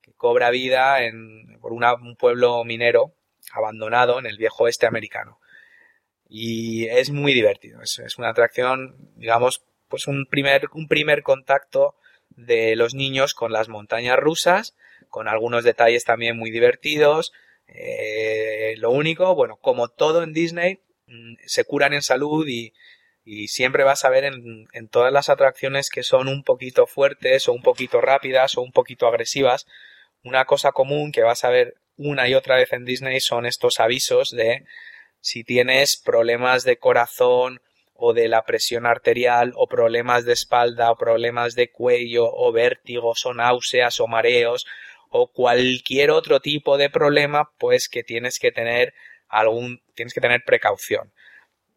que 0.00 0.14
cobra 0.14 0.48
vida 0.48 1.04
en, 1.04 1.58
por 1.60 1.72
un 1.74 2.16
pueblo 2.16 2.64
minero 2.64 3.12
abandonado 3.52 4.18
en 4.18 4.24
el 4.24 4.38
viejo 4.38 4.64
oeste 4.64 4.86
americano. 4.86 5.38
Y 6.36 6.88
es 6.88 7.10
muy 7.10 7.32
divertido, 7.32 7.80
es, 7.80 8.00
es 8.00 8.18
una 8.18 8.30
atracción, 8.30 8.96
digamos, 9.14 9.62
pues 9.86 10.08
un 10.08 10.26
primer, 10.26 10.64
un 10.72 10.88
primer 10.88 11.22
contacto 11.22 11.94
de 12.30 12.74
los 12.74 12.92
niños 12.92 13.34
con 13.34 13.52
las 13.52 13.68
montañas 13.68 14.18
rusas, 14.18 14.74
con 15.10 15.28
algunos 15.28 15.62
detalles 15.62 16.02
también 16.02 16.36
muy 16.36 16.50
divertidos. 16.50 17.32
Eh, 17.68 18.74
lo 18.78 18.90
único, 18.90 19.32
bueno, 19.36 19.58
como 19.58 19.86
todo 19.86 20.24
en 20.24 20.32
Disney, 20.32 20.80
mm, 21.06 21.34
se 21.46 21.64
curan 21.64 21.92
en 21.92 22.02
salud 22.02 22.44
y, 22.48 22.72
y 23.24 23.46
siempre 23.46 23.84
vas 23.84 24.04
a 24.04 24.10
ver 24.10 24.24
en, 24.24 24.66
en, 24.72 24.88
todas 24.88 25.12
las 25.12 25.28
atracciones 25.28 25.88
que 25.88 26.02
son 26.02 26.26
un 26.26 26.42
poquito 26.42 26.88
fuertes 26.88 27.46
o 27.46 27.52
un 27.52 27.62
poquito 27.62 28.00
rápidas 28.00 28.58
o 28.58 28.62
un 28.62 28.72
poquito 28.72 29.06
agresivas, 29.06 29.66
una 30.24 30.46
cosa 30.46 30.72
común 30.72 31.12
que 31.12 31.22
vas 31.22 31.44
a 31.44 31.50
ver 31.50 31.76
una 31.96 32.28
y 32.28 32.34
otra 32.34 32.56
vez 32.56 32.72
en 32.72 32.84
Disney 32.84 33.20
son 33.20 33.46
estos 33.46 33.78
avisos 33.78 34.30
de 34.30 34.64
si 35.24 35.42
tienes 35.42 35.96
problemas 35.96 36.64
de 36.64 36.76
corazón 36.76 37.62
o 37.94 38.12
de 38.12 38.28
la 38.28 38.44
presión 38.44 38.84
arterial 38.84 39.54
o 39.56 39.66
problemas 39.66 40.26
de 40.26 40.34
espalda 40.34 40.90
o 40.90 40.98
problemas 40.98 41.54
de 41.54 41.70
cuello 41.72 42.30
o 42.30 42.52
vértigos 42.52 43.24
o 43.24 43.32
náuseas 43.32 44.00
o 44.00 44.06
mareos 44.06 44.66
o 45.08 45.32
cualquier 45.32 46.10
otro 46.10 46.40
tipo 46.40 46.76
de 46.76 46.90
problema 46.90 47.50
pues 47.56 47.88
que 47.88 48.04
tienes 48.04 48.38
que 48.38 48.52
tener 48.52 48.92
algún 49.26 49.80
tienes 49.94 50.12
que 50.12 50.20
tener 50.20 50.42
precaución. 50.44 51.14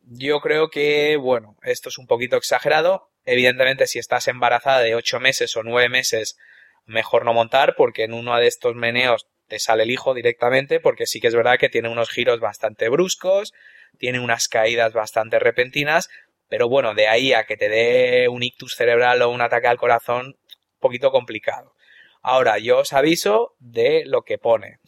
Yo 0.04 0.42
creo 0.42 0.70
que 0.70 1.16
bueno 1.16 1.56
esto 1.64 1.88
es 1.88 1.98
un 1.98 2.06
poquito 2.06 2.36
exagerado. 2.36 3.12
Evidentemente 3.24 3.88
si 3.88 3.98
estás 3.98 4.28
embarazada 4.28 4.82
de 4.82 4.96
8 4.96 5.22
meses 5.22 5.56
o 5.56 5.64
9 5.64 5.88
meses 5.88 6.38
mejor 6.86 7.24
no 7.24 7.34
montar 7.34 7.76
porque 7.78 8.04
en 8.04 8.14
uno 8.14 8.36
de 8.36 8.48
estos 8.48 8.76
meneos 8.76 9.26
te 9.48 9.60
sale 9.60 9.84
el 9.84 9.92
hijo 9.92 10.14
directamente 10.14 10.80
porque 10.80 11.06
sí 11.06 11.20
que 11.20 11.28
es 11.28 11.36
verdad 11.36 11.58
que 11.58 11.70
tiene 11.70 11.90
unos 11.90 12.10
giros 12.10 12.40
bastante 12.40 12.90
bruscos 12.90 13.54
tiene 13.98 14.20
unas 14.20 14.48
caídas 14.48 14.94
bastante 14.94 15.40
repentinas, 15.40 16.10
pero 16.48 16.70
bueno, 16.70 16.94
de 16.94 17.08
ahí 17.08 17.34
a 17.34 17.46
que 17.46 17.58
te 17.58 17.70
dé 17.70 18.28
un 18.30 18.44
ictus 18.44 18.76
cerebral 18.76 19.22
o 19.22 19.30
un 19.30 19.42
ataque 19.42 19.68
al 19.68 19.78
corazón, 19.78 20.28
un 20.28 20.80
poquito 20.80 21.12
complicado. 21.12 21.74
Ahora, 22.22 22.58
yo 22.58 22.80
os 22.80 22.94
aviso 22.94 23.56
de 23.60 24.04
lo 24.06 24.24
que 24.24 24.38
pone. 24.38 24.80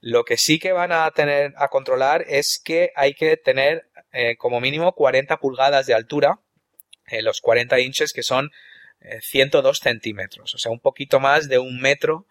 Lo 0.00 0.24
que 0.24 0.36
sí 0.36 0.58
que 0.58 0.72
van 0.72 0.92
a 0.92 1.10
tener 1.10 1.52
a 1.56 1.68
controlar 1.68 2.24
es 2.26 2.60
que 2.62 2.90
hay 2.96 3.14
que 3.14 3.36
tener 3.36 3.86
eh, 4.12 4.36
como 4.36 4.60
mínimo 4.60 4.92
40 4.94 5.36
pulgadas 5.38 5.86
de 5.86 5.94
altura, 5.94 6.40
eh, 7.06 7.22
los 7.22 7.40
40 7.40 7.78
inches 7.80 8.12
que 8.12 8.22
son 8.22 8.50
102 9.20 9.78
eh, 9.78 9.80
centímetros, 9.82 10.54
o 10.54 10.58
sea, 10.58 10.70
un 10.70 10.80
poquito 10.80 11.20
más 11.20 11.48
de 11.48 11.58
un 11.58 11.80
metro 11.80 12.26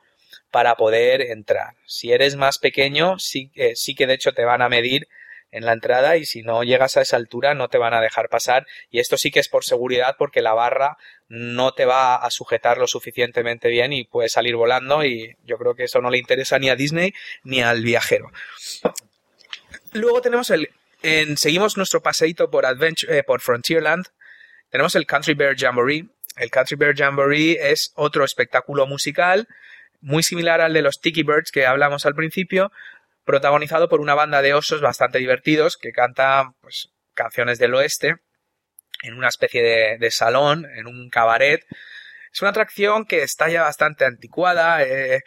para 0.51 0.75
poder 0.75 1.21
entrar. 1.21 1.75
Si 1.85 2.11
eres 2.11 2.35
más 2.35 2.57
pequeño, 2.57 3.19
sí, 3.19 3.51
sí 3.75 3.95
que 3.95 4.07
de 4.07 4.15
hecho 4.15 4.33
te 4.33 4.45
van 4.45 4.61
a 4.61 4.69
medir 4.69 5.07
en 5.51 5.65
la 5.65 5.73
entrada 5.73 6.17
y 6.17 6.25
si 6.25 6.43
no 6.43 6.63
llegas 6.63 6.97
a 6.97 7.01
esa 7.01 7.17
altura 7.17 7.55
no 7.55 7.69
te 7.69 7.77
van 7.77 7.93
a 7.93 8.01
dejar 8.01 8.29
pasar 8.29 8.67
y 8.91 8.99
esto 8.99 9.17
sí 9.17 9.31
que 9.31 9.39
es 9.39 9.49
por 9.49 9.63
seguridad 9.63 10.15
porque 10.17 10.41
la 10.41 10.53
barra 10.53 10.97
no 11.27 11.73
te 11.73 11.85
va 11.85 12.15
a 12.15 12.29
sujetar 12.29 12.77
lo 12.77 12.87
suficientemente 12.87 13.67
bien 13.69 13.93
y 13.93 14.03
puedes 14.03 14.31
salir 14.31 14.55
volando 14.55 15.03
y 15.03 15.35
yo 15.45 15.57
creo 15.57 15.75
que 15.75 15.85
eso 15.85 16.01
no 16.01 16.11
le 16.11 16.19
interesa 16.19 16.59
ni 16.59 16.69
a 16.69 16.75
Disney 16.75 17.13
ni 17.43 17.61
al 17.61 17.81
viajero. 17.81 18.31
Luego 19.93 20.21
tenemos 20.21 20.49
el 20.51 20.69
en, 21.01 21.37
seguimos 21.37 21.77
nuestro 21.77 22.01
paseíto 22.01 22.51
por 22.51 22.65
Adventure 22.65 23.19
eh, 23.19 23.23
por 23.23 23.41
Frontierland. 23.41 24.07
Tenemos 24.69 24.95
el 24.95 25.05
Country 25.05 25.33
Bear 25.33 25.55
Jamboree. 25.57 26.05
El 26.35 26.51
Country 26.51 26.75
Bear 26.75 26.95
Jamboree 26.95 27.57
es 27.71 27.93
otro 27.95 28.25
espectáculo 28.25 28.85
musical 28.85 29.47
muy 30.01 30.23
similar 30.23 30.61
al 30.61 30.73
de 30.73 30.81
los 30.81 31.01
Tiki 31.01 31.23
Birds 31.23 31.51
que 31.51 31.65
hablamos 31.65 32.05
al 32.05 32.15
principio, 32.15 32.71
protagonizado 33.23 33.89
por 33.89 34.01
una 34.01 34.15
banda 34.15 34.41
de 34.41 34.53
osos 34.53 34.81
bastante 34.81 35.19
divertidos 35.19 35.77
que 35.77 35.91
cantan 35.91 36.53
pues, 36.61 36.89
canciones 37.13 37.59
del 37.59 37.75
oeste 37.75 38.15
en 39.03 39.13
una 39.13 39.27
especie 39.27 39.97
de, 39.97 40.11
salón, 40.11 40.65
en 40.75 40.87
un 40.87 41.09
cabaret. 41.09 41.65
Es 42.33 42.41
una 42.41 42.51
atracción 42.51 43.05
que 43.05 43.23
está 43.23 43.49
ya 43.49 43.63
bastante 43.63 44.05
anticuada. 44.05 44.83
Eh, 44.83 45.21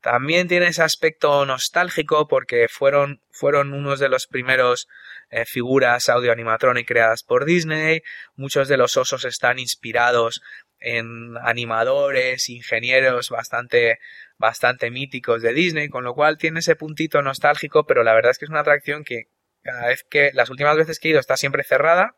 también 0.00 0.48
tiene 0.48 0.66
ese 0.66 0.82
aspecto 0.82 1.46
nostálgico 1.46 2.26
porque 2.26 2.68
fueron, 2.68 3.20
fueron 3.30 3.72
unos 3.72 4.00
de 4.00 4.08
los 4.08 4.26
primeros 4.26 4.88
eh, 5.30 5.44
figuras 5.46 6.08
audio 6.08 6.32
animatronic 6.32 6.86
creadas 6.86 7.22
por 7.22 7.44
Disney. 7.44 8.02
Muchos 8.34 8.66
de 8.66 8.76
los 8.76 8.96
osos 8.96 9.24
están 9.24 9.58
inspirados 9.58 10.42
en 10.82 11.36
animadores, 11.38 12.48
ingenieros 12.48 13.30
bastante, 13.30 13.98
bastante 14.36 14.90
míticos 14.90 15.42
de 15.42 15.52
Disney, 15.52 15.88
con 15.88 16.04
lo 16.04 16.14
cual 16.14 16.38
tiene 16.38 16.60
ese 16.60 16.76
puntito 16.76 17.22
nostálgico, 17.22 17.86
pero 17.86 18.02
la 18.02 18.14
verdad 18.14 18.32
es 18.32 18.38
que 18.38 18.46
es 18.46 18.50
una 18.50 18.60
atracción 18.60 19.04
que 19.04 19.28
cada 19.62 19.88
vez 19.88 20.04
que, 20.08 20.30
las 20.34 20.50
últimas 20.50 20.76
veces 20.76 20.98
que 20.98 21.08
he 21.08 21.10
ido 21.12 21.20
está 21.20 21.36
siempre 21.36 21.62
cerrada 21.62 22.16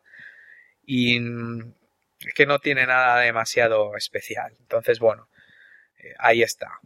y 0.83 1.19
es 2.21 2.35
que 2.35 2.47
no 2.47 2.59
tiene 2.59 2.87
nada 2.87 3.21
demasiado 3.21 3.97
especial. 3.97 4.55
Entonces, 4.61 4.99
bueno, 4.99 5.29
eh, 5.99 6.15
ahí 6.19 6.43
está. 6.43 6.79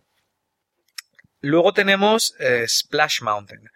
Luego 1.41 1.73
tenemos 1.73 2.35
eh, 2.41 2.67
Splash 2.67 3.23
Mountain. 3.23 3.71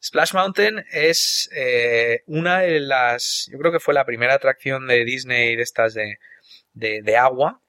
Splash 0.00 0.34
Mountain 0.34 0.84
es 0.90 1.50
eh, 1.52 2.22
una 2.26 2.60
de 2.60 2.80
las, 2.80 3.48
yo 3.50 3.58
creo 3.58 3.72
que 3.72 3.80
fue 3.80 3.94
la 3.94 4.04
primera 4.04 4.34
atracción 4.34 4.86
de 4.86 5.04
Disney 5.04 5.56
de 5.56 5.62
estas 5.62 5.94
de, 5.94 6.18
de, 6.74 7.16
agua 7.16 7.60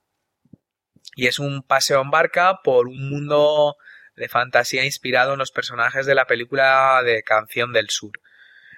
y 1.15 1.27
es 1.27 1.39
un 1.39 1.63
paseo 1.63 2.01
en 2.01 2.11
barca 2.11 2.59
por 2.63 2.87
un 2.87 3.09
mundo 3.09 3.75
de 4.15 4.29
fantasía 4.29 4.85
inspirado 4.85 5.33
en 5.33 5.39
los 5.39 5.51
personajes 5.51 6.05
de 6.05 6.15
la 6.15 6.25
película 6.25 7.01
de 7.03 7.23
Canción 7.23 7.73
del 7.73 7.89
Sur. 7.89 8.11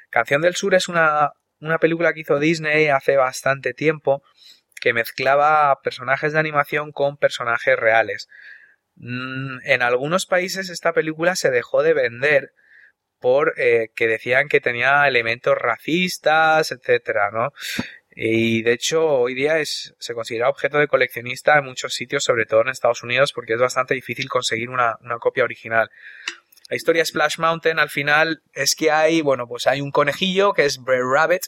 Canción 0.10 0.42
del 0.42 0.56
Sur 0.56 0.76
es 0.76 0.88
una, 0.88 1.34
una 1.60 1.78
película 1.78 2.14
que 2.14 2.22
hizo 2.22 2.40
Disney 2.40 2.88
hace 2.88 3.18
bastante 3.18 3.74
tiempo 3.74 4.24
que 4.80 4.94
mezclaba 4.94 5.82
personajes 5.82 6.34
de 6.34 6.40
animación 6.40 6.92
con 6.92 7.18
personajes 7.18 7.78
reales. 7.78 8.28
Mm, 8.96 9.60
en 9.64 9.82
algunos 9.82 10.26
países 10.26 10.70
esta 10.70 10.94
película 10.94 11.36
se 11.36 11.52
dejó 11.52 11.84
de 11.84 11.94
vender 11.94 12.54
por 13.20 13.54
eh, 13.58 13.90
que 13.96 14.08
decían 14.08 14.48
que 14.48 14.62
tenía 14.62 15.08
elementos 15.08 15.58
racistas, 15.58 16.72
etcétera, 16.72 17.32
¿no? 17.32 17.54
Y 18.18 18.62
de 18.64 18.72
hecho, 18.72 19.06
hoy 19.06 19.34
día 19.34 19.60
es, 19.60 19.94
se 20.00 20.14
considera 20.14 20.50
objeto 20.50 20.78
de 20.78 20.88
coleccionista 20.88 21.58
en 21.58 21.66
muchos 21.66 21.94
sitios, 21.94 22.24
sobre 22.24 22.46
todo 22.46 22.62
en 22.62 22.70
Estados 22.70 23.04
Unidos, 23.04 23.34
porque 23.34 23.54
es 23.54 23.60
bastante 23.60 23.94
difícil 23.94 24.30
conseguir 24.30 24.70
una, 24.70 24.98
una 25.02 25.20
copia 25.20 25.44
original. 25.44 25.92
La 26.70 26.78
historia 26.78 27.02
de 27.02 27.08
Splash 27.08 27.40
Mountain 27.40 27.78
al 27.78 27.90
final 27.90 28.42
es 28.54 28.74
que 28.74 28.90
hay, 28.90 29.20
bueno, 29.20 29.48
pues 29.48 29.68
hay 29.68 29.82
un 29.82 29.92
conejillo 29.92 30.54
que 30.54 30.64
es 30.64 30.82
Brer 30.82 31.04
Rabbit 31.04 31.44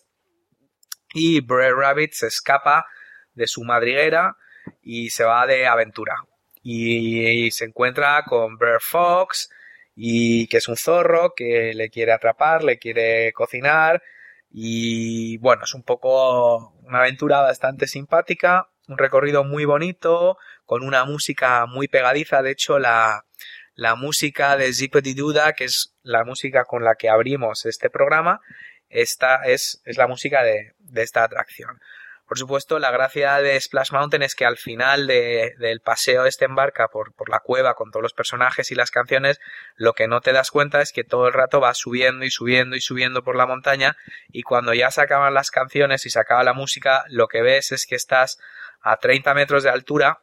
y 1.14 1.40
Brer 1.40 1.74
Rabbit 1.74 2.12
se 2.12 2.28
escapa 2.28 2.86
de 3.34 3.48
su 3.48 3.64
madriguera 3.64 4.36
y 4.84 5.10
se 5.10 5.24
va 5.24 5.48
de 5.48 5.66
aventura. 5.68 6.16
Y, 6.64 7.46
y 7.46 7.52
se 7.52 7.64
encuentra 7.64 8.24
con 8.28 8.58
Brer 8.58 8.82
Fox 8.82 9.50
y 9.96 10.48
que 10.48 10.58
es 10.58 10.68
un 10.68 10.76
zorro 10.76 11.34
que 11.34 11.74
le 11.74 11.90
quiere 11.90 12.12
atrapar, 12.12 12.66
le 12.66 12.78
quiere 12.78 13.32
cocinar 13.32 14.04
y 14.50 15.38
bueno, 15.38 15.64
es 15.64 15.74
un 15.74 15.84
poco 15.84 16.74
una 16.84 17.00
aventura 17.00 17.42
bastante 17.42 17.88
simpática, 17.88 18.70
un 18.88 18.98
recorrido 18.98 19.44
muy 19.44 19.66
bonito, 19.66 20.38
con 20.66 20.84
una 20.84 21.06
música 21.06 21.66
muy 21.66 21.88
pegadiza. 21.88 22.42
De 22.42 22.52
hecho, 22.52 22.80
la, 22.80 23.26
la 23.76 23.96
música 23.96 24.58
de 24.58 24.74
Zippity 24.74 25.14
Duda, 25.14 25.54
que 25.54 25.66
es 25.66 25.96
la 26.02 26.24
música 26.24 26.66
con 26.66 26.84
la 26.84 26.96
que 26.96 27.10
abrimos 27.10 27.66
este 27.66 27.90
programa, 27.90 28.42
esta 28.90 29.44
es, 29.46 29.82
es 29.86 29.98
la 29.98 30.08
música 30.08 30.44
de, 30.44 30.74
de 30.80 31.04
esta 31.04 31.24
atracción. 31.24 31.80
Por 32.28 32.38
supuesto, 32.38 32.78
la 32.78 32.92
gracia 32.92 33.38
de 33.38 33.60
Splash 33.60 33.94
Mountain 33.94 34.22
es 34.22 34.36
que 34.36 34.46
al 34.46 34.58
final 34.58 35.08
del 35.08 35.80
paseo 35.80 36.26
este 36.26 36.44
en 36.44 36.56
barca 36.56 36.90
por, 36.90 37.14
por, 37.14 37.30
la 37.30 37.40
cueva 37.40 37.74
con 37.74 37.90
todos 37.90 38.04
los 38.04 38.14
personajes 38.14 38.70
y 38.70 38.76
las 38.76 38.92
canciones, 38.92 39.40
lo 39.76 39.94
que 39.94 40.10
no 40.10 40.20
te 40.20 40.34
das 40.34 40.52
cuenta 40.52 40.82
es 40.82 40.92
que 40.92 41.06
todo 41.06 41.28
el 41.28 41.34
rato 41.34 41.62
vas 41.62 41.78
subiendo 41.78 42.26
y 42.26 42.30
subiendo 42.30 42.76
y 42.76 42.82
subiendo 42.82 43.24
por 43.24 43.38
la 43.38 43.46
montaña 43.46 43.96
y 44.28 44.44
cuando 44.44 44.74
ya 44.74 44.92
se 44.92 45.00
acaban 45.00 45.34
las 45.34 45.52
canciones 45.52 46.06
y 46.06 46.10
se 46.10 46.20
acaba 46.20 46.44
la 46.44 46.54
música, 46.54 47.06
lo 47.08 47.30
que 47.30 47.42
ves 47.42 47.72
es 47.72 47.86
que 47.86 47.96
estás 47.96 48.40
a 48.82 48.98
30 48.98 49.34
metros 49.34 49.64
de 49.64 49.70
altura 49.70 50.20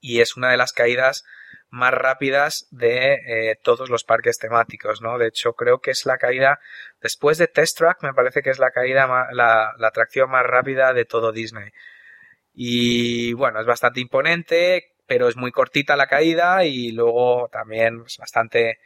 y 0.00 0.20
es 0.20 0.36
una 0.36 0.50
de 0.50 0.56
las 0.56 0.72
caídas 0.72 1.24
más 1.70 1.92
rápidas 1.92 2.66
de 2.70 3.14
eh, 3.14 3.56
todos 3.62 3.90
los 3.90 4.04
parques 4.04 4.38
temáticos, 4.38 5.02
¿no? 5.02 5.18
De 5.18 5.28
hecho, 5.28 5.54
creo 5.54 5.80
que 5.80 5.90
es 5.90 6.06
la 6.06 6.18
caída, 6.18 6.60
después 7.00 7.38
de 7.38 7.48
Test 7.48 7.78
Track, 7.78 8.02
me 8.02 8.14
parece 8.14 8.42
que 8.42 8.50
es 8.50 8.58
la 8.58 8.70
caída, 8.70 9.06
la, 9.32 9.72
la 9.78 9.88
atracción 9.88 10.30
más 10.30 10.44
rápida 10.44 10.92
de 10.92 11.04
todo 11.04 11.32
Disney. 11.32 11.70
Y 12.54 13.34
bueno, 13.34 13.60
es 13.60 13.66
bastante 13.66 14.00
imponente, 14.00 14.94
pero 15.06 15.28
es 15.28 15.36
muy 15.36 15.52
cortita 15.52 15.96
la 15.96 16.06
caída 16.06 16.64
y 16.64 16.92
luego 16.92 17.48
también 17.52 18.02
es 18.06 18.16
bastante, 18.18 18.78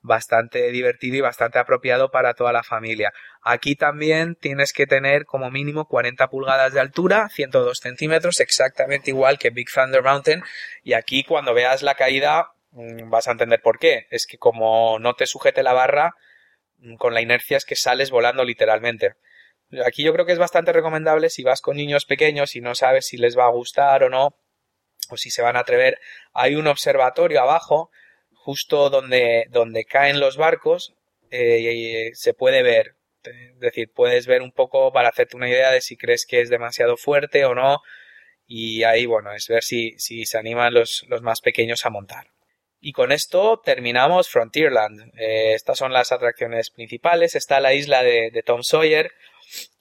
bastante 0.00 0.70
divertido 0.70 1.16
y 1.16 1.20
bastante 1.20 1.58
apropiado 1.58 2.10
para 2.10 2.34
toda 2.34 2.52
la 2.52 2.62
familia. 2.62 3.12
Aquí 3.42 3.74
también 3.74 4.36
tienes 4.36 4.72
que 4.72 4.86
tener 4.86 5.24
como 5.24 5.50
mínimo 5.50 5.86
40 5.86 6.28
pulgadas 6.28 6.72
de 6.72 6.80
altura, 6.80 7.28
102 7.30 7.78
centímetros, 7.78 8.40
exactamente 8.40 9.10
igual 9.10 9.38
que 9.38 9.50
Big 9.50 9.68
Thunder 9.72 10.02
Mountain. 10.02 10.42
Y 10.82 10.92
aquí 10.92 11.24
cuando 11.24 11.54
veas 11.54 11.82
la 11.82 11.94
caída 11.94 12.52
mm, 12.72 13.10
vas 13.10 13.28
a 13.28 13.32
entender 13.32 13.60
por 13.62 13.78
qué. 13.78 14.06
Es 14.10 14.26
que 14.26 14.38
como 14.38 14.98
no 14.98 15.14
te 15.14 15.26
sujete 15.26 15.62
la 15.62 15.72
barra, 15.72 16.14
mm, 16.78 16.96
con 16.96 17.14
la 17.14 17.20
inercia 17.20 17.56
es 17.56 17.64
que 17.64 17.76
sales 17.76 18.10
volando 18.10 18.44
literalmente. 18.44 19.14
Aquí 19.84 20.02
yo 20.02 20.14
creo 20.14 20.24
que 20.24 20.32
es 20.32 20.38
bastante 20.38 20.72
recomendable 20.72 21.28
si 21.28 21.42
vas 21.42 21.60
con 21.60 21.76
niños 21.76 22.06
pequeños 22.06 22.56
y 22.56 22.60
no 22.60 22.74
sabes 22.74 23.06
si 23.06 23.18
les 23.18 23.36
va 23.36 23.44
a 23.44 23.50
gustar 23.50 24.02
o 24.02 24.08
no, 24.08 24.34
o 25.10 25.16
si 25.16 25.30
se 25.30 25.42
van 25.42 25.56
a 25.56 25.60
atrever. 25.60 26.00
Hay 26.32 26.54
un 26.54 26.66
observatorio 26.66 27.40
abajo, 27.42 27.90
justo 28.44 28.90
donde, 28.90 29.46
donde 29.50 29.84
caen 29.84 30.20
los 30.20 30.36
barcos, 30.36 30.94
eh, 31.30 32.10
se 32.14 32.34
puede 32.34 32.62
ver. 32.62 32.94
Es 33.24 33.60
decir, 33.60 33.90
puedes 33.92 34.26
ver 34.26 34.42
un 34.42 34.52
poco 34.52 34.92
para 34.92 35.08
hacerte 35.08 35.36
una 35.36 35.48
idea 35.48 35.70
de 35.70 35.80
si 35.80 35.96
crees 35.96 36.24
que 36.24 36.40
es 36.40 36.48
demasiado 36.48 36.96
fuerte 36.96 37.44
o 37.44 37.54
no. 37.54 37.80
Y 38.46 38.84
ahí, 38.84 39.04
bueno, 39.06 39.32
es 39.32 39.48
ver 39.48 39.62
si, 39.62 39.98
si 39.98 40.24
se 40.24 40.38
animan 40.38 40.72
los, 40.72 41.04
los 41.08 41.20
más 41.22 41.40
pequeños 41.40 41.84
a 41.84 41.90
montar. 41.90 42.28
Y 42.80 42.92
con 42.92 43.12
esto 43.12 43.60
terminamos 43.62 44.30
Frontierland. 44.30 45.12
Eh, 45.18 45.54
estas 45.54 45.78
son 45.78 45.92
las 45.92 46.12
atracciones 46.12 46.70
principales. 46.70 47.34
Está 47.34 47.60
la 47.60 47.74
isla 47.74 48.02
de, 48.02 48.30
de 48.30 48.42
Tom 48.42 48.62
Sawyer, 48.62 49.12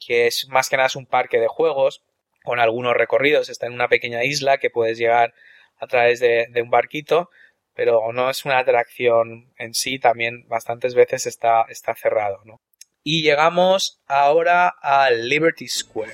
que 0.05 0.27
es 0.27 0.47
más 0.49 0.69
que 0.69 0.77
nada 0.77 0.89
un 0.95 1.05
parque 1.05 1.39
de 1.39 1.47
juegos 1.47 2.03
con 2.43 2.59
algunos 2.59 2.95
recorridos. 2.95 3.49
Está 3.49 3.67
en 3.67 3.73
una 3.73 3.87
pequeña 3.87 4.23
isla 4.23 4.57
que 4.57 4.69
puedes 4.69 4.97
llegar 4.97 5.33
a 5.79 5.87
través 5.87 6.19
de, 6.19 6.49
un 6.61 6.69
barquito, 6.69 7.29
pero 7.77 8.11
no 8.11 8.27
es 8.27 8.43
una 8.43 8.57
atracción 8.57 9.53
en 9.55 9.75
sí, 9.75 9.99
también 9.99 10.47
bastantes 10.47 10.95
veces 10.95 11.27
está, 11.27 11.61
está 11.69 11.93
cerrado, 11.93 12.39
¿no? 12.43 12.59
Y 13.03 13.21
llegamos 13.21 14.01
ahora 14.07 14.67
al 14.81 15.29
Liberty 15.29 15.67
Square. 15.67 16.11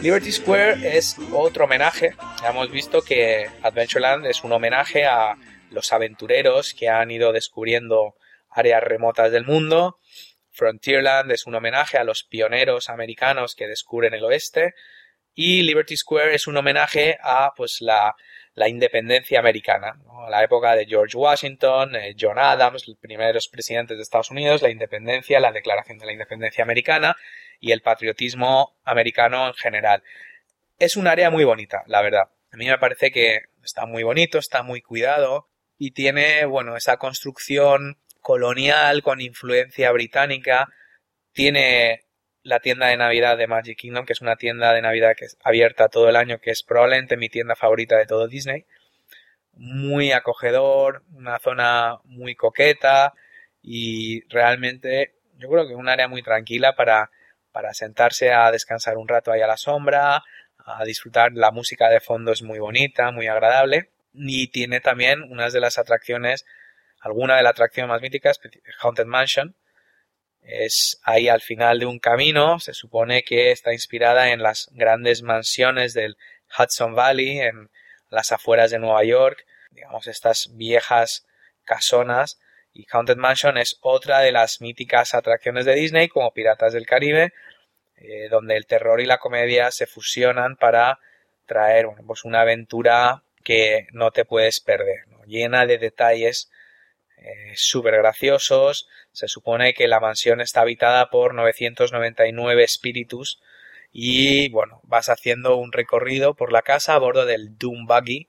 Liberty 0.00 0.32
Square 0.32 0.96
es 0.96 1.16
otro 1.32 1.64
homenaje. 1.66 2.14
Ya 2.42 2.48
hemos 2.48 2.70
visto 2.70 3.02
que 3.02 3.46
Adventureland 3.62 4.26
es 4.26 4.42
un 4.42 4.52
homenaje 4.52 5.04
a 5.04 5.36
los 5.74 5.92
aventureros 5.92 6.74
que 6.74 6.88
han 6.88 7.10
ido 7.10 7.32
descubriendo 7.32 8.14
áreas 8.48 8.82
remotas 8.82 9.32
del 9.32 9.44
mundo. 9.44 9.98
Frontierland 10.52 11.30
es 11.32 11.46
un 11.46 11.54
homenaje 11.54 11.98
a 11.98 12.04
los 12.04 12.24
pioneros 12.24 12.88
americanos 12.88 13.54
que 13.54 13.66
descubren 13.66 14.14
el 14.14 14.24
oeste. 14.24 14.74
Y 15.34 15.62
Liberty 15.62 15.96
Square 15.96 16.34
es 16.34 16.46
un 16.46 16.56
homenaje 16.56 17.18
a 17.20 17.52
pues 17.56 17.80
la 17.80 18.14
la 18.54 18.68
independencia 18.68 19.40
americana, 19.40 19.98
la 20.30 20.44
época 20.44 20.76
de 20.76 20.86
George 20.86 21.16
Washington, 21.16 21.96
eh, 21.96 22.14
John 22.18 22.38
Adams, 22.38 22.86
los 22.86 22.96
primeros 22.98 23.48
presidentes 23.48 23.96
de 23.96 24.02
Estados 24.02 24.30
Unidos, 24.30 24.62
la 24.62 24.70
independencia, 24.70 25.40
la 25.40 25.50
declaración 25.50 25.98
de 25.98 26.06
la 26.06 26.12
independencia 26.12 26.62
americana 26.62 27.16
y 27.58 27.72
el 27.72 27.82
patriotismo 27.82 28.76
americano 28.84 29.48
en 29.48 29.54
general. 29.54 30.02
Es 30.78 30.96
un 30.96 31.08
área 31.08 31.30
muy 31.30 31.44
bonita, 31.44 31.82
la 31.86 32.00
verdad. 32.00 32.30
A 32.52 32.56
mí 32.56 32.66
me 32.66 32.78
parece 32.78 33.10
que 33.10 33.42
está 33.62 33.86
muy 33.86 34.04
bonito, 34.04 34.38
está 34.38 34.62
muy 34.62 34.80
cuidado 34.80 35.48
y 35.84 35.90
tiene, 35.90 36.46
bueno, 36.46 36.78
esa 36.78 36.96
construcción 36.96 37.98
colonial 38.22 39.02
con 39.02 39.20
influencia 39.20 39.92
británica, 39.92 40.66
tiene 41.32 42.06
la 42.42 42.60
tienda 42.60 42.86
de 42.86 42.96
Navidad 42.96 43.36
de 43.36 43.46
Magic 43.46 43.76
Kingdom, 43.76 44.06
que 44.06 44.14
es 44.14 44.22
una 44.22 44.36
tienda 44.36 44.72
de 44.72 44.80
Navidad 44.80 45.12
que 45.14 45.26
es 45.26 45.36
abierta 45.44 45.90
todo 45.90 46.08
el 46.08 46.16
año, 46.16 46.38
que 46.38 46.52
es 46.52 46.62
probablemente 46.62 47.18
mi 47.18 47.28
tienda 47.28 47.54
favorita 47.54 47.98
de 47.98 48.06
todo 48.06 48.28
Disney. 48.28 48.64
Muy 49.52 50.12
acogedor, 50.12 51.02
una 51.12 51.38
zona 51.38 51.98
muy 52.04 52.34
coqueta 52.34 53.12
y 53.60 54.26
realmente 54.32 55.16
yo 55.36 55.50
creo 55.50 55.68
que 55.68 55.74
un 55.74 55.90
área 55.90 56.08
muy 56.08 56.22
tranquila 56.22 56.74
para, 56.76 57.10
para 57.52 57.74
sentarse 57.74 58.32
a 58.32 58.50
descansar 58.50 58.96
un 58.96 59.06
rato 59.06 59.32
ahí 59.32 59.42
a 59.42 59.46
la 59.46 59.58
sombra, 59.58 60.22
a 60.64 60.84
disfrutar. 60.86 61.32
La 61.34 61.50
música 61.50 61.90
de 61.90 62.00
fondo 62.00 62.32
es 62.32 62.40
muy 62.42 62.58
bonita, 62.58 63.10
muy 63.10 63.26
agradable 63.26 63.90
y 64.14 64.48
tiene 64.48 64.80
también 64.80 65.22
unas 65.22 65.52
de 65.52 65.60
las 65.60 65.78
atracciones, 65.78 66.46
alguna 67.00 67.36
de 67.36 67.42
las 67.42 67.50
atracciones 67.50 67.88
más 67.88 68.00
míticas, 68.00 68.40
Haunted 68.80 69.06
Mansion, 69.06 69.56
es 70.42 71.00
ahí 71.02 71.28
al 71.28 71.40
final 71.40 71.78
de 71.78 71.86
un 71.86 71.98
camino, 71.98 72.60
se 72.60 72.74
supone 72.74 73.22
que 73.22 73.50
está 73.50 73.72
inspirada 73.72 74.30
en 74.30 74.42
las 74.42 74.68
grandes 74.72 75.22
mansiones 75.22 75.94
del 75.94 76.16
Hudson 76.58 76.94
Valley, 76.94 77.40
en 77.40 77.70
las 78.10 78.30
afueras 78.30 78.70
de 78.70 78.78
Nueva 78.78 79.04
York, 79.04 79.44
digamos 79.70 80.06
estas 80.06 80.50
viejas 80.54 81.26
casonas, 81.64 82.38
y 82.72 82.86
Haunted 82.90 83.16
Mansion 83.16 83.56
es 83.56 83.78
otra 83.80 84.20
de 84.20 84.32
las 84.32 84.60
míticas 84.60 85.14
atracciones 85.14 85.64
de 85.64 85.74
Disney, 85.74 86.08
como 86.08 86.32
Piratas 86.32 86.72
del 86.72 86.86
Caribe, 86.86 87.32
eh, 87.96 88.28
donde 88.28 88.56
el 88.56 88.66
terror 88.66 89.00
y 89.00 89.06
la 89.06 89.18
comedia 89.18 89.70
se 89.70 89.86
fusionan 89.86 90.56
para 90.56 90.98
traer 91.46 91.86
pues 92.06 92.24
una 92.24 92.40
aventura 92.40 93.22
que 93.44 93.86
no 93.92 94.10
te 94.10 94.24
puedes 94.24 94.60
perder, 94.60 95.04
llena 95.26 95.66
de 95.66 95.78
detalles 95.78 96.50
eh, 97.24 97.52
súper 97.54 97.96
graciosos. 97.96 98.88
Se 99.12 99.28
supone 99.28 99.74
que 99.74 99.88
la 99.88 100.00
mansión 100.00 100.40
está 100.40 100.60
habitada 100.62 101.10
por 101.10 101.34
999 101.34 102.64
espíritus 102.64 103.40
y 103.92 104.50
bueno, 104.50 104.80
vas 104.84 105.08
haciendo 105.08 105.56
un 105.56 105.72
recorrido 105.72 106.34
por 106.34 106.52
la 106.52 106.62
casa 106.62 106.94
a 106.94 106.98
bordo 106.98 107.24
del 107.24 107.56
Doom 107.56 107.86
Buggy. 107.86 108.28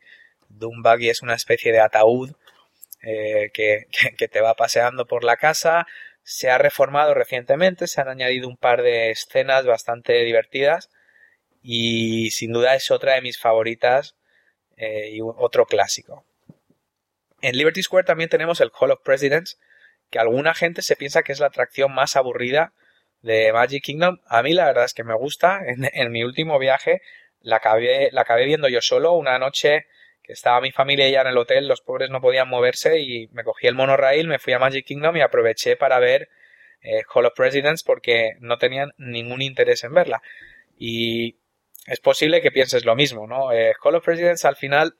Doom 0.49 0.82
Buggy 0.84 1.09
es 1.09 1.22
una 1.24 1.34
especie 1.34 1.72
de 1.72 1.80
ataúd 1.82 2.32
eh, 3.01 3.49
que, 3.53 3.88
que, 4.18 4.28
te 4.28 4.41
va 4.41 4.53
paseando 4.55 5.05
por 5.07 5.24
la 5.24 5.38
casa. 5.38 5.88
Se 6.24 6.49
ha 6.49 6.57
reformado 6.57 7.13
recientemente, 7.13 7.88
se 7.88 8.01
han 8.01 8.07
añadido 8.09 8.47
un 8.47 8.57
par 8.57 8.82
de 8.82 9.11
escenas 9.11 9.66
bastante 9.66 10.24
divertidas 10.24 10.89
y 11.61 12.32
sin 12.32 12.53
duda 12.53 12.76
es 12.76 12.91
otra 12.91 13.16
de 13.16 13.22
mis 13.22 13.39
favoritas 13.39 14.16
eh, 14.78 15.09
y 15.11 15.19
otro 15.21 15.65
clásico. 15.65 16.26
En 17.41 17.57
Liberty 17.57 17.84
Square 17.84 18.05
también 18.05 18.30
tenemos 18.30 18.61
el 18.61 18.71
Hall 18.80 18.91
of 18.91 19.01
Presidents, 19.03 19.59
que 20.09 20.19
alguna 20.19 20.53
gente 20.53 20.82
se 20.82 20.95
piensa 20.95 21.23
que 21.23 21.32
es 21.32 21.39
la 21.39 21.47
atracción 21.47 21.93
más 21.93 22.15
aburrida 22.15 22.73
de 23.21 23.51
Magic 23.53 23.84
Kingdom. 23.84 24.19
A 24.28 24.43
mí 24.43 24.53
la 24.53 24.65
verdad 24.65 24.86
es 24.86 24.93
que 24.93 25.03
me 25.03 25.15
gusta. 25.15 25.61
En, 25.65 26.11
mi 26.11 26.23
último 26.23 26.59
viaje 26.59 27.01
la 27.41 27.57
acabé, 27.57 28.09
la 28.11 28.21
acabé 28.21 28.45
viendo 28.45 28.67
yo 28.67 28.82
solo 28.82 29.13
una 29.13 29.38
noche 29.39 29.88
que 30.23 30.34
estaba 30.34 30.61
mi 30.61 30.71
familia 30.71 31.07
ya 31.09 31.21
en 31.21 31.28
el 31.28 31.38
hotel, 31.38 31.67
los 31.67 31.82
pobres 31.82 32.09
no 32.09 32.19
podían 32.19 32.49
moverse 32.49 32.99
y 32.99 33.28
me 33.28 33.43
cogí 33.43 33.67
el 33.67 33.76
monorail, 33.76 34.28
me 34.28 34.39
fui 34.39 34.53
a 34.53 34.59
Magic 34.59 34.86
Kingdom 34.86 35.15
y 35.17 35.21
aproveché 35.21 35.76
para 35.76 35.99
ver 35.99 36.30
eh, 36.82 37.03
Hall 37.13 37.26
of 37.26 37.34
Presidents 37.36 37.84
porque 37.84 38.36
no 38.39 38.57
tenían 38.57 38.93
ningún 38.97 39.41
interés 39.43 39.84
en 39.84 39.93
verla. 39.93 40.21
Y 40.78 41.38
es 41.86 41.99
posible 41.99 42.41
que 42.41 42.51
pienses 42.51 42.86
lo 42.86 42.95
mismo, 42.95 43.27
¿no? 43.27 43.51
Eh, 43.51 43.73
Hall 43.83 43.95
of 43.95 44.03
Presidents 44.03 44.45
al 44.45 44.55
final 44.55 44.97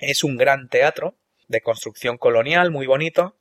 es 0.00 0.24
un 0.24 0.36
gran 0.36 0.68
teatro 0.68 1.16
de 1.48 1.60
construcción 1.60 2.18
colonial 2.18 2.70
muy 2.70 2.86
bonito, 2.86 3.36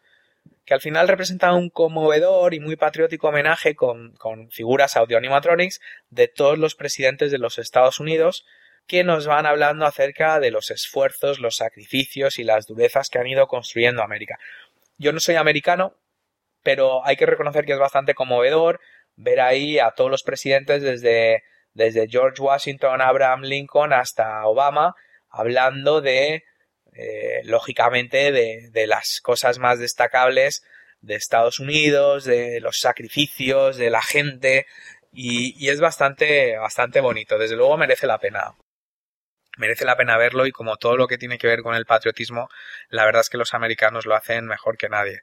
que 0.63 0.75
al 0.75 0.81
final 0.81 1.07
representa 1.07 1.53
un 1.53 1.69
conmovedor 1.69 2.53
y 2.53 2.59
muy 2.59 2.75
patriótico 2.75 3.29
homenaje 3.29 3.75
con, 3.75 4.15
con 4.15 4.49
figuras 4.51 4.95
audio 4.95 5.17
animatronics 5.17 5.81
de 6.09 6.27
todos 6.27 6.57
los 6.57 6.75
presidentes 6.75 7.31
de 7.31 7.39
los 7.39 7.57
Estados 7.57 7.99
Unidos 7.99 8.45
que 8.87 9.03
nos 9.03 9.25
van 9.25 9.47
hablando 9.47 9.85
acerca 9.87 10.39
de 10.39 10.51
los 10.51 10.69
esfuerzos, 10.69 11.39
los 11.39 11.55
sacrificios 11.55 12.37
y 12.37 12.43
las 12.43 12.67
durezas 12.67 13.09
que 13.09 13.17
han 13.17 13.27
ido 13.27 13.47
construyendo 13.47 14.03
América. 14.03 14.37
Yo 14.97 15.11
no 15.11 15.19
soy 15.19 15.35
americano, 15.35 15.95
pero 16.61 17.05
hay 17.05 17.15
que 17.15 17.25
reconocer 17.25 17.65
que 17.65 17.73
es 17.73 17.79
bastante 17.79 18.13
conmovedor 18.13 18.79
ver 19.15 19.41
ahí 19.41 19.79
a 19.79 19.91
todos 19.91 20.11
los 20.11 20.23
presidentes 20.23 20.83
desde, 20.83 21.43
desde 21.75 22.07
George 22.07 22.41
Washington, 22.41 23.01
Abraham 23.01 23.43
Lincoln 23.43 23.93
hasta 23.93 24.45
Obama 24.47 24.95
hablando 25.29 26.01
de 26.01 26.45
eh, 26.93 27.41
lógicamente 27.43 28.31
de, 28.31 28.87
las 28.87 29.19
cosas 29.21 29.59
más 29.59 29.79
destacables 29.79 30.63
de 31.01 31.15
Estados 31.15 31.59
Unidos, 31.59 32.23
de 32.23 32.61
los 32.61 32.79
sacrificios, 32.79 33.75
de 33.75 33.89
la 33.89 34.01
gente, 34.01 34.65
y, 35.11 35.69
es 35.69 35.81
bastante, 35.81 36.57
bastante 36.57 37.01
bonito. 37.01 37.37
Desde 37.37 37.57
luego 37.57 37.77
merece 37.77 38.07
la 38.07 38.17
pena. 38.17 38.55
Merece 39.57 39.85
la 39.85 39.97
pena 39.97 40.17
verlo 40.17 40.45
y 40.45 40.51
como 40.51 40.77
todo 40.77 40.97
lo 40.97 41.07
que 41.07 41.17
tiene 41.17 41.37
que 41.37 41.47
ver 41.47 41.61
con 41.61 41.75
el 41.75 41.85
patriotismo, 41.85 42.49
la 42.89 43.05
verdad 43.05 43.21
es 43.21 43.29
que 43.29 43.37
los 43.37 43.53
americanos 43.53 44.05
lo 44.05 44.15
hacen 44.15 44.45
mejor 44.45 44.77
que 44.77 44.89
nadie. 44.89 45.21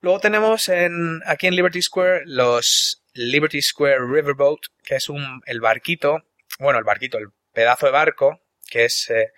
Luego 0.00 0.20
tenemos 0.20 0.68
en, 0.68 1.20
aquí 1.26 1.46
en 1.46 1.56
Liberty 1.56 1.82
Square 1.82 2.22
los 2.26 3.02
Liberty 3.16 3.62
Square 3.62 4.00
Riverboat, 4.00 4.60
que 4.84 4.96
es 4.96 5.08
un, 5.08 5.42
el 5.46 5.60
barquito, 5.60 6.22
bueno, 6.58 6.78
el 6.78 6.84
barquito, 6.84 7.18
el 7.18 7.28
pedazo 7.52 7.86
de 7.86 7.92
barco, 7.92 8.40
que 8.70 8.84
es 8.84 9.10
eh, 9.10 9.32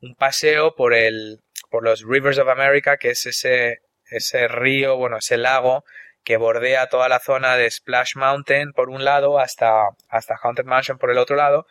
un 0.00 0.14
paseo 0.14 0.74
por 0.74 0.94
el 0.94 1.40
por 1.70 1.82
los 1.82 2.02
Rivers 2.02 2.38
of 2.38 2.48
America, 2.48 2.96
que 2.98 3.10
es 3.10 3.26
ese 3.26 3.82
ese 4.10 4.48
río, 4.48 4.96
bueno, 4.96 5.18
ese 5.18 5.36
lago 5.36 5.84
que 6.24 6.36
bordea 6.38 6.88
toda 6.88 7.08
la 7.08 7.20
zona 7.20 7.56
de 7.56 7.70
Splash 7.70 8.16
Mountain 8.16 8.72
por 8.72 8.88
un 8.88 9.04
lado 9.04 9.38
hasta, 9.38 9.88
hasta 10.08 10.38
Haunted 10.42 10.64
Mansion 10.64 10.98
por 10.98 11.10
el 11.10 11.18
otro 11.18 11.36
lado. 11.36 11.66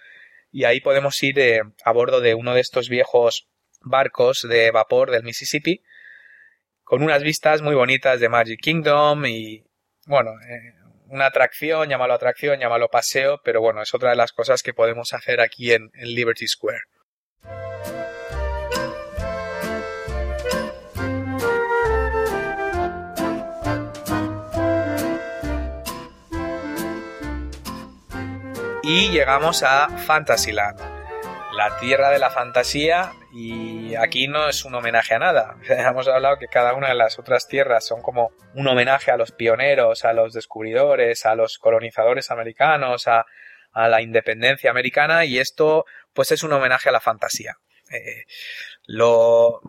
Y 0.52 0.66
ahí 0.66 0.80
podemos 0.80 1.22
ir 1.24 1.40
eh, 1.40 1.64
a 1.84 1.92
bordo 1.92 2.22
de 2.22 2.36
uno 2.36 2.54
de 2.54 2.62
estos 2.62 2.88
viejos 2.88 3.50
barcos 3.82 4.48
de 4.48 4.70
vapor 4.72 5.10
del 5.10 5.24
Mississippi 5.24 5.84
con 6.84 7.02
unas 7.02 7.24
vistas 7.24 7.62
muy 7.62 7.76
bonitas 7.76 8.20
de 8.20 8.30
Magic 8.30 8.60
Kingdom 8.62 9.26
y 9.26 9.64
bueno, 10.06 10.32
eh, 10.42 10.74
una 11.08 11.28
atracción, 11.28 11.90
llámalo 11.90 12.14
atracción, 12.14 12.60
llámalo 12.60 12.90
paseo, 12.90 13.42
pero 13.44 13.62
bueno, 13.62 13.82
es 13.82 13.94
otra 13.94 14.12
de 14.12 14.16
las 14.16 14.32
cosas 14.32 14.64
que 14.64 14.74
podemos 14.74 15.14
hacer 15.14 15.42
aquí 15.42 15.72
en 15.74 15.92
Liberty 15.94 16.48
Square. 16.48 16.82
y 28.84 29.10
llegamos 29.10 29.64
a 29.64 29.88
Fantasyland, 29.90 30.78
la 31.56 31.78
tierra 31.78 32.10
de 32.10 32.20
la 32.20 32.30
fantasía 32.30 33.14
y 33.32 33.73
aquí 33.96 34.28
no 34.28 34.50
es 34.50 34.66
un 34.66 34.76
homenaje 34.76 35.16
a 35.16 35.20
nada. 35.20 35.58
Hemos 35.70 36.08
hablado 36.08 36.38
que 36.38 36.48
cada 36.48 36.74
una 36.74 36.90
de 36.90 36.96
las 36.96 37.20
otras 37.20 37.48
tierras 37.48 37.86
son 37.86 38.02
como 38.02 38.32
un 38.54 38.68
homenaje 38.68 39.12
a 39.12 39.18
los 39.18 39.32
pioneros, 39.32 40.06
a 40.06 40.14
los 40.14 40.34
descubridores, 40.34 41.26
a 41.26 41.36
los 41.36 41.58
colonizadores 41.58 42.32
americanos, 42.32 43.08
a, 43.08 43.26
la 43.76 44.04
independencia 44.04 44.70
americana 44.70 45.26
y 45.26 45.40
esto 45.40 45.86
pues 46.14 46.32
es 46.32 46.44
un 46.44 46.54
homenaje 46.54 46.90
a 46.90 46.92
la 46.92 47.00
fantasía. 47.00 47.58
Eh, 47.92 48.26
lo, 48.86 49.62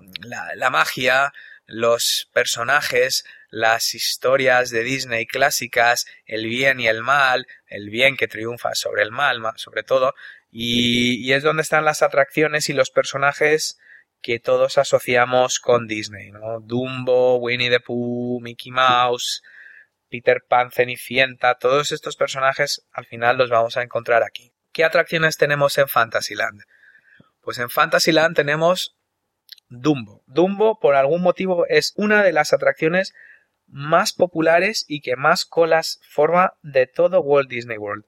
la 0.56 0.68
magia, 0.68 1.32
los 1.66 2.28
personajes, 2.34 3.24
las 3.54 3.94
historias 3.94 4.70
de 4.70 4.82
Disney 4.82 5.26
clásicas, 5.26 6.06
el 6.26 6.46
bien 6.46 6.80
y 6.80 6.88
el 6.88 7.02
mal, 7.02 7.46
el 7.66 7.88
bien 7.88 8.16
que 8.16 8.26
triunfa 8.26 8.74
sobre 8.74 9.02
el 9.02 9.12
mal, 9.12 9.40
sobre 9.56 9.84
todo, 9.84 10.14
y, 10.50 11.32
es 11.32 11.42
donde 11.42 11.62
están 11.62 11.84
las 11.84 12.02
atracciones 12.02 12.68
y 12.68 12.72
los 12.72 12.90
personajes 12.90 13.78
que 14.24 14.40
todos 14.40 14.78
asociamos 14.78 15.60
con 15.60 15.86
Disney, 15.86 16.30
¿no? 16.30 16.58
Dumbo, 16.60 17.36
Winnie 17.36 17.68
the 17.68 17.78
Pooh, 17.78 18.40
Mickey 18.40 18.72
Mouse, 18.72 19.42
Peter 20.08 20.42
Pan, 20.48 20.70
Cenicienta, 20.70 21.56
todos 21.56 21.92
estos 21.92 22.16
personajes 22.16 22.86
al 22.90 23.04
final 23.04 23.36
los 23.36 23.50
vamos 23.50 23.76
a 23.76 23.82
encontrar 23.82 24.22
aquí. 24.22 24.54
¿Qué 24.72 24.82
atracciones 24.82 25.36
tenemos 25.36 25.76
en 25.76 25.88
Fantasyland? 25.88 26.62
Pues 27.42 27.58
en 27.58 27.68
Fantasyland 27.68 28.34
tenemos 28.34 28.96
Dumbo. 29.68 30.22
Dumbo, 30.26 30.80
por 30.80 30.94
algún 30.94 31.20
motivo, 31.20 31.66
es 31.68 31.92
una 31.94 32.22
de 32.22 32.32
las 32.32 32.54
atracciones 32.54 33.12
más 33.66 34.14
populares 34.14 34.86
y 34.88 35.02
que 35.02 35.16
más 35.16 35.44
colas 35.44 36.00
forma 36.08 36.54
de 36.62 36.86
todo 36.86 37.20
Walt 37.20 37.50
Disney 37.50 37.76
World. 37.76 38.06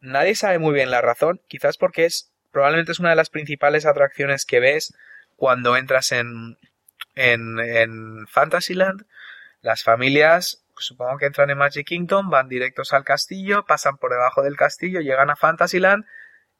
Nadie 0.00 0.36
sabe 0.36 0.60
muy 0.60 0.72
bien 0.72 0.92
la 0.92 1.00
razón, 1.00 1.40
quizás 1.48 1.78
porque 1.78 2.04
es 2.04 2.32
probablemente 2.52 2.92
es 2.92 3.00
una 3.00 3.10
de 3.10 3.16
las 3.16 3.30
principales 3.30 3.86
atracciones 3.86 4.44
que 4.44 4.60
ves 4.60 4.94
cuando 5.42 5.76
entras 5.76 6.12
en, 6.12 6.56
en, 7.16 7.58
en 7.58 8.28
Fantasyland. 8.28 9.06
Las 9.60 9.82
familias, 9.82 10.64
supongo 10.76 11.18
que 11.18 11.26
entran 11.26 11.50
en 11.50 11.58
Magic 11.58 11.84
Kingdom, 11.84 12.30
van 12.30 12.46
directos 12.46 12.92
al 12.92 13.02
castillo, 13.02 13.64
pasan 13.64 13.96
por 13.96 14.12
debajo 14.12 14.44
del 14.44 14.54
castillo, 14.54 15.00
llegan 15.00 15.30
a 15.30 15.34
Fantasyland 15.34 16.04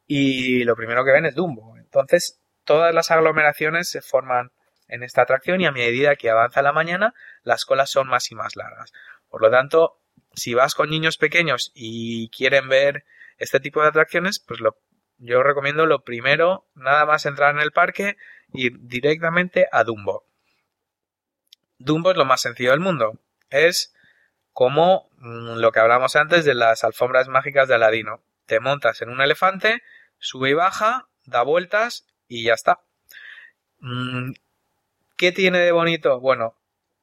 y 0.08 0.64
lo 0.64 0.74
primero 0.74 1.04
que 1.04 1.12
ven 1.12 1.26
es 1.26 1.36
Dumbo. 1.36 1.78
Entonces, 1.78 2.40
todas 2.64 2.92
las 2.92 3.12
aglomeraciones 3.12 3.88
se 3.88 4.02
forman 4.02 4.50
en 4.88 5.04
esta 5.04 5.22
atracción 5.22 5.60
y 5.60 5.66
a 5.66 5.70
medida 5.70 6.16
que 6.16 6.30
avanza 6.30 6.60
la 6.60 6.72
mañana 6.72 7.14
las 7.44 7.64
colas 7.64 7.88
son 7.88 8.08
más 8.08 8.32
y 8.32 8.34
más 8.34 8.56
largas. 8.56 8.92
Por 9.28 9.42
lo 9.42 9.50
tanto, 9.52 10.00
si 10.34 10.54
vas 10.54 10.74
con 10.74 10.90
niños 10.90 11.18
pequeños 11.18 11.70
y 11.72 12.30
quieren 12.30 12.68
ver 12.68 13.04
este 13.38 13.60
tipo 13.60 13.80
de 13.80 13.90
atracciones, 13.90 14.40
pues 14.40 14.58
lo, 14.58 14.76
yo 15.22 15.44
recomiendo 15.44 15.86
lo 15.86 16.02
primero, 16.02 16.66
nada 16.74 17.06
más 17.06 17.26
entrar 17.26 17.54
en 17.54 17.60
el 17.60 17.70
parque, 17.70 18.16
ir 18.52 18.72
directamente 18.80 19.68
a 19.70 19.84
Dumbo. 19.84 20.24
Dumbo 21.78 22.10
es 22.10 22.16
lo 22.16 22.24
más 22.24 22.40
sencillo 22.40 22.72
del 22.72 22.80
mundo. 22.80 23.20
Es 23.48 23.94
como 24.52 25.08
mm, 25.18 25.58
lo 25.58 25.70
que 25.70 25.78
hablamos 25.78 26.16
antes 26.16 26.44
de 26.44 26.54
las 26.54 26.82
alfombras 26.82 27.28
mágicas 27.28 27.68
de 27.68 27.76
Aladino. 27.76 28.20
Te 28.46 28.58
montas 28.58 29.00
en 29.00 29.10
un 29.10 29.20
elefante, 29.20 29.82
sube 30.18 30.50
y 30.50 30.54
baja, 30.54 31.06
da 31.24 31.42
vueltas 31.42 32.04
y 32.26 32.42
ya 32.42 32.54
está. 32.54 32.80
Mm, 33.78 34.32
¿Qué 35.16 35.30
tiene 35.30 35.60
de 35.60 35.70
bonito? 35.70 36.18
Bueno, 36.18 36.56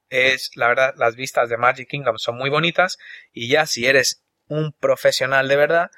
es 0.09 0.51
la 0.55 0.67
verdad, 0.67 0.93
las 0.97 1.15
vistas 1.15 1.47
de 1.47 1.55
Magic 1.55 1.87
Kingdom 1.87 2.17
son 2.17 2.37
muy 2.37 2.49
bonitas 2.49 2.97
y 3.31 3.47
ya 3.47 3.65
si 3.65 3.85
eres 3.85 4.25
un 4.49 4.73
profesional 4.73 5.47
de 5.47 5.55
verdad, 5.55 5.91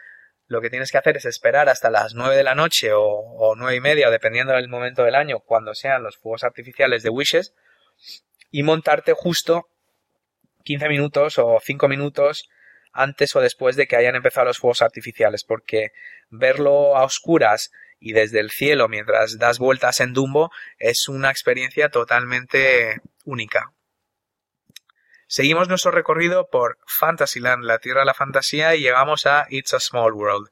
lo 0.52 0.60
que 0.60 0.70
tienes 0.70 0.92
que 0.92 0.98
hacer 0.98 1.16
es 1.16 1.24
esperar 1.24 1.70
hasta 1.70 1.90
las 1.90 2.14
9 2.14 2.36
de 2.36 2.44
la 2.44 2.56
noche 2.56 2.92
o, 2.92 3.02
o 3.02 3.56
9 3.56 3.78
y 3.78 3.80
media, 3.80 4.10
dependiendo 4.10 4.52
del 4.52 4.68
momento 4.68 5.06
del 5.06 5.16
año, 5.16 5.40
cuando 5.40 5.74
sean 5.74 6.04
los 6.04 6.18
fuegos 6.18 6.44
artificiales 6.44 7.04
de 7.04 7.10
Wishes, 7.10 7.54
y 8.52 8.64
montarte 8.64 9.14
justo 9.14 9.70
15 10.66 10.90
minutos 10.90 11.38
o 11.38 11.58
5 11.64 11.88
minutos 11.88 12.50
antes 12.92 13.34
o 13.38 13.40
después 13.40 13.78
de 13.78 13.88
que 13.88 13.96
hayan 13.96 14.18
empezado 14.18 14.46
los 14.48 14.58
fuegos 14.58 14.82
artificiales, 14.82 15.46
porque 15.46 15.92
verlo 16.30 16.98
a 16.98 17.06
oscuras 17.06 17.72
y 18.02 18.12
desde 18.12 18.42
el 18.42 18.52
cielo 18.52 18.90
mientras 18.90 19.38
das 19.38 19.58
vueltas 19.58 20.02
en 20.02 20.12
Dumbo 20.12 20.52
es 20.80 21.08
una 21.08 21.32
experiencia 21.32 21.88
totalmente 21.88 23.00
única. 23.24 23.72
Seguimos 25.32 25.70
nuestro 25.70 25.92
recorrido 25.92 26.50
por 26.50 26.78
Fantasyland, 26.86 27.64
la 27.64 27.80
tierra 27.80 28.02
de 28.02 28.06
la 28.06 28.14
fantasía, 28.14 28.76
y 28.76 28.82
llegamos 28.82 29.26
a 29.26 29.48
It's 29.50 29.74
a 29.74 29.80
Small 29.80 30.12
World. 30.12 30.50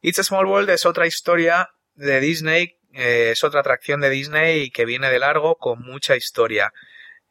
It's 0.00 0.18
a 0.18 0.24
Small 0.24 0.46
World 0.46 0.68
es 0.70 0.84
otra 0.84 1.06
historia 1.06 1.70
de 1.94 2.18
Disney, 2.18 2.76
eh, 2.92 3.30
es 3.30 3.44
otra 3.44 3.60
atracción 3.60 4.00
de 4.00 4.10
Disney 4.10 4.72
que 4.72 4.84
viene 4.84 5.10
de 5.10 5.20
largo 5.20 5.58
con 5.58 5.80
mucha 5.80 6.16
historia. 6.16 6.72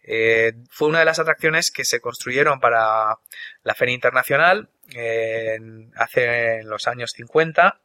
Eh, 0.04 0.54
fue 0.70 0.88
una 0.88 1.00
de 1.00 1.06
las 1.06 1.20
atracciones 1.20 1.70
que 1.70 1.84
se 1.84 2.00
construyeron 2.00 2.62
para 2.62 3.18
la 3.64 3.76
Feria 3.76 3.96
Internacional 3.96 4.70
hace 5.98 6.60
en 6.60 6.70
los 6.70 6.88
años 6.88 7.12
50 7.12 7.82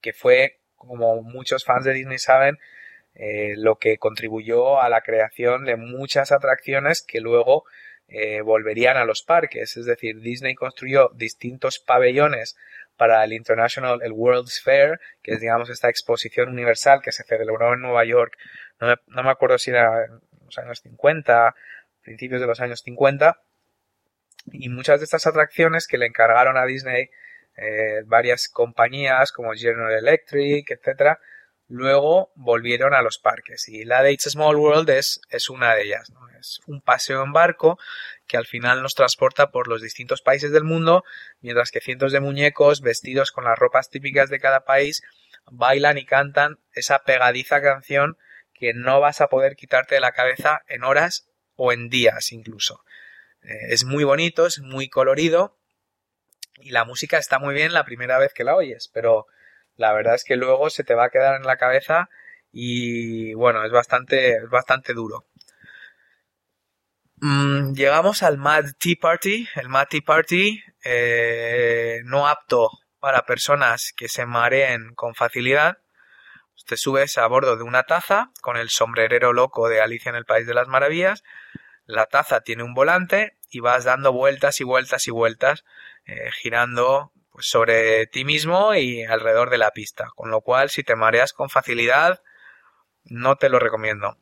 que 0.00 0.14
fue, 0.14 0.60
como 0.76 1.20
muchos 1.20 1.62
fans 1.62 1.84
de 1.84 1.92
Disney 1.92 2.18
saben, 2.18 2.58
eh, 3.14 3.54
lo 3.56 3.76
que 3.76 3.98
contribuyó 3.98 4.80
a 4.80 4.88
la 4.88 5.02
creación 5.02 5.64
de 5.64 5.76
muchas 5.76 6.32
atracciones 6.32 7.02
que 7.02 7.20
luego 7.20 7.64
eh, 8.08 8.40
volverían 8.42 8.96
a 8.96 9.04
los 9.04 9.22
parques. 9.22 9.76
Es 9.76 9.86
decir, 9.86 10.20
Disney 10.20 10.54
construyó 10.54 11.10
distintos 11.14 11.78
pabellones 11.78 12.56
para 12.96 13.24
el 13.24 13.32
International, 13.32 14.00
el 14.02 14.12
World's 14.12 14.60
Fair, 14.60 15.00
que 15.22 15.32
es, 15.32 15.40
digamos, 15.40 15.70
esta 15.70 15.88
exposición 15.88 16.48
universal 16.48 17.00
que 17.02 17.12
se 17.12 17.24
celebró 17.24 17.72
en 17.74 17.80
Nueva 17.80 18.04
York. 18.04 18.36
No 18.80 19.22
me, 19.22 19.30
acuerdo 19.30 19.58
si 19.58 19.70
era 19.70 20.04
en 20.04 20.20
los 20.44 20.58
años 20.58 20.80
50, 20.80 21.54
principios 22.02 22.40
de 22.40 22.46
los 22.46 22.60
años 22.60 22.82
50. 22.82 23.40
Y 24.52 24.68
muchas 24.68 25.00
de 25.00 25.04
estas 25.04 25.26
atracciones 25.26 25.86
que 25.86 25.98
le 25.98 26.06
encargaron 26.06 26.56
a 26.56 26.66
Disney 26.66 27.08
eh, 27.56 28.02
varias 28.04 28.48
compañías 28.48 29.32
como 29.32 29.52
General 29.54 29.92
Electric, 29.92 30.70
etcétera, 30.70 31.18
luego 31.74 32.32
volvieron 32.36 32.94
a 32.94 33.02
los 33.02 33.18
parques 33.18 33.68
y 33.68 33.84
la 33.84 34.02
de 34.02 34.12
It's 34.12 34.28
a 34.28 34.30
Small 34.30 34.56
World 34.56 34.88
es, 34.90 35.20
una 35.50 35.74
de 35.74 35.82
ellas. 35.82 36.12
Es 36.38 36.60
un 36.66 36.80
paseo 36.80 37.24
en 37.24 37.32
barco 37.32 37.78
que 38.26 38.36
al 38.36 38.46
final 38.46 38.80
nos 38.80 38.94
transporta 38.94 39.50
por 39.50 39.66
los 39.66 39.82
distintos 39.82 40.22
países 40.22 40.52
del 40.52 40.62
mundo, 40.62 41.04
mientras 41.40 41.70
que 41.70 41.80
cientos 41.80 42.12
de 42.12 42.20
muñecos 42.20 42.80
vestidos 42.80 43.32
con 43.32 43.44
las 43.44 43.58
ropas 43.58 43.90
típicas 43.90 44.30
de 44.30 44.38
cada 44.38 44.64
país 44.64 45.02
bailan 45.50 45.98
y 45.98 46.06
cantan 46.06 46.60
esa 46.72 47.00
pegadiza 47.00 47.60
canción 47.60 48.18
que 48.52 48.72
no 48.72 49.00
vas 49.00 49.20
a 49.20 49.28
poder 49.28 49.56
quitarte 49.56 49.96
de 49.96 50.00
la 50.00 50.12
cabeza 50.12 50.62
en 50.68 50.84
horas 50.84 51.28
o 51.56 51.72
en 51.72 51.88
días 51.88 52.30
incluso. 52.30 52.84
Eh, 53.42 53.72
es 53.72 53.84
muy 53.84 54.04
bonito, 54.04 54.46
es 54.46 54.60
muy 54.60 54.88
colorido 54.88 55.58
y 56.60 56.70
la 56.70 56.84
música 56.84 57.18
está 57.18 57.40
muy 57.40 57.52
bien 57.52 57.72
la 57.72 57.84
primera 57.84 58.18
vez 58.18 58.32
que 58.32 58.44
la 58.44 58.54
oyes, 58.54 58.88
pero 58.94 59.26
la 59.76 59.92
verdad 59.92 60.14
es 60.14 60.24
que 60.24 60.36
luego 60.36 60.70
se 60.70 60.84
te 60.84 60.94
va 60.94 61.06
a 61.06 61.10
quedar 61.10 61.36
en 61.36 61.46
la 61.46 61.56
cabeza 61.56 62.08
y 62.52 63.34
bueno, 63.34 63.64
es 63.64 63.72
bastante, 63.72 64.36
es 64.36 64.48
bastante 64.48 64.94
duro. 64.94 65.26
Mm, 67.16 67.74
llegamos 67.74 68.22
al 68.22 68.38
Mad 68.38 68.64
Tea 68.78 68.96
Party. 69.00 69.48
El 69.56 69.68
Mad 69.68 69.86
Tea 69.88 70.02
Party 70.04 70.62
eh, 70.84 72.00
no 72.04 72.28
apto 72.28 72.70
para 73.00 73.26
personas 73.26 73.92
que 73.96 74.08
se 74.08 74.26
mareen 74.26 74.94
con 74.94 75.14
facilidad. 75.14 75.78
Te 76.66 76.76
subes 76.76 77.18
a 77.18 77.26
bordo 77.26 77.56
de 77.56 77.62
una 77.62 77.82
taza 77.84 78.30
con 78.40 78.56
el 78.56 78.70
sombrerero 78.70 79.32
loco 79.32 79.68
de 79.68 79.80
Alicia 79.80 80.10
en 80.10 80.16
el 80.16 80.24
País 80.24 80.46
de 80.46 80.54
las 80.54 80.68
Maravillas. 80.68 81.22
La 81.86 82.06
taza 82.06 82.40
tiene 82.42 82.62
un 82.62 82.74
volante 82.74 83.36
y 83.50 83.60
vas 83.60 83.84
dando 83.84 84.12
vueltas 84.12 84.60
y 84.60 84.64
vueltas 84.64 85.06
y 85.08 85.10
vueltas 85.10 85.64
eh, 86.06 86.30
girando 86.42 87.12
pues, 87.34 87.48
sobre 87.48 88.06
ti 88.06 88.24
mismo 88.24 88.76
y 88.76 89.02
alrededor 89.02 89.50
de 89.50 89.58
la 89.58 89.72
pista. 89.72 90.06
Con 90.14 90.30
lo 90.30 90.40
cual, 90.40 90.70
si 90.70 90.84
te 90.84 90.94
mareas 90.94 91.32
con 91.32 91.50
facilidad, 91.50 92.22
no 93.02 93.34
te 93.34 93.48
lo 93.48 93.58
recomiendo. 93.58 94.16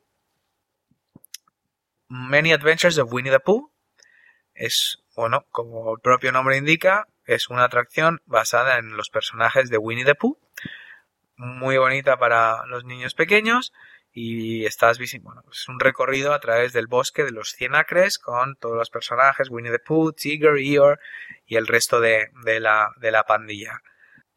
Many 2.08 2.54
Adventures 2.54 2.96
of 2.96 3.12
Winnie 3.12 3.30
the 3.30 3.38
Pooh. 3.38 3.70
Es, 4.54 5.02
bueno, 5.14 5.44
como 5.50 5.94
el 5.94 6.00
propio 6.00 6.32
nombre 6.32 6.56
indica, 6.56 7.06
es 7.26 7.50
una 7.50 7.64
atracción 7.64 8.22
basada 8.24 8.78
en 8.78 8.96
los 8.96 9.10
personajes 9.10 9.68
de 9.68 9.76
Winnie 9.76 10.06
the 10.06 10.14
Pooh. 10.14 10.38
Muy 11.36 11.76
bonita 11.76 12.16
para 12.16 12.64
los 12.64 12.84
niños 12.86 13.12
pequeños 13.12 13.74
y 14.14 14.66
estás 14.66 14.98
bueno, 15.22 15.42
es 15.50 15.68
un 15.68 15.80
recorrido 15.80 16.34
a 16.34 16.40
través 16.40 16.72
del 16.72 16.86
bosque 16.86 17.24
de 17.24 17.30
los 17.30 17.50
100 17.52 17.74
acres 17.74 18.18
con 18.18 18.56
todos 18.56 18.76
los 18.76 18.90
personajes, 18.90 19.48
Winnie 19.48 19.72
the 19.72 19.78
Pooh, 19.78 20.12
Tigger, 20.12 20.56
Eeyore 20.56 21.00
y 21.46 21.56
el 21.56 21.66
resto 21.66 22.00
de, 22.00 22.28
la, 22.44 22.90
de 22.98 23.10
la 23.10 23.24
pandilla. 23.24 23.80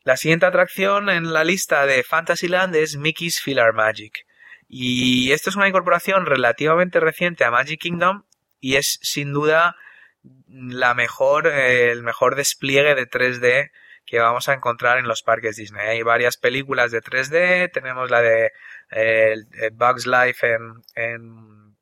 La 0.04 0.18
siguiente 0.18 0.46
atracción 0.46 1.10
en 1.10 1.34
la 1.34 1.44
lista 1.44 1.86
de 1.86 2.04
Fantasyland 2.04 2.76
es 2.76 2.96
Mickey's 2.96 3.42
Filler 3.42 3.74
Magic. 3.74 4.26
Y 4.68 5.32
esto 5.32 5.50
es 5.50 5.56
una 5.56 5.68
incorporación 5.68 6.26
relativamente 6.26 7.00
reciente 7.00 7.44
a 7.44 7.52
Magic 7.52 7.82
Kingdom 7.82 8.24
y 8.60 8.78
es 8.78 9.00
sin 9.02 9.34
duda 9.34 9.76
la 10.48 10.94
mejor, 10.94 11.48
el 11.48 12.02
mejor 12.02 12.36
despliegue 12.36 12.96
de 12.96 13.08
3D 13.08 13.72
que 14.06 14.20
vamos 14.20 14.48
a 14.48 14.54
encontrar 14.54 15.00
en 15.00 15.08
los 15.08 15.24
parques 15.24 15.56
Disney. 15.56 15.88
Hay 15.88 16.02
varias 16.04 16.38
películas 16.38 16.92
de 16.92 17.02
3D, 17.02 17.72
tenemos 17.72 18.10
la 18.12 18.22
de 18.22 18.52
eh, 18.92 19.36
Bugs 19.74 20.06
Life 20.06 20.46
en, 20.46 20.84
en, 20.96 21.76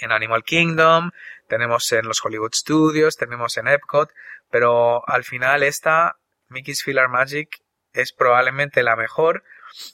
en, 0.00 0.12
Animal 0.12 0.44
Kingdom, 0.44 1.10
tenemos 1.48 1.90
en 1.92 2.06
los 2.06 2.24
Hollywood 2.24 2.54
Studios, 2.54 3.16
tenemos 3.16 3.56
en 3.56 3.68
Epcot, 3.68 4.10
pero 4.50 5.08
al 5.08 5.24
final 5.24 5.62
esta 5.62 6.16
Mickey's 6.48 6.82
Filler 6.82 7.08
Magic 7.08 7.60
es 7.92 8.12
probablemente 8.12 8.82
la 8.82 8.96
mejor. 8.96 9.44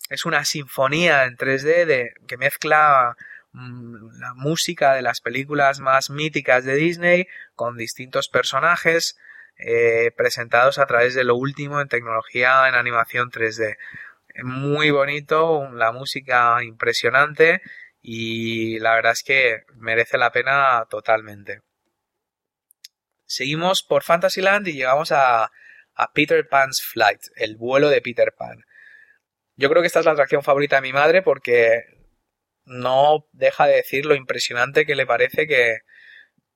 Es 0.09 0.25
una 0.25 0.45
sinfonía 0.45 1.25
en 1.25 1.37
3D 1.37 1.85
de, 1.85 2.15
que 2.27 2.37
mezcla 2.37 3.17
mm, 3.53 4.21
la 4.21 4.35
música 4.35 4.95
de 4.95 5.03
las 5.03 5.21
películas 5.21 5.81
más 5.81 6.11
míticas 6.11 6.65
de 6.65 6.75
Disney 6.75 7.29
con 7.55 7.77
distintos 7.77 8.29
personajes 8.29 9.17
eh, 9.57 10.11
presentados 10.17 10.79
a 10.79 10.87
través 10.87 11.15
de 11.15 11.25
lo 11.25 11.37
último 11.37 11.81
en 11.81 11.89
tecnología 11.89 12.69
en 12.69 12.75
animación 12.75 13.31
3D. 13.31 13.77
Muy 14.43 14.91
bonito, 14.91 15.71
la 15.73 15.93
música 15.93 16.63
impresionante 16.65 17.63
y 18.03 18.79
la 18.81 18.95
verdad 18.95 19.13
es 19.13 19.23
que 19.23 19.63
merece 19.77 20.19
la 20.19 20.33
pena 20.33 20.87
totalmente. 20.91 21.63
Seguimos 23.27 23.83
por 23.83 24.03
Fantasyland 24.03 24.67
y 24.69 24.75
llegamos 24.75 25.13
a, 25.13 25.51
a 25.95 26.13
Peter 26.13 26.47
Pan's 26.49 26.83
Flight, 26.83 27.21
el 27.37 27.57
vuelo 27.57 27.89
de 27.89 28.03
Peter 28.03 28.35
Pan. 28.37 28.65
Yo 29.57 29.71
creo 29.71 29.83
que 29.83 29.87
esta 29.87 30.01
es 30.01 30.07
la 30.07 30.13
atracción 30.13 30.43
favorita 30.43 30.77
de 30.77 30.83
mi 30.83 30.93
madre 30.93 31.23
porque 31.23 31.85
no 32.65 33.29
deja 33.33 33.67
de 33.67 33.77
decir 33.77 34.05
lo 34.05 34.17
impresionante 34.17 34.85
que 34.85 34.97
le 34.97 35.07
parece 35.07 35.47
que, 35.47 35.79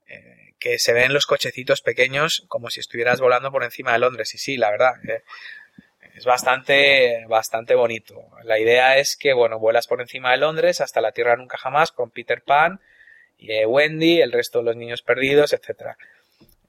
eh, 0.07 0.55
que 0.59 0.79
se 0.79 0.93
ven 0.93 1.13
los 1.13 1.27
cochecitos 1.27 1.81
pequeños 1.83 2.45
como 2.49 2.71
si 2.71 2.81
estuvieras 2.81 3.21
volando 3.21 3.53
por 3.53 3.63
encima 3.63 3.93
de 3.93 4.01
Londres. 4.01 4.35
Y 4.35 4.39
sí, 4.39 4.57
la 4.57 4.71
verdad, 4.71 4.95
eh, 5.09 5.23
es 6.19 6.25
bastante, 6.25 7.25
bastante 7.29 7.77
bonito. 7.77 8.25
La 8.43 8.59
idea 8.59 8.99
es 8.99 9.17
que, 9.17 9.33
bueno, 9.33 9.61
vuelas 9.61 9.87
por 9.87 10.01
encima 10.01 10.33
de 10.33 10.39
Londres 10.39 10.81
hasta 10.81 11.01
la 11.01 11.13
Tierra 11.13 11.37
Nunca 11.37 11.59
Jamás 11.59 11.93
con 11.93 12.11
Peter 12.11 12.43
Pan, 12.43 12.81
y, 13.37 13.53
eh, 13.53 13.67
Wendy, 13.67 14.21
el 14.21 14.33
resto 14.33 14.59
de 14.59 14.65
los 14.65 14.77
niños 14.77 15.03
perdidos, 15.03 15.53
etc. 15.53 15.95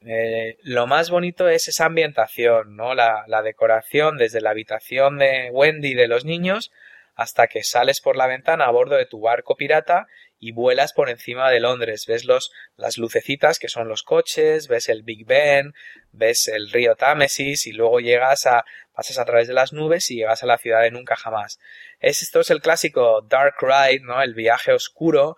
Eh, 0.06 0.58
lo 0.62 0.86
más 0.86 1.10
bonito 1.10 1.50
es 1.50 1.68
esa 1.68 1.86
ambientación, 1.86 2.76
¿no? 2.76 2.94
La, 2.94 3.24
la 3.28 3.42
decoración 3.42 4.18
desde 4.18 4.40
la 4.40 4.52
habitación 4.52 5.18
de 5.18 5.50
Wendy 5.52 5.90
y 5.90 5.96
de 5.96 6.08
los 6.08 6.26
niños 6.26 6.72
hasta 7.16 7.48
que 7.48 7.64
sales 7.64 8.02
por 8.02 8.16
la 8.16 8.28
ventana 8.28 8.66
a 8.66 8.72
bordo 8.72 8.96
de 8.96 9.08
tu 9.08 9.20
barco 9.20 9.58
pirata 9.58 10.08
y 10.40 10.54
vuelas 10.54 10.94
por 10.94 11.10
encima 11.10 11.50
de 11.50 11.60
Londres. 11.60 12.06
Ves 12.08 12.26
los, 12.26 12.52
las 12.78 12.98
lucecitas 12.98 13.60
que 13.60 13.68
son 13.68 13.88
los 13.88 14.04
coches, 14.04 14.68
ves 14.68 14.90
el 14.90 15.04
Big 15.04 15.26
Ben, 15.26 15.74
ves 16.12 16.48
el 16.48 16.72
río 16.72 16.96
Támesis 16.96 17.68
y 17.68 17.74
luego 17.74 18.00
llegas 18.00 18.46
a, 18.46 18.66
pasas 18.94 19.18
a 19.18 19.26
través 19.26 19.48
de 19.48 19.54
las 19.54 19.74
nubes 19.74 20.10
y 20.12 20.16
llegas 20.16 20.44
a 20.44 20.48
la 20.48 20.58
ciudad 20.58 20.82
de 20.82 20.92
nunca 20.92 21.16
jamás. 21.16 21.60
Es, 22.00 22.22
esto 22.22 22.40
es 22.40 22.50
el 22.50 22.62
clásico 22.62 23.22
Dark 23.22 23.56
Ride, 23.62 24.02
¿no? 24.02 24.22
El 24.22 24.34
viaje 24.34 24.72
oscuro, 24.72 25.36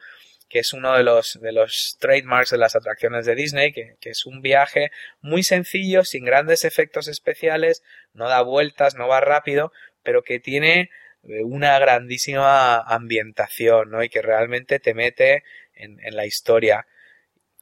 que 0.47 0.59
es 0.59 0.73
uno 0.73 0.95
de 0.95 1.03
los, 1.03 1.39
de 1.41 1.51
los 1.51 1.97
trademarks 1.99 2.51
de 2.51 2.57
las 2.57 2.75
atracciones 2.75 3.25
de 3.25 3.35
Disney, 3.35 3.71
que, 3.71 3.95
que 3.99 4.09
es 4.11 4.25
un 4.25 4.41
viaje 4.41 4.91
muy 5.21 5.43
sencillo, 5.43 6.03
sin 6.03 6.25
grandes 6.25 6.65
efectos 6.65 7.07
especiales, 7.07 7.83
no 8.13 8.29
da 8.29 8.41
vueltas, 8.41 8.95
no 8.95 9.07
va 9.07 9.21
rápido, 9.21 9.71
pero 10.03 10.23
que 10.23 10.39
tiene 10.39 10.89
una 11.23 11.77
grandísima 11.79 12.79
ambientación, 12.79 13.91
¿no? 13.91 14.03
Y 14.03 14.09
que 14.09 14.21
realmente 14.21 14.79
te 14.79 14.93
mete 14.93 15.43
en, 15.73 16.15
la 16.15 16.25
historia. 16.25 16.87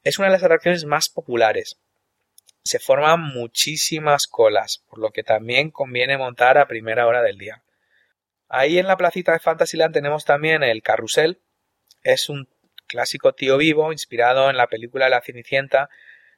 Es 0.03 0.17
una 0.19 0.27
de 0.27 0.33
las 0.33 0.43
atracciones 0.43 0.85
más 0.85 1.09
populares. 1.09 1.77
Se 2.63 2.79
forman 2.79 3.21
muchísimas 3.21 4.27
colas, 4.27 4.83
por 4.89 4.99
lo 4.99 5.11
que 5.11 5.23
también 5.23 5.71
conviene 5.71 6.17
montar 6.17 6.57
a 6.57 6.67
primera 6.67 7.07
hora 7.07 7.21
del 7.21 7.37
día. 7.37 7.63
Ahí 8.47 8.79
en 8.79 8.87
la 8.87 8.97
placita 8.97 9.33
de 9.33 9.39
Fantasyland 9.39 9.93
tenemos 9.93 10.25
también 10.25 10.63
el 10.63 10.81
carrusel. 10.81 11.39
Es 12.03 12.29
un 12.29 12.47
clásico 12.87 13.33
tío 13.33 13.57
vivo 13.57 13.91
inspirado 13.91 14.49
en 14.49 14.57
la 14.57 14.67
película 14.67 15.09
La 15.09 15.21
Cenicienta. 15.21 15.89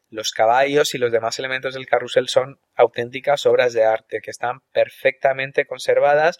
Los 0.09 0.31
caballos 0.31 0.93
y 0.93 0.97
los 0.97 1.11
demás 1.11 1.39
elementos 1.39 1.73
del 1.73 1.87
carrusel 1.87 2.27
son 2.27 2.59
auténticas 2.75 3.45
obras 3.45 3.73
de 3.73 3.85
arte 3.85 4.21
que 4.21 4.31
están 4.31 4.61
perfectamente 4.73 5.65
conservadas 5.65 6.39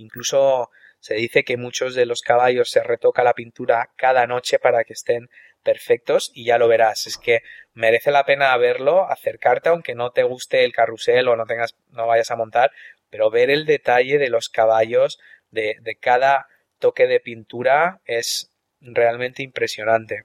Incluso 0.00 0.70
se 0.98 1.14
dice 1.14 1.44
que 1.44 1.56
muchos 1.56 1.94
de 1.94 2.06
los 2.06 2.22
caballos 2.22 2.70
se 2.70 2.82
retoca 2.82 3.22
la 3.22 3.34
pintura 3.34 3.90
cada 3.96 4.26
noche 4.26 4.58
para 4.58 4.84
que 4.84 4.92
estén 4.92 5.30
perfectos 5.62 6.30
y 6.34 6.44
ya 6.44 6.58
lo 6.58 6.68
verás. 6.68 7.06
Es 7.06 7.18
que 7.18 7.42
merece 7.74 8.10
la 8.10 8.24
pena 8.24 8.56
verlo, 8.56 9.08
acercarte 9.10 9.68
aunque 9.68 9.94
no 9.94 10.10
te 10.10 10.22
guste 10.22 10.64
el 10.64 10.72
carrusel 10.72 11.28
o 11.28 11.36
no 11.36 11.46
tengas, 11.46 11.76
vayas 11.88 12.30
a 12.30 12.36
montar, 12.36 12.72
pero 13.10 13.30
ver 13.30 13.50
el 13.50 13.66
detalle 13.66 14.18
de 14.18 14.30
los 14.30 14.48
caballos, 14.48 15.18
de, 15.50 15.76
de 15.80 15.96
cada 15.96 16.46
toque 16.78 17.06
de 17.06 17.20
pintura 17.20 18.00
es 18.04 18.50
realmente 18.80 19.42
impresionante. 19.42 20.24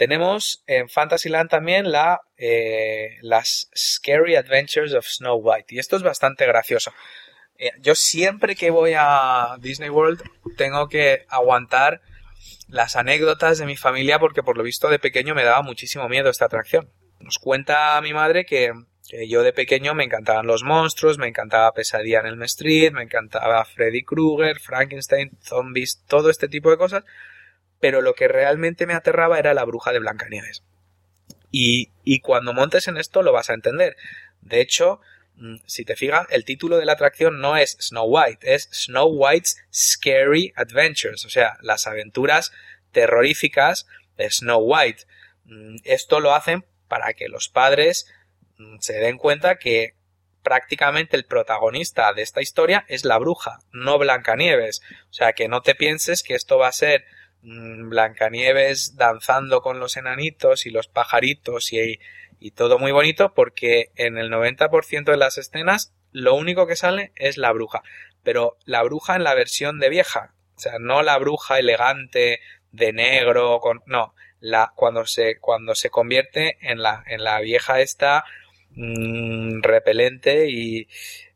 Tenemos 0.00 0.64
en 0.66 0.88
Fantasyland 0.88 1.50
también 1.50 1.92
la, 1.92 2.22
eh, 2.38 3.18
las 3.20 3.68
Scary 3.76 4.34
Adventures 4.34 4.94
of 4.94 5.06
Snow 5.06 5.36
White 5.36 5.74
y 5.74 5.78
esto 5.78 5.96
es 5.96 6.02
bastante 6.02 6.46
gracioso. 6.46 6.94
Eh, 7.60 7.72
yo 7.82 7.94
siempre 7.94 8.56
que 8.56 8.70
voy 8.70 8.94
a 8.96 9.56
Disney 9.60 9.90
World 9.90 10.22
tengo 10.56 10.88
que 10.88 11.26
aguantar 11.28 12.00
las 12.68 12.96
anécdotas 12.96 13.58
de 13.58 13.66
mi 13.66 13.76
familia 13.76 14.18
porque 14.18 14.42
por 14.42 14.56
lo 14.56 14.62
visto 14.62 14.88
de 14.88 14.98
pequeño 14.98 15.34
me 15.34 15.44
daba 15.44 15.60
muchísimo 15.60 16.08
miedo 16.08 16.30
esta 16.30 16.46
atracción. 16.46 16.88
Nos 17.20 17.38
cuenta 17.38 18.00
mi 18.00 18.14
madre 18.14 18.46
que, 18.46 18.72
yo 19.28 19.42
de 19.42 19.52
pequeño 19.52 19.92
me 19.94 20.04
encantaban 20.04 20.46
los 20.46 20.62
monstruos, 20.62 21.18
me 21.18 21.28
encantaba 21.28 21.74
Pesadilla 21.74 22.20
en 22.20 22.26
el 22.26 22.42
Street, 22.44 22.92
me 22.92 23.02
encantaba 23.02 23.62
Freddy 23.66 24.04
Krueger, 24.04 24.58
Frankenstein, 24.58 25.32
zombies, 25.42 26.02
todo 26.08 26.30
este 26.30 26.48
tipo 26.48 26.70
de 26.70 26.78
cosas, 26.78 27.04
pero 27.78 28.00
lo 28.00 28.14
que 28.14 28.28
realmente 28.28 28.86
me 28.86 28.94
aterraba 28.94 29.38
era 29.38 29.52
la 29.52 29.64
bruja 29.64 29.92
de 29.92 29.98
Blancanieves. 29.98 30.62
Y, 31.50 31.90
y 32.04 32.20
cuando 32.20 32.54
montes 32.54 32.88
en 32.88 32.96
esto 32.96 33.22
lo 33.22 33.32
vas 33.32 33.50
a 33.50 33.54
entender. 33.54 33.96
De 34.40 34.62
hecho, 34.62 35.00
si 35.66 35.84
te 35.84 35.96
fijas, 35.96 36.26
el 36.30 36.44
título 36.44 36.76
de 36.76 36.84
la 36.84 36.92
atracción 36.92 37.40
no 37.40 37.56
es 37.56 37.76
Snow 37.80 38.06
White, 38.06 38.54
es 38.54 38.68
Snow 38.72 39.08
White's 39.08 39.56
Scary 39.72 40.52
Adventures, 40.56 41.24
o 41.24 41.30
sea, 41.30 41.56
las 41.62 41.86
aventuras 41.86 42.52
terroríficas 42.92 43.86
de 44.16 44.30
Snow 44.30 44.60
White. 44.60 45.04
Mm, 45.44 45.76
esto 45.84 46.20
lo 46.20 46.34
hacen 46.34 46.64
para 46.88 47.14
que 47.14 47.28
los 47.28 47.48
padres 47.48 48.06
mm, 48.58 48.78
se 48.80 48.94
den 48.94 49.16
cuenta 49.16 49.58
que 49.58 49.94
prácticamente 50.42 51.16
el 51.16 51.24
protagonista 51.24 52.12
de 52.12 52.22
esta 52.22 52.42
historia 52.42 52.84
es 52.88 53.04
la 53.04 53.18
bruja, 53.18 53.60
no 53.72 53.98
Blancanieves. 53.98 54.82
O 55.10 55.12
sea, 55.12 55.32
que 55.32 55.48
no 55.48 55.62
te 55.62 55.74
pienses 55.74 56.22
que 56.22 56.34
esto 56.34 56.58
va 56.58 56.68
a 56.68 56.72
ser 56.72 57.04
Blancanieves 57.42 58.96
danzando 58.96 59.62
con 59.62 59.80
los 59.80 59.96
enanitos 59.96 60.66
y 60.66 60.70
los 60.70 60.88
pajaritos 60.88 61.72
y 61.72 61.98
y 62.40 62.52
todo 62.52 62.78
muy 62.78 62.90
bonito 62.90 63.34
porque 63.34 63.92
en 63.94 64.18
el 64.18 64.30
90% 64.30 65.04
de 65.04 65.16
las 65.16 65.38
escenas 65.38 65.92
lo 66.10 66.34
único 66.34 66.66
que 66.66 66.74
sale 66.74 67.12
es 67.14 67.36
la 67.36 67.52
bruja, 67.52 67.82
pero 68.24 68.56
la 68.64 68.82
bruja 68.82 69.14
en 69.14 69.24
la 69.24 69.34
versión 69.34 69.78
de 69.78 69.90
vieja, 69.90 70.34
o 70.56 70.60
sea, 70.60 70.78
no 70.80 71.02
la 71.02 71.18
bruja 71.18 71.58
elegante 71.58 72.40
de 72.72 72.92
negro 72.92 73.60
con 73.60 73.82
no, 73.86 74.14
la 74.40 74.72
cuando 74.74 75.04
se 75.04 75.38
cuando 75.38 75.74
se 75.74 75.90
convierte 75.90 76.56
en 76.62 76.82
la 76.82 77.04
en 77.06 77.22
la 77.22 77.40
vieja 77.40 77.80
esta 77.80 78.24
mm, 78.70 79.60
repelente 79.62 80.48
y 80.48 80.88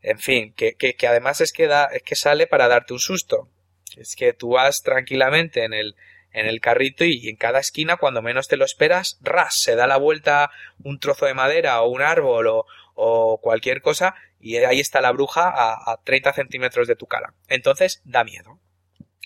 en 0.02 0.18
fin, 0.18 0.52
que, 0.54 0.74
que, 0.74 0.94
que 0.94 1.06
además 1.06 1.40
es 1.40 1.52
que 1.52 1.66
da, 1.66 1.86
es 1.86 2.02
que 2.02 2.14
sale 2.14 2.46
para 2.46 2.68
darte 2.68 2.92
un 2.92 2.98
susto. 2.98 3.48
Es 3.96 4.16
que 4.16 4.32
tú 4.34 4.50
vas 4.50 4.82
tranquilamente 4.82 5.64
en 5.64 5.72
el 5.72 5.96
en 6.34 6.46
el 6.46 6.60
carrito 6.60 7.04
y 7.04 7.28
en 7.28 7.36
cada 7.36 7.60
esquina, 7.60 7.96
cuando 7.96 8.20
menos 8.20 8.48
te 8.48 8.56
lo 8.56 8.64
esperas, 8.64 9.18
ras, 9.22 9.56
se 9.56 9.76
da 9.76 9.86
la 9.86 9.96
vuelta 9.96 10.50
un 10.82 10.98
trozo 10.98 11.26
de 11.26 11.32
madera 11.32 11.80
o 11.80 11.88
un 11.88 12.02
árbol 12.02 12.48
o, 12.48 13.40
cualquier 13.40 13.80
cosa 13.80 14.14
y 14.40 14.56
ahí 14.56 14.78
está 14.78 15.00
la 15.00 15.12
bruja 15.12 15.48
a, 15.48 15.92
a 15.92 16.00
30 16.04 16.32
centímetros 16.32 16.86
de 16.86 16.96
tu 16.96 17.06
cara. 17.06 17.34
Entonces 17.48 18.02
da 18.04 18.24
miedo. 18.24 18.60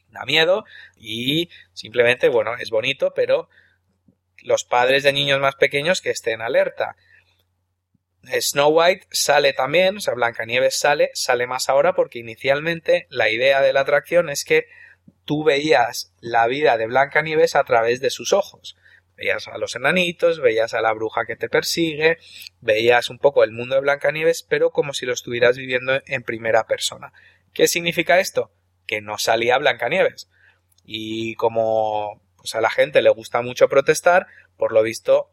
Da 0.08 0.24
miedo 0.24 0.64
y 0.96 1.50
simplemente, 1.72 2.28
bueno, 2.28 2.54
es 2.56 2.70
bonito, 2.70 3.12
pero 3.14 3.48
los 4.42 4.64
padres 4.64 5.02
de 5.02 5.12
niños 5.12 5.40
más 5.40 5.56
pequeños 5.56 6.00
que 6.00 6.10
estén 6.10 6.40
alerta. 6.40 6.96
Snow 8.40 8.68
White 8.68 9.06
sale 9.10 9.52
también, 9.54 9.96
o 9.96 10.00
sea, 10.00 10.14
Blancanieves 10.14 10.78
sale, 10.78 11.10
sale 11.14 11.46
más 11.46 11.68
ahora 11.68 11.94
porque 11.94 12.18
inicialmente 12.18 13.06
la 13.10 13.30
idea 13.30 13.60
de 13.62 13.72
la 13.72 13.80
atracción 13.80 14.28
es 14.28 14.44
que 14.44 14.66
tú 15.24 15.44
veías 15.44 16.12
la 16.20 16.46
vida 16.46 16.76
de 16.76 16.86
Blancanieves 16.86 17.56
a 17.56 17.64
través 17.64 18.00
de 18.00 18.10
sus 18.10 18.32
ojos. 18.32 18.76
Veías 19.16 19.48
a 19.48 19.58
los 19.58 19.74
enanitos, 19.74 20.40
veías 20.40 20.74
a 20.74 20.80
la 20.80 20.92
bruja 20.92 21.26
que 21.26 21.36
te 21.36 21.48
persigue, 21.48 22.18
veías 22.60 23.10
un 23.10 23.18
poco 23.18 23.42
el 23.42 23.52
mundo 23.52 23.74
de 23.74 23.80
Blancanieves, 23.80 24.44
pero 24.44 24.70
como 24.70 24.94
si 24.94 25.06
lo 25.06 25.12
estuvieras 25.12 25.56
viviendo 25.56 26.00
en 26.06 26.22
primera 26.22 26.66
persona. 26.66 27.12
¿Qué 27.52 27.66
significa 27.66 28.20
esto? 28.20 28.52
Que 28.86 29.00
no 29.00 29.18
salía 29.18 29.58
Blancanieves. 29.58 30.30
Y 30.84 31.34
como 31.34 32.22
pues 32.36 32.54
a 32.54 32.60
la 32.60 32.70
gente 32.70 33.02
le 33.02 33.10
gusta 33.10 33.42
mucho 33.42 33.68
protestar, 33.68 34.28
por 34.56 34.72
lo 34.72 34.82
visto 34.82 35.30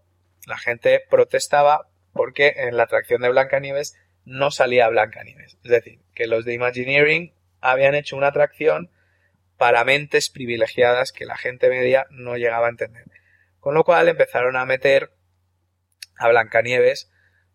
la 0.47 0.57
gente 0.57 1.01
protestaba 1.09 1.87
porque 2.13 2.53
en 2.57 2.77
la 2.77 2.83
atracción 2.83 3.21
de 3.21 3.29
Blancanieves 3.29 3.95
no 4.25 4.51
salía 4.51 4.89
Blancanieves. 4.89 5.57
Es 5.63 5.71
decir, 5.71 5.99
que 6.13 6.27
los 6.27 6.45
de 6.45 6.53
Imagineering 6.53 7.33
habían 7.61 7.95
hecho 7.95 8.17
una 8.17 8.27
atracción 8.27 8.89
para 9.57 9.83
mentes 9.83 10.29
privilegiadas 10.29 11.11
que 11.11 11.25
la 11.25 11.37
gente 11.37 11.69
media 11.69 12.05
no 12.09 12.37
llegaba 12.37 12.67
a 12.67 12.71
entender. 12.71 13.05
Con 13.59 13.73
lo 13.73 13.83
cual 13.83 14.07
empezaron 14.07 14.55
a 14.57 14.65
meter 14.65 15.11
a 16.17 16.29
Blancanieves, 16.29 17.11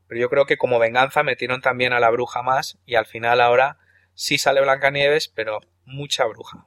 pero 0.06 0.20
yo 0.20 0.28
creo 0.28 0.46
que 0.46 0.56
como 0.56 0.78
venganza 0.78 1.22
metieron 1.22 1.60
también 1.60 1.92
a 1.92 2.00
la 2.00 2.10
bruja 2.10 2.42
más 2.42 2.78
y 2.84 2.96
al 2.96 3.06
final 3.06 3.40
ahora 3.40 3.78
sí 4.14 4.38
sale 4.38 4.60
Blancanieves, 4.60 5.28
pero 5.28 5.60
mucha 5.84 6.24
bruja. 6.26 6.66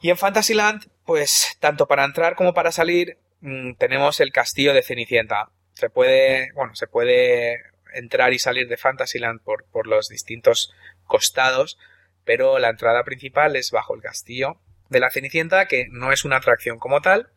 Y 0.00 0.10
en 0.10 0.16
Fantasyland, 0.16 0.88
pues 1.04 1.56
tanto 1.60 1.86
para 1.86 2.04
entrar 2.04 2.34
como 2.34 2.54
para 2.54 2.72
salir 2.72 3.18
mm, 3.40 3.74
tenemos 3.74 4.20
el 4.20 4.32
castillo 4.32 4.72
de 4.72 4.82
Cenicienta 4.82 5.50
se 5.74 5.90
puede, 5.90 6.52
bueno, 6.52 6.74
se 6.74 6.86
puede 6.86 7.60
entrar 7.94 8.32
y 8.32 8.38
salir 8.38 8.68
de 8.68 8.76
Fantasyland 8.76 9.40
por, 9.42 9.64
por 9.66 9.86
los 9.86 10.08
distintos 10.08 10.72
costados, 11.04 11.78
pero 12.24 12.58
la 12.58 12.70
entrada 12.70 13.04
principal 13.04 13.56
es 13.56 13.70
bajo 13.70 13.94
el 13.94 14.02
castillo 14.02 14.60
de 14.88 15.00
la 15.00 15.10
Cenicienta, 15.10 15.66
que 15.66 15.86
no 15.90 16.12
es 16.12 16.24
una 16.24 16.36
atracción 16.36 16.78
como 16.78 17.00
tal, 17.00 17.30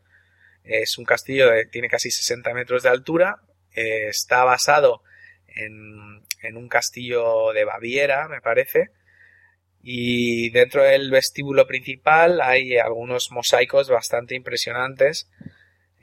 es 0.64 0.98
un 0.98 1.06
castillo 1.06 1.52
que 1.52 1.66
tiene 1.66 1.90
casi 1.90 2.12
60 2.12 2.54
metros 2.54 2.84
de 2.84 2.90
altura, 2.90 3.42
eh, 3.76 4.08
está 4.10 4.44
basado 4.44 5.04
en, 5.48 6.24
en, 6.42 6.58
un 6.58 6.68
castillo 6.68 7.54
de 7.54 7.66
Baviera, 7.66 8.28
me 8.28 8.42
parece, 8.42 8.92
y 9.82 10.50
dentro 10.50 10.84
del 10.84 11.12
vestíbulo 11.12 11.68
principal 11.68 12.42
hay 12.42 12.78
algunos 12.78 13.32
mosaicos 13.32 13.90
bastante 13.90 14.34
impresionantes 14.34 15.30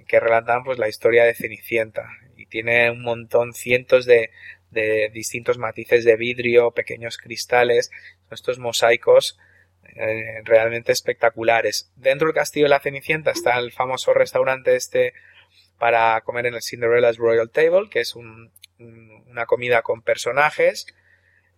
que 0.06 0.20
relatan 0.20 0.62
pues 0.62 0.78
la 0.78 0.88
historia 0.88 1.24
de 1.24 1.34
Cenicienta. 1.34 2.08
Y 2.36 2.46
tiene 2.46 2.90
un 2.90 3.02
montón, 3.02 3.54
cientos 3.54 4.06
de, 4.06 4.30
de 4.72 5.10
distintos 5.12 5.58
matices 5.58 6.04
de 6.04 6.16
vidrio, 6.16 6.72
pequeños 6.72 7.18
cristales, 7.18 7.90
estos 8.30 8.58
mosaicos 8.58 9.38
eh, 9.94 10.40
realmente 10.44 10.92
espectaculares. 10.92 11.92
Dentro 11.96 12.26
del 12.26 12.34
castillo 12.34 12.64
de 12.64 12.70
la 12.70 12.80
Cenicienta 12.80 13.30
está 13.30 13.58
el 13.58 13.72
famoso 13.72 14.14
restaurante 14.14 14.74
este 14.74 15.12
para 15.78 16.20
comer 16.22 16.46
en 16.46 16.54
el 16.54 16.62
Cinderella's 16.62 17.18
Royal 17.18 17.50
Table, 17.50 17.90
que 17.90 18.00
es 18.00 18.14
una 18.14 19.46
comida 19.46 19.82
con 19.82 20.00
personajes. 20.00 20.86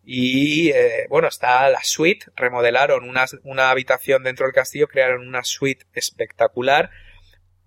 Y 0.02 0.70
eh, 0.70 1.06
bueno, 1.08 1.28
está 1.28 1.68
la 1.68 1.82
suite, 1.82 2.26
remodelaron 2.34 3.08
una, 3.08 3.26
una 3.42 3.70
habitación 3.70 4.22
dentro 4.22 4.46
del 4.46 4.54
castillo, 4.54 4.88
crearon 4.88 5.26
una 5.26 5.44
suite 5.44 5.86
espectacular 5.94 6.90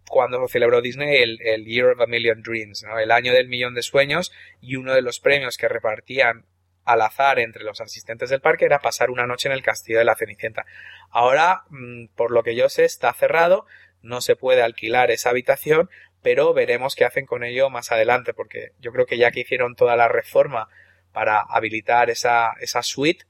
cuando 0.10 0.48
celebró 0.48 0.82
Disney 0.82 1.22
el, 1.22 1.40
el, 1.42 1.66
Year 1.66 1.92
of 1.92 2.02
a 2.02 2.08
Million 2.08 2.42
Dreams, 2.42 2.86
el 3.00 3.12
año 3.12 3.34
del 3.34 3.48
millón 3.48 3.74
de 3.74 3.84
sueños, 3.84 4.32
y 4.62 4.76
uno 4.76 4.94
de 4.94 5.02
los 5.02 5.20
premios 5.20 5.58
que 5.58 5.68
repartían 5.68 6.46
al 6.86 7.02
azar 7.02 7.40
entre 7.40 7.66
los 7.66 7.82
asistentes 7.82 8.30
del 8.30 8.40
parque 8.40 8.66
era 8.66 8.80
pasar 8.80 9.10
una 9.10 9.28
noche 9.28 9.50
en 9.50 9.54
el 9.54 9.62
castillo 9.62 10.00
de 10.00 10.06
la 10.06 10.16
Cenicienta. 10.16 10.66
Ahora, 11.10 11.64
mm, 11.70 12.08
por 12.16 12.32
lo 12.32 12.44
que 12.44 12.56
yo 12.56 12.70
sé, 12.70 12.86
está 12.86 13.14
cerrado, 13.14 13.66
no 14.02 14.22
se 14.22 14.38
puede 14.38 14.62
alquilar 14.62 15.12
esa 15.12 15.32
habitación, 15.32 15.90
pero 16.22 16.54
veremos 16.54 16.96
qué 16.96 17.04
hacen 17.04 17.26
con 17.26 17.44
ello 17.44 17.70
más 17.70 17.92
adelante, 17.92 18.34
porque 18.34 18.72
yo 18.80 18.92
creo 18.94 19.06
que 19.06 19.18
ya 19.18 19.32
que 19.32 19.42
hicieron 19.42 19.76
toda 19.76 19.98
la 19.98 20.08
reforma 20.08 20.70
para 21.12 21.42
habilitar 21.42 22.10
esa, 22.10 22.54
esa 22.62 22.84
suite, 22.84 23.26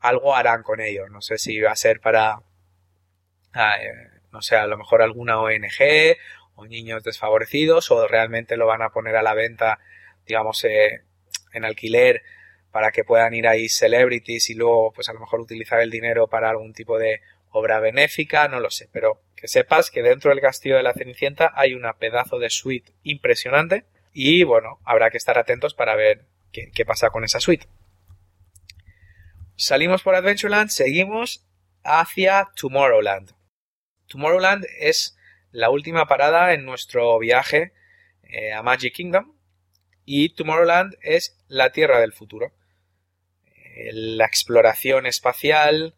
algo 0.00 0.36
harán 0.36 0.62
con 0.62 0.80
ello. 0.80 1.08
No 1.08 1.20
sé 1.20 1.38
si 1.38 1.60
va 1.60 1.72
a 1.72 1.76
ser 1.76 2.00
para 2.00 2.42
ah, 3.54 3.76
eh, 3.82 4.13
no 4.34 4.42
sé, 4.42 4.56
a 4.56 4.66
lo 4.66 4.76
mejor 4.76 5.00
alguna 5.00 5.40
ONG 5.40 6.16
o 6.56 6.66
niños 6.66 7.04
desfavorecidos 7.04 7.92
o 7.92 8.08
realmente 8.08 8.56
lo 8.56 8.66
van 8.66 8.82
a 8.82 8.90
poner 8.90 9.14
a 9.14 9.22
la 9.22 9.32
venta, 9.32 9.78
digamos, 10.26 10.64
eh, 10.64 11.02
en 11.52 11.64
alquiler 11.64 12.22
para 12.72 12.90
que 12.90 13.04
puedan 13.04 13.32
ir 13.32 13.46
ahí 13.46 13.68
celebrities 13.68 14.50
y 14.50 14.54
luego 14.54 14.92
pues 14.92 15.08
a 15.08 15.12
lo 15.12 15.20
mejor 15.20 15.40
utilizar 15.40 15.80
el 15.80 15.90
dinero 15.90 16.26
para 16.26 16.50
algún 16.50 16.72
tipo 16.72 16.98
de 16.98 17.20
obra 17.50 17.78
benéfica, 17.78 18.48
no 18.48 18.58
lo 18.58 18.70
sé, 18.70 18.88
pero 18.92 19.20
que 19.36 19.46
sepas 19.46 19.92
que 19.92 20.02
dentro 20.02 20.30
del 20.30 20.40
castillo 20.40 20.76
de 20.76 20.82
la 20.82 20.94
Cenicienta 20.94 21.52
hay 21.54 21.74
una 21.74 21.92
pedazo 21.92 22.40
de 22.40 22.50
suite 22.50 22.92
impresionante 23.04 23.84
y 24.12 24.42
bueno, 24.42 24.80
habrá 24.84 25.10
que 25.10 25.16
estar 25.16 25.38
atentos 25.38 25.74
para 25.74 25.94
ver 25.94 26.24
qué, 26.50 26.72
qué 26.74 26.84
pasa 26.84 27.10
con 27.10 27.22
esa 27.22 27.38
suite. 27.38 27.68
Salimos 29.54 30.02
por 30.02 30.16
Adventureland, 30.16 30.70
seguimos 30.70 31.46
hacia 31.84 32.48
Tomorrowland. 32.56 33.30
Tomorrowland 34.14 34.64
es 34.78 35.16
la 35.50 35.70
última 35.70 36.06
parada 36.06 36.54
en 36.54 36.64
nuestro 36.64 37.18
viaje 37.18 37.72
eh, 38.22 38.52
a 38.52 38.62
Magic 38.62 38.94
Kingdom 38.94 39.34
y 40.04 40.28
Tomorrowland 40.28 40.94
es 41.02 41.36
la 41.48 41.72
Tierra 41.72 41.98
del 41.98 42.12
futuro. 42.12 42.52
Eh, 43.74 43.90
la 43.92 44.24
exploración 44.24 45.06
espacial, 45.06 45.96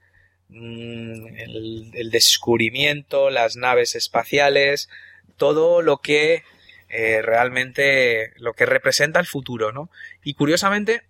mm, 0.48 1.26
el, 1.36 2.10
descubrimiento, 2.10 3.28
las 3.28 3.56
naves 3.56 3.94
espaciales, 3.94 4.88
todo 5.36 5.82
lo 5.82 5.98
que 5.98 6.42
eh, 6.88 7.20
realmente 7.20 8.32
lo 8.36 8.54
que 8.54 8.64
representa 8.64 9.20
el 9.20 9.26
futuro, 9.26 9.72
¿no? 9.72 9.90
Y 10.24 10.32
curiosamente 10.32 11.02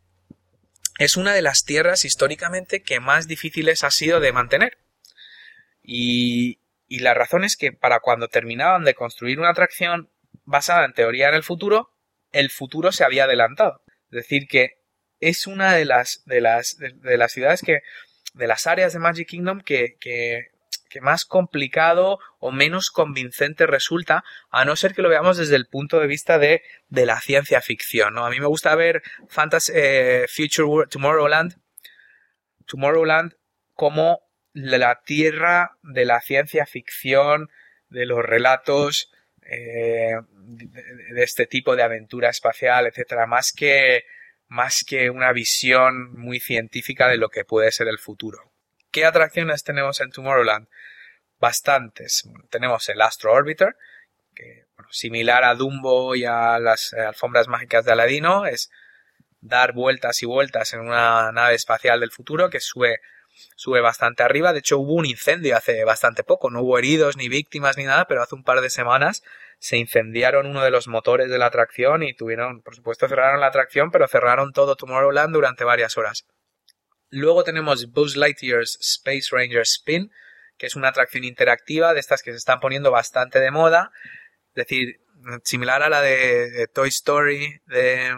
es 0.98 1.16
una 1.16 1.34
de 1.34 1.42
las 1.42 1.64
tierras 1.64 2.04
históricamente 2.04 2.82
que 2.82 2.98
más 2.98 3.28
difíciles 3.28 3.84
ha 3.84 3.92
sido 3.92 4.18
de 4.18 4.32
mantener. 4.32 4.78
Y, 5.84 6.58
y 6.88 7.00
la 7.00 7.14
razón 7.14 7.44
es 7.44 7.56
que 7.56 7.72
para 7.72 8.00
cuando 8.00 8.28
terminaban 8.28 8.84
de 8.84 8.94
construir 8.94 9.38
una 9.38 9.50
atracción 9.50 10.10
basada 10.44 10.84
en 10.84 10.92
teoría 10.92 11.28
en 11.28 11.34
el 11.34 11.42
futuro, 11.42 11.90
el 12.32 12.50
futuro 12.50 12.92
se 12.92 13.04
había 13.04 13.24
adelantado. 13.24 13.82
Es 14.10 14.16
decir, 14.22 14.46
que 14.48 14.78
es 15.20 15.46
una 15.46 15.74
de 15.74 15.84
las, 15.84 16.22
de 16.26 16.40
las, 16.40 16.76
de, 16.78 17.16
las 17.16 17.32
ciudades 17.32 17.62
que, 17.62 17.80
de 18.34 18.46
las 18.46 18.66
áreas 18.66 18.92
de 18.92 18.98
Magic 18.98 19.28
Kingdom 19.28 19.60
que, 19.60 19.96
que, 19.98 20.50
que, 20.88 21.00
más 21.00 21.24
complicado 21.24 22.18
o 22.38 22.52
menos 22.52 22.90
convincente 22.90 23.66
resulta, 23.66 24.24
a 24.50 24.64
no 24.64 24.76
ser 24.76 24.94
que 24.94 25.02
lo 25.02 25.08
veamos 25.08 25.38
desde 25.38 25.56
el 25.56 25.66
punto 25.66 25.98
de 25.98 26.06
vista 26.06 26.38
de, 26.38 26.62
de 26.88 27.06
la 27.06 27.20
ciencia 27.20 27.60
ficción, 27.60 28.14
¿no? 28.14 28.26
A 28.26 28.30
mí 28.30 28.38
me 28.38 28.46
gusta 28.46 28.74
ver 28.74 29.02
Fantasy, 29.28 29.72
eh, 29.74 30.26
Future 30.28 30.86
Tomorrowland, 30.88 31.58
Tomorrowland 32.66 33.34
como 33.74 34.25
la 34.56 35.02
tierra 35.02 35.76
de 35.82 36.06
la 36.06 36.22
ciencia 36.22 36.64
ficción, 36.64 37.50
de 37.90 38.06
los 38.06 38.24
relatos 38.24 39.12
eh, 39.42 40.14
de, 40.32 41.22
este 41.22 41.46
tipo 41.46 41.76
de 41.76 41.82
aventura 41.82 42.30
espacial, 42.30 42.86
etcétera, 42.86 43.26
más 43.26 43.52
que 43.52 44.04
más 44.48 44.82
que 44.82 45.10
una 45.10 45.32
visión 45.32 46.12
muy 46.14 46.40
científica 46.40 47.08
de 47.08 47.18
lo 47.18 47.28
que 47.28 47.44
puede 47.44 47.70
ser 47.70 47.88
el 47.88 47.98
futuro. 47.98 48.50
¿Qué 48.90 49.04
atracciones 49.04 49.62
tenemos 49.62 50.00
en 50.00 50.10
Tomorrowland? 50.10 50.68
Bastantes. 51.38 52.26
tenemos 52.48 52.88
el 52.88 53.02
Astro 53.02 53.34
Orbiter, 53.34 53.76
que 54.34 54.64
similar 54.90 55.44
a 55.44 55.54
Dumbo 55.54 56.14
y 56.14 56.24
a 56.24 56.58
las 56.60 56.94
alfombras 56.94 57.48
mágicas 57.48 57.84
de 57.84 57.92
Aladino, 57.92 58.46
es 58.46 58.70
dar 59.40 59.74
vueltas 59.74 60.22
y 60.22 60.26
vueltas 60.26 60.72
en 60.72 60.80
una 60.80 61.30
nave 61.32 61.56
espacial 61.56 62.00
del 62.00 62.10
futuro 62.10 62.48
que 62.48 62.60
sube 62.60 63.00
sube 63.54 63.80
bastante 63.80 64.22
arriba. 64.22 64.52
De 64.52 64.60
hecho, 64.60 64.78
hubo 64.78 64.94
un 64.94 65.06
incendio 65.06 65.56
hace 65.56 65.84
bastante 65.84 66.24
poco. 66.24 66.50
No 66.50 66.62
hubo 66.62 66.78
heridos 66.78 67.16
ni 67.16 67.28
víctimas 67.28 67.76
ni 67.76 67.84
nada, 67.84 68.06
pero 68.06 68.22
hace 68.22 68.34
un 68.34 68.44
par 68.44 68.60
de 68.60 68.70
semanas 68.70 69.22
se 69.58 69.76
incendiaron 69.76 70.46
uno 70.46 70.62
de 70.62 70.70
los 70.70 70.88
motores 70.88 71.30
de 71.30 71.38
la 71.38 71.46
atracción 71.46 72.02
y 72.02 72.14
tuvieron, 72.14 72.62
por 72.62 72.74
supuesto, 72.74 73.08
cerraron 73.08 73.40
la 73.40 73.46
atracción, 73.46 73.90
pero 73.90 74.06
cerraron 74.08 74.52
todo 74.52 74.76
Tomorrowland 74.76 75.32
durante 75.32 75.64
varias 75.64 75.96
horas. 75.96 76.26
Luego 77.08 77.44
tenemos 77.44 77.92
Buzz 77.92 78.16
Lightyear's 78.16 78.78
Space 78.80 79.28
Ranger 79.30 79.62
Spin, 79.62 80.12
que 80.58 80.66
es 80.66 80.76
una 80.76 80.88
atracción 80.88 81.24
interactiva 81.24 81.94
de 81.94 82.00
estas 82.00 82.22
que 82.22 82.32
se 82.32 82.38
están 82.38 82.60
poniendo 82.60 82.90
bastante 82.90 83.40
de 83.40 83.50
moda. 83.50 83.92
Es 84.48 84.66
decir, 84.66 85.00
similar 85.44 85.82
a 85.82 85.88
la 85.88 86.02
de 86.02 86.68
Toy 86.72 86.88
Story, 86.88 87.60
de 87.66 88.14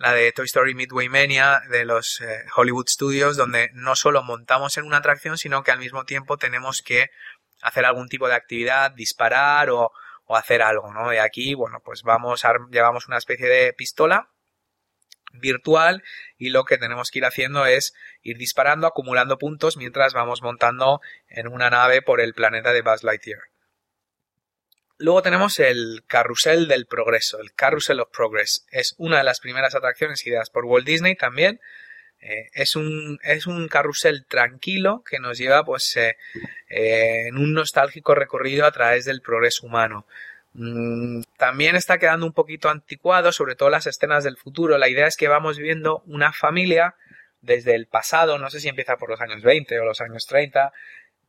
la 0.00 0.14
de 0.14 0.32
Toy 0.32 0.46
Story 0.46 0.74
Midway 0.74 1.10
Mania 1.10 1.60
de 1.68 1.84
los 1.84 2.22
eh, 2.22 2.44
Hollywood 2.56 2.88
Studios, 2.88 3.36
donde 3.36 3.68
no 3.74 3.94
solo 3.94 4.22
montamos 4.22 4.78
en 4.78 4.86
una 4.86 4.96
atracción, 4.96 5.36
sino 5.36 5.62
que 5.62 5.72
al 5.72 5.78
mismo 5.78 6.06
tiempo 6.06 6.38
tenemos 6.38 6.80
que 6.80 7.10
hacer 7.60 7.84
algún 7.84 8.08
tipo 8.08 8.26
de 8.26 8.34
actividad, 8.34 8.92
disparar 8.92 9.68
o, 9.68 9.92
hacer 10.28 10.62
algo, 10.62 10.94
¿no? 10.94 11.12
Y 11.12 11.18
aquí, 11.18 11.54
bueno, 11.54 11.80
pues 11.84 12.02
vamos 12.04 12.44
llevamos 12.70 13.08
una 13.08 13.18
especie 13.18 13.48
de 13.48 13.72
pistola 13.72 14.30
virtual 15.32 16.04
y 16.38 16.50
lo 16.50 16.64
que 16.64 16.78
tenemos 16.78 17.10
que 17.10 17.18
ir 17.18 17.24
haciendo 17.24 17.66
es 17.66 17.92
ir 18.22 18.38
disparando, 18.38 18.86
acumulando 18.86 19.38
puntos 19.38 19.76
mientras 19.76 20.14
vamos 20.14 20.40
montando 20.40 21.00
en 21.28 21.48
una 21.48 21.68
nave 21.68 22.00
por 22.00 22.20
el 22.20 22.32
planeta 22.32 22.72
de 22.72 22.82
Buzz 22.82 23.02
Lightyear. 23.02 23.49
Luego 25.00 25.22
tenemos 25.22 25.58
el 25.60 26.02
Carrusel 26.06 26.68
del 26.68 26.84
Progreso, 26.84 27.40
el 27.40 27.54
Carrusel 27.54 28.00
of 28.00 28.10
Progress. 28.10 28.66
Es 28.70 28.94
una 28.98 29.16
de 29.16 29.24
las 29.24 29.40
primeras 29.40 29.74
atracciones 29.74 30.26
ideadas 30.26 30.50
por 30.50 30.66
Walt 30.66 30.86
Disney 30.86 31.16
también. 31.16 31.58
Eh, 32.20 32.50
es, 32.52 32.76
un, 32.76 33.18
es 33.22 33.46
un 33.46 33.66
carrusel 33.68 34.26
tranquilo 34.26 35.02
que 35.08 35.18
nos 35.18 35.38
lleva 35.38 35.64
pues 35.64 35.96
eh, 35.96 36.18
eh, 36.68 37.28
en 37.28 37.38
un 37.38 37.54
nostálgico 37.54 38.14
recorrido 38.14 38.66
a 38.66 38.72
través 38.72 39.06
del 39.06 39.22
progreso 39.22 39.66
humano. 39.66 40.04
Mm, 40.52 41.22
también 41.38 41.76
está 41.76 41.96
quedando 41.96 42.26
un 42.26 42.34
poquito 42.34 42.68
anticuado, 42.68 43.32
sobre 43.32 43.54
todo 43.54 43.70
las 43.70 43.86
escenas 43.86 44.22
del 44.22 44.36
futuro. 44.36 44.76
La 44.76 44.90
idea 44.90 45.06
es 45.06 45.16
que 45.16 45.28
vamos 45.28 45.56
viendo 45.56 46.02
una 46.04 46.34
familia 46.34 46.94
desde 47.40 47.74
el 47.74 47.86
pasado, 47.86 48.36
no 48.36 48.50
sé 48.50 48.60
si 48.60 48.68
empieza 48.68 48.98
por 48.98 49.08
los 49.08 49.22
años 49.22 49.40
20 49.40 49.80
o 49.80 49.84
los 49.86 50.02
años 50.02 50.26
30, 50.26 50.74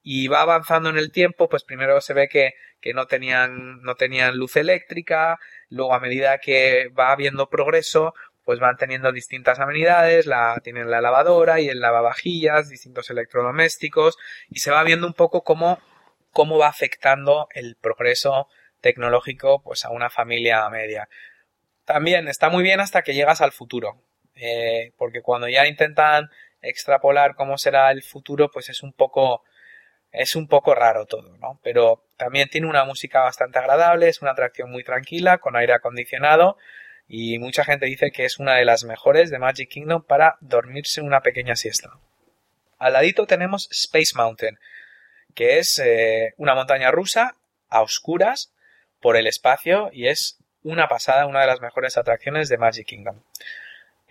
y 0.03 0.27
va 0.27 0.41
avanzando 0.41 0.89
en 0.89 0.97
el 0.97 1.11
tiempo, 1.11 1.47
pues 1.47 1.63
primero 1.63 2.01
se 2.01 2.13
ve 2.13 2.27
que, 2.27 2.53
que 2.79 2.93
no, 2.93 3.05
tenían, 3.05 3.81
no 3.81 3.95
tenían 3.95 4.37
luz 4.37 4.55
eléctrica, 4.55 5.39
luego 5.69 5.93
a 5.93 5.99
medida 5.99 6.39
que 6.39 6.89
va 6.97 7.11
habiendo 7.11 7.49
progreso, 7.49 8.13
pues 8.43 8.59
van 8.59 8.77
teniendo 8.77 9.11
distintas 9.11 9.59
amenidades, 9.59 10.25
la, 10.25 10.59
tienen 10.63 10.89
la 10.89 11.01
lavadora 11.01 11.59
y 11.59 11.69
el 11.69 11.79
lavavajillas, 11.79 12.69
distintos 12.69 13.09
electrodomésticos, 13.11 14.17
y 14.49 14.59
se 14.59 14.71
va 14.71 14.83
viendo 14.83 15.05
un 15.05 15.13
poco 15.13 15.43
cómo, 15.43 15.79
cómo 16.31 16.57
va 16.57 16.67
afectando 16.67 17.47
el 17.53 17.75
progreso 17.75 18.47
tecnológico 18.81 19.61
pues 19.61 19.85
a 19.85 19.91
una 19.91 20.09
familia 20.09 20.67
media. 20.69 21.07
También 21.85 22.27
está 22.27 22.49
muy 22.49 22.63
bien 22.63 22.79
hasta 22.79 23.03
que 23.03 23.13
llegas 23.13 23.41
al 23.41 23.51
futuro, 23.51 24.01
eh, 24.33 24.93
porque 24.97 25.21
cuando 25.21 25.47
ya 25.47 25.67
intentan 25.67 26.29
extrapolar 26.61 27.35
cómo 27.35 27.57
será 27.59 27.91
el 27.91 28.01
futuro, 28.01 28.49
pues 28.49 28.69
es 28.69 28.81
un 28.81 28.93
poco 28.93 29.43
es 30.11 30.35
un 30.35 30.47
poco 30.47 30.75
raro 30.75 31.05
todo, 31.05 31.37
¿no? 31.37 31.59
Pero 31.63 32.03
también 32.17 32.49
tiene 32.49 32.67
una 32.67 32.83
música 32.85 33.21
bastante 33.21 33.59
agradable, 33.59 34.09
es 34.09 34.21
una 34.21 34.31
atracción 34.31 34.69
muy 34.69 34.83
tranquila, 34.83 35.37
con 35.37 35.55
aire 35.55 35.73
acondicionado, 35.73 36.57
y 37.07 37.39
mucha 37.39 37.63
gente 37.63 37.85
dice 37.85 38.11
que 38.11 38.25
es 38.25 38.39
una 38.39 38.55
de 38.55 38.65
las 38.65 38.83
mejores 38.83 39.29
de 39.29 39.39
Magic 39.39 39.69
Kingdom 39.69 40.03
para 40.03 40.37
dormirse 40.41 41.01
una 41.01 41.21
pequeña 41.21 41.55
siesta. 41.55 41.91
Al 42.77 42.93
ladito 42.93 43.25
tenemos 43.25 43.69
Space 43.71 44.13
Mountain, 44.15 44.57
que 45.35 45.59
es 45.59 45.79
eh, 45.79 46.33
una 46.37 46.55
montaña 46.55 46.91
rusa 46.91 47.35
a 47.69 47.81
oscuras 47.81 48.53
por 48.99 49.17
el 49.17 49.27
espacio 49.27 49.89
y 49.93 50.07
es 50.07 50.37
una 50.63 50.87
pasada, 50.87 51.25
una 51.25 51.41
de 51.41 51.47
las 51.47 51.61
mejores 51.61 51.97
atracciones 51.97 52.49
de 52.49 52.57
Magic 52.57 52.87
Kingdom. 52.87 53.21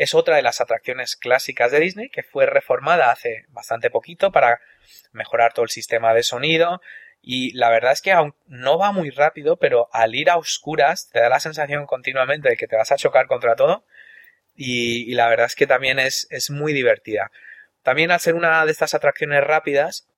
Es 0.01 0.15
otra 0.15 0.37
de 0.37 0.43
las 0.43 0.63
atracciones 0.63 1.15
clásicas 1.15 1.71
de 1.71 1.79
Disney 1.79 2.09
que 2.09 2.23
fue 2.23 2.47
reformada 2.47 3.11
hace 3.11 3.45
bastante 3.49 3.91
poquito 3.91 4.33
para 4.33 4.59
mejorar 5.13 5.53
todo 5.53 5.65
el 5.65 5.69
sistema 5.69 6.15
de 6.15 6.23
sonido 6.23 6.81
y 7.21 7.53
la 7.53 7.69
verdad 7.69 7.93
es 7.93 8.01
que 8.01 8.11
aún 8.11 8.35
no 8.47 8.79
va 8.79 8.93
muy 8.93 9.11
rápido, 9.11 9.59
pero 9.59 9.91
al 9.93 10.15
ir 10.15 10.31
a 10.31 10.39
oscuras 10.39 11.11
te 11.13 11.21
da 11.21 11.29
la 11.29 11.39
sensación 11.39 11.85
continuamente 11.85 12.49
de 12.49 12.57
que 12.57 12.67
te 12.67 12.77
vas 12.77 12.91
a 12.91 12.97
chocar 12.97 13.27
contra 13.27 13.57
todo 13.57 13.85
y, 14.57 15.13
la 15.13 15.29
verdad 15.29 15.45
es 15.45 15.55
que 15.55 15.67
también 15.67 15.99
es, 15.99 16.27
es, 16.31 16.49
muy 16.49 16.73
divertida. 16.73 17.31
También 17.83 18.11
al 18.11 18.21
ser 18.21 18.37
una 18.37 18.65
de 18.65 18.73
estas 18.73 18.95
atracciones 18.95 19.45
rápidas, 19.45 20.09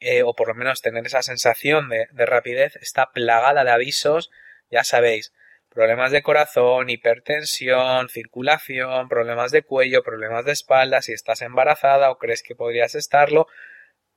eh, 0.00 0.22
o 0.22 0.34
por 0.34 0.48
lo 0.48 0.54
menos 0.54 0.82
tener 0.82 1.06
esa 1.06 1.22
sensación 1.22 1.88
de, 1.88 2.08
de 2.10 2.26
rapidez, 2.26 2.76
está 2.76 3.10
plagada 3.10 3.64
de 3.64 3.70
avisos, 3.70 4.30
ya 4.70 4.84
sabéis, 4.84 5.32
problemas 5.72 6.12
de 6.12 6.22
corazón, 6.22 6.90
hipertensión, 6.90 8.08
circulación, 8.08 9.08
problemas 9.08 9.50
de 9.52 9.62
cuello, 9.62 10.02
problemas 10.02 10.44
de 10.44 10.52
espalda, 10.52 11.02
si 11.02 11.12
estás 11.12 11.42
embarazada 11.42 12.10
o 12.10 12.18
crees 12.18 12.42
que 12.42 12.54
podrías 12.54 12.94
estarlo, 12.94 13.46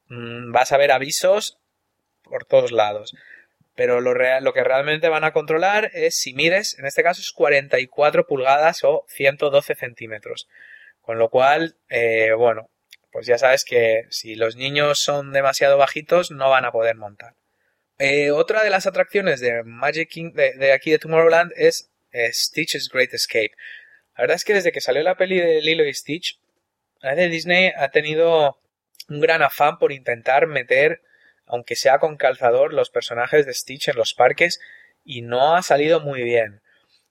mm, 0.07 0.51
vas 0.51 0.71
a 0.71 0.77
ver 0.77 0.91
avisos 0.91 1.57
por 2.23 2.45
todos 2.45 2.71
lados. 2.71 3.15
Pero 3.75 4.01
lo, 4.01 4.13
lo 4.13 4.53
que 4.53 4.63
realmente 4.63 5.09
van 5.09 5.23
a 5.23 5.33
controlar 5.33 5.91
es 5.93 6.15
si 6.19 6.33
mides, 6.33 6.79
en 6.79 6.85
este 6.85 7.03
caso 7.03 7.21
es 7.21 7.31
44 7.31 8.25
pulgadas 8.25 8.83
o 8.83 9.05
112 9.07 9.75
centímetros. 9.75 10.47
Con 11.01 11.19
lo 11.19 11.29
cual, 11.29 11.75
eh, 11.89 12.31
bueno, 12.37 12.69
pues 13.11 13.27
ya 13.27 13.37
sabes 13.37 13.63
que 13.63 14.05
si 14.09 14.35
los 14.35 14.55
niños 14.55 14.99
son 14.99 15.31
demasiado 15.31 15.77
bajitos 15.77 16.31
no 16.31 16.49
van 16.49 16.65
a 16.65 16.71
poder 16.71 16.95
montar. 16.95 17.33
Eh, 17.97 18.31
otra 18.31 18.63
de 18.63 18.69
las 18.69 18.87
atracciones 18.87 19.39
de 19.39 19.63
Magic 19.63 20.09
King, 20.09 20.33
de, 20.33 20.73
aquí 20.73 20.91
de 20.91 20.99
Tomorrowland 20.99 21.53
es 21.55 21.91
eh, 22.11 22.31
Stitch's 22.33 22.89
Great 22.89 23.13
Escape. 23.13 23.51
La 24.17 24.23
verdad 24.23 24.35
es 24.35 24.43
que 24.43 24.53
desde 24.53 24.71
que 24.71 24.81
salió 24.81 25.01
la 25.03 25.15
peli 25.15 25.39
de 25.39 25.61
Lilo 25.61 25.85
y 25.85 25.93
Stitch, 25.93 26.39
de 27.01 27.29
Disney 27.29 27.71
ha 27.77 27.89
tenido 27.89 28.59
un 29.09 29.21
gran 29.21 29.43
afán 29.43 29.77
por 29.77 29.91
intentar 29.91 30.47
meter, 30.47 31.01
aunque 31.45 31.75
sea 31.75 31.99
con 31.99 32.17
calzador, 32.17 32.73
los 32.73 32.89
personajes 32.89 33.45
de 33.45 33.53
Stitch 33.53 33.89
en 33.89 33.95
los 33.95 34.13
parques 34.13 34.59
y 35.03 35.21
no 35.21 35.55
ha 35.55 35.61
salido 35.61 35.99
muy 35.99 36.23
bien. 36.23 36.61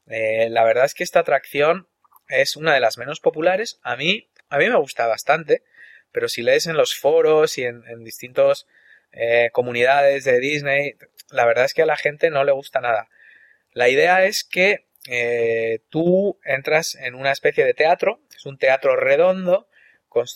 Eh, 0.06 0.48
la 0.50 0.64
verdad 0.64 0.84
es 0.84 0.94
que 0.94 1.04
esta 1.04 1.20
atracción 1.20 1.88
es 2.28 2.56
una 2.56 2.74
de 2.74 2.80
las 2.80 2.98
menos 2.98 3.20
populares. 3.20 3.78
A 3.82 3.96
mí, 3.96 4.28
a 4.48 4.58
mí 4.58 4.68
me 4.68 4.76
gusta 4.76 5.06
bastante, 5.06 5.62
pero 6.10 6.28
si 6.28 6.42
lees 6.42 6.66
en 6.66 6.76
los 6.76 6.94
foros 6.96 7.56
y 7.56 7.64
en 7.64 8.04
distintos 8.04 8.66
eh, 9.16 9.50
comunidades 9.52 10.24
de 10.24 10.40
Disney, 10.40 10.94
la 11.30 11.46
verdad 11.46 11.64
es 11.64 11.74
que 11.74 11.82
a 11.82 11.86
la 11.86 11.96
gente 11.96 12.30
no 12.30 12.42
le 12.42 12.52
gusta 12.52 12.80
nada. 12.80 13.08
La 13.72 13.88
idea 13.88 14.24
es 14.24 14.42
que 14.42 14.86
eh, 15.08 15.80
tú 15.88 16.40
entras 16.44 16.96
en 16.96 17.14
una 17.14 17.30
especie 17.30 17.64
de 17.64 17.74
teatro, 17.74 18.20
es 18.36 18.44
un 18.44 18.58
teatro 18.58 18.96
redondo 18.96 19.68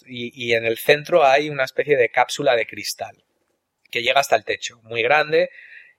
y, 0.06 0.54
en 0.54 0.64
el 0.64 0.78
centro 0.78 1.24
hay 1.24 1.50
una 1.50 1.64
especie 1.64 1.96
de 1.96 2.08
cápsula 2.08 2.56
de 2.56 2.66
cristal 2.66 3.24
que 3.90 4.02
llega 4.02 4.20
hasta 4.20 4.36
el 4.36 4.44
techo, 4.44 4.80
muy 4.82 5.02
grande. 5.02 5.50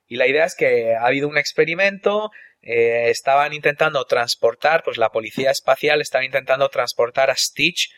Y 0.06 0.16
la 0.16 0.26
idea 0.26 0.44
es 0.44 0.54
que 0.54 0.94
ha 0.94 1.06
habido 1.06 1.28
un 1.28 1.38
experimento, 1.38 2.30
eh, 2.62 3.08
estaban 3.10 3.52
intentando 3.52 4.04
transportar, 4.06 4.82
pues 4.82 4.98
la 4.98 5.10
policía 5.10 5.50
espacial 5.50 6.00
estaba 6.00 6.24
intentando 6.24 6.68
transportar 6.68 7.30
a 7.30 7.36
Stitch, 7.36 7.90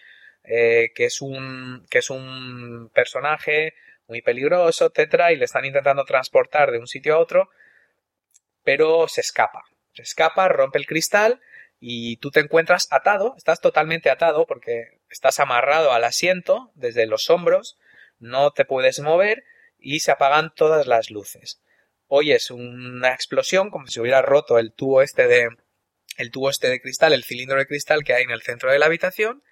que, 0.44 0.92
es 0.96 1.20
un, 1.20 1.86
que 1.88 1.98
es 1.98 2.10
un 2.10 2.90
personaje 2.92 3.74
muy 4.08 4.22
peligroso, 4.22 4.86
etcétera, 4.86 5.32
y 5.32 5.36
le 5.36 5.44
están 5.44 5.64
intentando 5.64 6.04
transportar 6.04 6.70
de 6.70 6.78
un 6.78 6.86
sitio 6.86 7.14
a 7.14 7.18
otro, 7.18 7.48
pero 8.62 9.08
se 9.08 9.20
escapa. 9.20 9.64
Se 9.94 10.02
escapa, 10.02 10.48
rompe 10.48 10.78
el 10.78 10.86
cristal 10.86 11.40
y 11.78 12.16
tú 12.18 12.30
te 12.30 12.40
encuentras 12.40 12.88
atado, 12.90 13.34
estás 13.36 13.60
totalmente 13.60 14.10
atado 14.10 14.46
porque 14.46 15.00
estás 15.10 15.40
amarrado 15.40 15.92
al 15.92 16.04
asiento 16.04 16.70
desde 16.74 17.06
los 17.06 17.28
hombros, 17.28 17.78
no 18.18 18.52
te 18.52 18.64
puedes 18.64 19.00
mover 19.00 19.44
y 19.78 20.00
se 20.00 20.12
apagan 20.12 20.54
todas 20.54 20.86
las 20.86 21.10
luces. 21.10 21.60
Oyes 22.06 22.50
una 22.50 23.12
explosión 23.12 23.70
como 23.70 23.86
si 23.86 24.00
hubiera 24.00 24.22
roto 24.22 24.58
el 24.58 24.72
tubo 24.72 25.02
este 25.02 25.26
de 25.26 25.48
el 26.18 26.30
tubo 26.30 26.50
este 26.50 26.68
de 26.68 26.80
cristal, 26.80 27.14
el 27.14 27.24
cilindro 27.24 27.58
de 27.58 27.66
cristal 27.66 28.04
que 28.04 28.14
hay 28.14 28.22
en 28.22 28.30
el 28.30 28.42
centro 28.42 28.70
de 28.70 28.78
la 28.78 28.86
habitación 28.86 29.42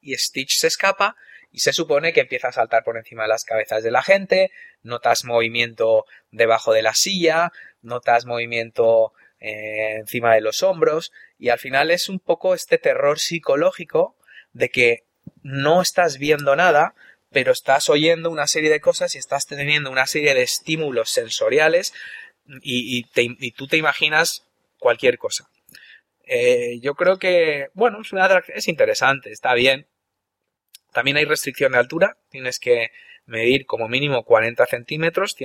y 0.00 0.14
Stitch 0.16 0.56
se 0.58 0.66
escapa 0.66 1.16
y 1.52 1.60
se 1.60 1.72
supone 1.72 2.12
que 2.12 2.20
empieza 2.20 2.48
a 2.48 2.52
saltar 2.52 2.84
por 2.84 2.96
encima 2.96 3.22
de 3.22 3.28
las 3.28 3.44
cabezas 3.44 3.82
de 3.82 3.90
la 3.90 4.02
gente, 4.02 4.50
notas 4.82 5.24
movimiento 5.24 6.04
debajo 6.30 6.72
de 6.72 6.82
la 6.82 6.94
silla, 6.94 7.52
notas 7.82 8.26
movimiento 8.26 9.12
eh, 9.40 9.96
encima 9.98 10.34
de 10.34 10.40
los 10.40 10.62
hombros 10.62 11.12
y 11.38 11.50
al 11.50 11.58
final 11.58 11.90
es 11.90 12.08
un 12.08 12.18
poco 12.18 12.54
este 12.54 12.78
terror 12.78 13.18
psicológico 13.18 14.16
de 14.52 14.70
que 14.70 15.04
no 15.42 15.82
estás 15.82 16.18
viendo 16.18 16.56
nada, 16.56 16.94
pero 17.30 17.52
estás 17.52 17.88
oyendo 17.88 18.30
una 18.30 18.46
serie 18.46 18.70
de 18.70 18.80
cosas 18.80 19.14
y 19.14 19.18
estás 19.18 19.46
teniendo 19.46 19.90
una 19.90 20.06
serie 20.06 20.34
de 20.34 20.42
estímulos 20.42 21.10
sensoriales 21.10 21.92
y, 22.62 23.02
tú 23.52 23.66
te 23.66 23.76
imaginas 23.76 24.46
cualquier 24.78 25.18
cosa. 25.18 25.48
Eh, 26.24 26.78
yo 26.80 26.94
creo 26.94 27.18
que, 27.18 27.68
bueno, 27.74 28.00
es, 28.00 28.12
una, 28.12 28.42
es 28.48 28.68
interesante, 28.68 29.30
está 29.30 29.54
bien, 29.54 29.86
también 30.96 31.18
hay 31.18 31.26
restricción 31.26 31.72
de 31.72 31.78
altura, 31.78 32.16
tienes 32.30 32.58
que 32.58 32.90
medir 33.26 33.66
como 33.66 33.86
mínimo 33.86 34.24
40 34.24 34.64
centímetros, 34.64 35.36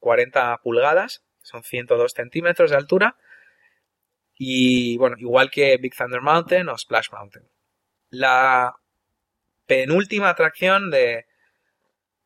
40 0.00 0.54
eh, 0.54 0.56
pulgadas, 0.62 1.22
son 1.42 1.62
102 1.62 2.12
centímetros 2.12 2.70
de 2.70 2.78
altura. 2.78 3.18
Y 4.38 4.96
bueno, 4.96 5.16
igual 5.18 5.50
que 5.50 5.76
Big 5.76 5.94
Thunder 5.94 6.22
Mountain 6.22 6.70
o 6.70 6.78
Splash 6.78 7.10
Mountain. 7.12 7.46
La 8.08 8.74
penúltima 9.66 10.30
atracción 10.30 10.90
de 10.90 11.26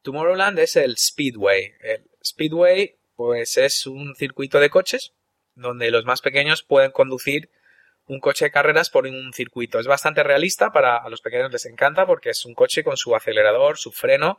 Tomorrowland 0.03 0.61
es 0.61 0.77
el 0.77 0.97
Speedway. 0.97 1.73
El 1.81 2.09
Speedway, 2.25 3.01
pues 3.17 3.57
es 3.57 3.85
un 3.85 4.15
circuito 4.15 4.61
de 4.61 4.71
coches 4.71 5.13
donde 5.57 5.91
los 5.91 6.05
más 6.05 6.21
pequeños 6.21 6.63
pueden 6.63 6.93
conducir 6.93 7.51
un 8.09 8.21
coche 8.21 8.47
de 8.47 8.51
carreras 8.51 8.91
por 8.91 9.07
un 9.07 9.33
circuito. 9.33 9.79
Es 9.79 9.87
bastante 9.87 10.23
realista, 10.23 10.73
para 10.73 10.97
a 10.97 11.09
los 11.11 11.21
pequeños 11.21 11.53
les 11.53 11.67
encanta 11.67 12.07
porque 12.07 12.31
es 12.31 12.45
un 12.45 12.55
coche 12.55 12.83
con 12.83 12.97
su 12.97 13.15
acelerador, 13.15 13.77
su 13.77 13.93
freno 13.93 14.39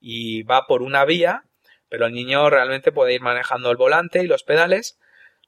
y 0.00 0.44
va 0.44 0.66
por 0.66 0.82
una 0.82 1.04
vía, 1.04 1.44
pero 1.88 2.06
el 2.06 2.14
niño 2.14 2.48
realmente 2.48 2.92
puede 2.92 3.14
ir 3.14 3.20
manejando 3.20 3.70
el 3.70 3.76
volante 3.76 4.22
y 4.22 4.26
los 4.26 4.44
pedales. 4.44 4.98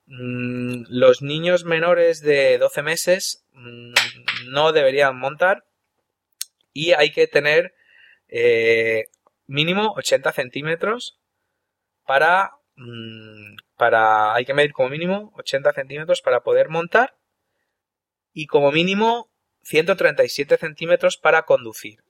Mm, 0.06 0.84
los 0.88 1.22
niños 1.22 1.64
menores 1.64 2.20
de 2.20 2.58
12 2.58 2.82
meses 2.82 3.44
mm, 3.52 3.94
no 4.48 4.72
deberían 4.72 5.16
montar 5.16 5.64
y 6.72 6.92
hay 6.92 7.12
que 7.12 7.28
tener 7.28 7.74
eh, 8.28 9.04
mínimo 9.46 9.94
80 9.96 10.32
centímetros 10.32 11.20
para, 12.06 12.56
mm, 12.74 13.54
para... 13.76 14.34
Hay 14.34 14.44
que 14.44 14.54
medir 14.54 14.72
como 14.72 14.88
mínimo 14.88 15.32
80 15.36 15.72
centímetros 15.74 16.22
para 16.22 16.40
poder 16.40 16.68
montar 16.68 17.14
y 18.32 18.46
como 18.46 18.72
mínimo 18.72 19.30
137 19.62 20.56
centímetros 20.56 21.16
para 21.16 21.42
conducir. 21.42 22.02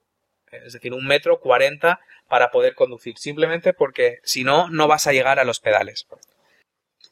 Es 0.51 0.75
decir, 0.75 0.93
un 0.93 1.07
metro 1.07 1.41
40 1.41 2.01
para 2.29 2.51
poder 2.51 2.75
conducir. 2.75 3.19
Simplemente 3.19 3.73
porque 3.73 4.21
si 4.23 4.45
no, 4.45 4.69
no 4.69 4.87
vas 4.87 5.07
a 5.07 5.13
llegar 5.13 5.39
a 5.39 5.45
los 5.45 5.61
pedales. 5.61 6.07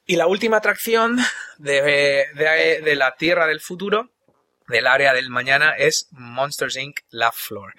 Y 0.06 0.16
la 0.16 0.26
última 0.26 0.58
atracción 0.58 1.18
de, 1.58 2.26
de, 2.34 2.96
la 2.96 3.16
Tierra 3.16 3.46
del 3.46 3.60
futuro, 3.60 4.10
del 4.68 4.86
área 4.86 5.12
del 5.12 5.30
mañana, 5.30 5.74
es 5.76 6.08
Monsters 6.10 6.76
Inc. 6.76 7.00
Laugh 7.10 7.34
Floor. 7.34 7.74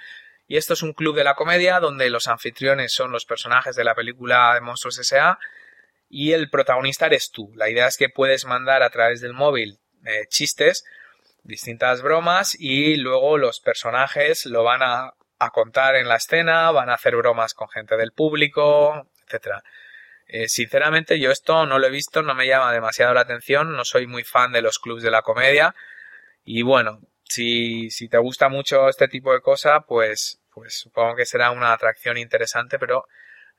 Y 0.47 0.57
esto 0.57 0.73
es 0.73 0.81
un 0.81 0.93
club 0.93 1.15
de 1.15 1.23
la 1.23 1.35
comedia 1.35 1.79
donde 1.79 2.09
los 2.09 2.27
anfitriones 2.27 2.93
son 2.93 3.11
los 3.11 3.25
personajes 3.25 3.75
de 3.75 3.83
la 3.83 3.95
película 3.95 4.53
de 4.53 4.61
Monstruos 4.61 4.99
S.A. 4.99 5.39
y 6.09 6.33
el 6.33 6.49
protagonista 6.49 7.05
eres 7.05 7.31
tú. 7.31 7.51
La 7.55 7.69
idea 7.69 7.87
es 7.87 7.97
que 7.97 8.09
puedes 8.09 8.45
mandar 8.45 8.83
a 8.83 8.89
través 8.89 9.21
del 9.21 9.33
móvil 9.33 9.79
eh, 10.05 10.25
chistes 10.27 10.83
distintas 11.43 12.01
bromas 12.01 12.55
y 12.59 12.95
luego 12.95 13.37
los 13.37 13.59
personajes 13.59 14.45
lo 14.45 14.63
van 14.63 14.81
a, 14.83 15.13
contar 15.53 15.95
en 15.95 16.07
la 16.07 16.17
escena, 16.17 16.69
van 16.69 16.91
a 16.91 16.93
hacer 16.93 17.15
bromas 17.15 17.55
con 17.55 17.67
gente 17.67 17.97
del 17.97 18.11
público, 18.11 19.07
etcétera. 19.25 19.63
Eh, 20.27 20.47
sinceramente 20.47 21.19
yo 21.19 21.31
esto 21.31 21.65
no 21.65 21.79
lo 21.79 21.87
he 21.87 21.89
visto, 21.89 22.21
no 22.21 22.35
me 22.35 22.45
llama 22.45 22.71
demasiado 22.71 23.13
la 23.15 23.21
atención, 23.21 23.75
no 23.75 23.83
soy 23.83 24.05
muy 24.05 24.23
fan 24.23 24.51
de 24.51 24.61
los 24.61 24.77
clubs 24.77 25.01
de 25.01 25.09
la 25.09 25.23
comedia 25.23 25.73
y 26.43 26.61
bueno, 26.61 27.01
si, 27.23 27.89
si 27.89 28.07
te 28.07 28.17
gusta 28.17 28.49
mucho 28.49 28.87
este 28.87 29.07
tipo 29.07 29.33
de 29.33 29.41
cosa, 29.41 29.81
pues, 29.81 30.41
pues 30.51 30.77
supongo 30.77 31.15
que 31.15 31.25
será 31.25 31.51
una 31.51 31.73
atracción 31.73 32.17
interesante, 32.17 32.77
pero 32.77 33.05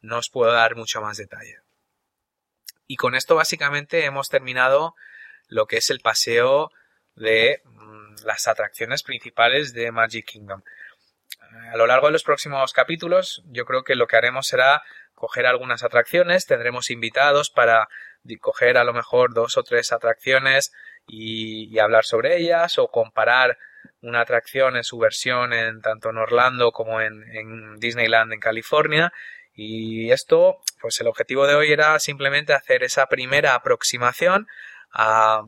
no 0.00 0.18
os 0.18 0.30
puedo 0.30 0.52
dar 0.52 0.76
mucho 0.76 1.00
más 1.00 1.16
detalle. 1.16 1.58
Y 2.86 2.96
con 2.96 3.14
esto 3.14 3.34
básicamente 3.34 4.04
hemos 4.04 4.28
terminado 4.28 4.94
lo 5.48 5.66
que 5.66 5.78
es 5.78 5.90
el 5.90 6.00
paseo 6.00 6.70
de 7.14 7.62
mm, 7.64 8.24
las 8.24 8.48
atracciones 8.48 9.02
principales 9.02 9.72
de 9.72 9.92
Magic 9.92 10.26
Kingdom. 10.26 10.62
A 11.72 11.76
lo 11.76 11.86
largo 11.86 12.06
de 12.06 12.12
los 12.12 12.24
próximos 12.24 12.72
capítulos, 12.72 13.42
yo 13.46 13.64
creo 13.66 13.84
que 13.84 13.94
lo 13.94 14.06
que 14.06 14.16
haremos 14.16 14.46
será 14.46 14.82
coger 15.14 15.46
algunas 15.46 15.82
atracciones, 15.82 16.46
tendremos 16.46 16.90
invitados 16.90 17.50
para 17.50 17.88
coger 18.40 18.76
a 18.76 18.84
lo 18.84 18.92
mejor 18.92 19.34
dos 19.34 19.56
o 19.56 19.62
tres 19.62 19.92
atracciones 19.92 20.72
y, 21.06 21.78
hablar 21.78 22.04
sobre 22.04 22.36
ellas 22.36 22.78
o 22.78 22.88
comparar 22.88 23.58
una 24.00 24.20
atracción 24.20 24.76
en 24.76 24.84
su 24.84 24.98
versión 24.98 25.52
en 25.52 25.80
tanto 25.80 26.10
en 26.10 26.18
Orlando 26.18 26.72
como 26.72 27.00
en, 27.00 27.24
en 27.34 27.76
Disneyland 27.78 28.32
en 28.32 28.40
California 28.40 29.12
y 29.54 30.10
esto 30.10 30.58
pues 30.80 31.00
el 31.00 31.08
objetivo 31.08 31.46
de 31.46 31.54
hoy 31.54 31.72
era 31.72 31.98
simplemente 31.98 32.52
hacer 32.52 32.84
esa 32.84 33.06
primera 33.06 33.54
aproximación 33.54 34.46
a 34.92 35.42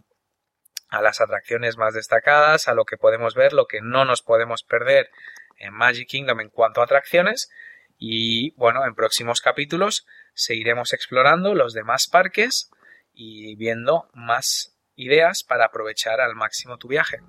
a 0.95 1.03
las 1.03 1.20
atracciones 1.20 1.76
más 1.76 1.95
destacadas, 1.95 2.68
a 2.68 2.74
lo 2.74 2.84
que 2.84 2.97
podemos 2.97 3.34
ver, 3.34 3.53
lo 3.53 3.66
que 3.66 3.80
no 3.80 4.05
nos 4.05 4.22
podemos 4.22 4.62
perder 4.62 5.11
en 5.59 5.72
Magic 5.74 6.09
Kingdom 6.09 6.40
en 6.40 6.51
cuanto 6.51 6.80
a 6.80 6.84
atracciones. 6.84 7.51
Y 7.99 8.53
bueno, 8.53 8.84
en 8.84 8.95
próximos 8.95 9.40
capítulos 9.40 10.07
seguiremos 10.34 10.92
explorando 10.92 11.55
los 11.55 11.74
demás 11.74 12.07
parques 12.07 12.70
y 13.12 13.55
viendo 13.57 14.09
más 14.12 14.76
ideas 14.97 15.45
para 15.45 15.66
aprovechar 15.66 16.20
al 16.20 16.34
máximo 16.34 16.78
tu 16.78 16.88
viaje. 16.88 17.20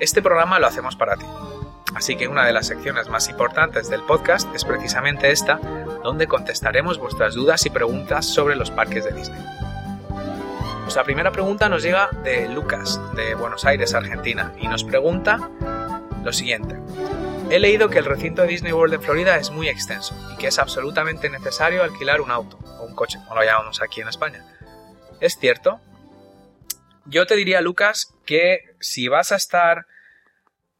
Este 0.00 0.20
programa 0.20 0.58
lo 0.58 0.66
hacemos 0.66 0.96
para 0.96 1.16
ti. 1.16 1.26
Así 1.94 2.16
que 2.16 2.28
una 2.28 2.46
de 2.46 2.52
las 2.52 2.66
secciones 2.66 3.08
más 3.08 3.28
importantes 3.28 3.88
del 3.88 4.02
podcast 4.02 4.52
es 4.54 4.64
precisamente 4.64 5.30
esta, 5.30 5.56
donde 6.02 6.26
contestaremos 6.26 6.98
vuestras 6.98 7.34
dudas 7.34 7.64
y 7.66 7.70
preguntas 7.70 8.26
sobre 8.26 8.56
los 8.56 8.70
parques 8.70 9.04
de 9.04 9.12
Disney. 9.12 9.40
Nuestra 10.82 11.04
primera 11.04 11.30
pregunta 11.30 11.68
nos 11.68 11.82
llega 11.82 12.10
de 12.24 12.48
Lucas, 12.48 13.00
de 13.14 13.34
Buenos 13.34 13.64
Aires, 13.64 13.94
Argentina, 13.94 14.52
y 14.60 14.68
nos 14.68 14.84
pregunta 14.84 15.50
lo 16.24 16.32
siguiente. 16.32 16.76
He 17.50 17.58
leído 17.58 17.90
que 17.90 17.98
el 17.98 18.04
recinto 18.04 18.42
de 18.42 18.48
Disney 18.48 18.72
World 18.72 18.94
en 18.94 19.02
Florida 19.02 19.36
es 19.36 19.50
muy 19.50 19.68
extenso 19.68 20.16
y 20.32 20.38
que 20.38 20.46
es 20.46 20.58
absolutamente 20.58 21.28
necesario 21.28 21.82
alquilar 21.82 22.20
un 22.20 22.30
auto 22.30 22.58
o 22.78 22.84
un 22.84 22.94
coche, 22.94 23.18
como 23.28 23.40
lo 23.40 23.44
llamamos 23.44 23.82
aquí 23.82 24.00
en 24.00 24.08
España. 24.08 24.44
¿Es 25.20 25.36
cierto? 25.38 25.80
Yo 27.04 27.26
te 27.26 27.36
diría, 27.36 27.60
Lucas, 27.60 28.14
que 28.24 28.74
si 28.80 29.08
vas 29.08 29.32
a 29.32 29.36
estar 29.36 29.86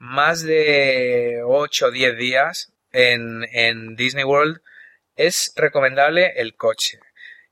más 0.03 0.42
de 0.42 1.42
8 1.46 1.86
o 1.86 1.90
10 1.92 2.16
días 2.16 2.72
en, 2.90 3.44
en, 3.53 3.94
Disney 3.94 4.24
World, 4.24 4.61
es 5.14 5.53
recomendable 5.55 6.32
el 6.40 6.57
coche. 6.57 6.98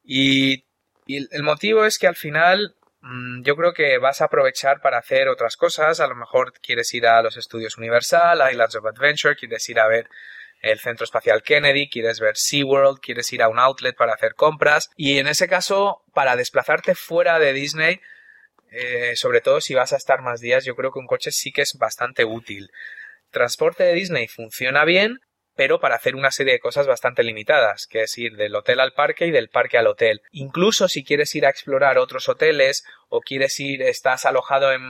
Y, 0.03 0.65
el 1.07 1.43
motivo 1.45 1.85
es 1.85 1.99
que 1.99 2.09
al 2.09 2.17
final 2.17 2.75
mm, 3.03 3.43
yo 3.43 3.55
creo 3.55 3.73
que 3.73 3.99
vas 3.99 4.21
a 4.21 4.25
aprovechar 4.25 4.81
para 4.81 4.99
hacer 4.99 5.29
otras 5.29 5.57
cosas. 5.57 6.01
A 6.01 6.09
lo 6.09 6.17
mejor 6.17 6.53
quieres 6.61 6.93
ir 6.93 7.07
a 7.07 7.23
los 7.23 7.37
estudios 7.37 7.79
Universal, 7.79 8.41
a 8.43 8.51
Islands 8.51 8.75
of 8.75 8.87
Adventure, 8.87 9.37
quieres 9.37 9.69
ir 9.69 9.79
a 9.79 9.87
ver 9.87 10.09
el 10.61 10.81
Centro 10.81 11.05
Espacial 11.05 11.45
Kennedy, 11.45 11.89
quieres 11.89 12.19
ver 12.19 12.37
SeaWorld, 12.37 12.99
quieres 12.99 13.33
ir 13.33 13.43
a 13.43 13.49
un 13.49 13.61
outlet 13.61 13.97
para 13.97 14.15
hacer 14.15 14.35
compras. 14.35 14.91
Y 14.97 15.19
en 15.19 15.29
ese 15.29 15.47
caso, 15.47 16.03
para 16.15 16.35
desplazarte 16.35 16.97
fuera 16.97 17.39
de 17.39 17.53
Disney, 17.53 18.01
eh, 18.71 19.15
sobre 19.17 19.41
todo 19.41 19.61
si 19.61 19.75
vas 19.75 19.93
a 19.93 19.97
estar 19.97 20.23
más 20.23 20.41
días, 20.41 20.65
yo 20.65 20.77
creo 20.77 20.93
que 20.93 20.99
un 20.99 21.07
coche 21.07 21.31
sí 21.33 21.53
que 21.53 21.63
es 21.63 21.75
bastante 21.79 22.25
útil. 22.25 22.71
Transporte 23.31 23.85
de 23.85 23.95
Disney 23.95 24.29
funciona 24.29 24.85
bien, 24.85 25.21
pero 25.55 25.81
para 25.81 25.97
hacer 25.97 26.15
una 26.15 26.31
serie 26.31 26.55
de 26.55 26.61
cosas 26.61 26.87
bastante 26.87 27.23
limitadas, 27.23 27.87
que 27.87 28.03
es 28.03 28.17
ir 28.17 28.37
del 28.37 28.55
hotel 28.55 28.81
al 28.81 28.93
parque 28.93 29.27
y 29.27 29.31
del 29.31 29.49
parque 29.49 29.79
al 29.79 29.89
hotel. 29.89 30.23
Incluso 30.31 30.89
si 30.89 31.05
quieres 31.05 31.35
ir 31.35 31.47
a 31.47 31.51
explorar 31.51 31.99
otros 31.99 32.29
hoteles 32.29 32.85
o 33.09 33.21
quieres 33.21 33.59
ir, 33.61 33.83
estás 33.83 34.25
alojado 34.25 34.73
en, 34.73 34.83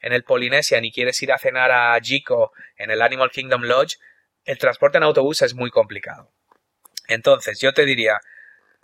en 0.00 0.12
el 0.12 0.24
Polynesian 0.24 0.84
y 0.84 0.92
quieres 0.92 1.22
ir 1.22 1.32
a 1.32 1.38
cenar 1.38 1.70
a 1.70 1.98
Jico 2.00 2.52
en 2.76 2.90
el 2.90 3.02
Animal 3.02 3.30
Kingdom 3.30 3.62
Lodge, 3.62 3.96
el 4.44 4.58
transporte 4.58 4.98
en 4.98 5.04
autobús 5.04 5.42
es 5.42 5.54
muy 5.54 5.70
complicado. 5.70 6.30
Entonces, 7.06 7.60
yo 7.60 7.72
te 7.74 7.84
diría, 7.84 8.20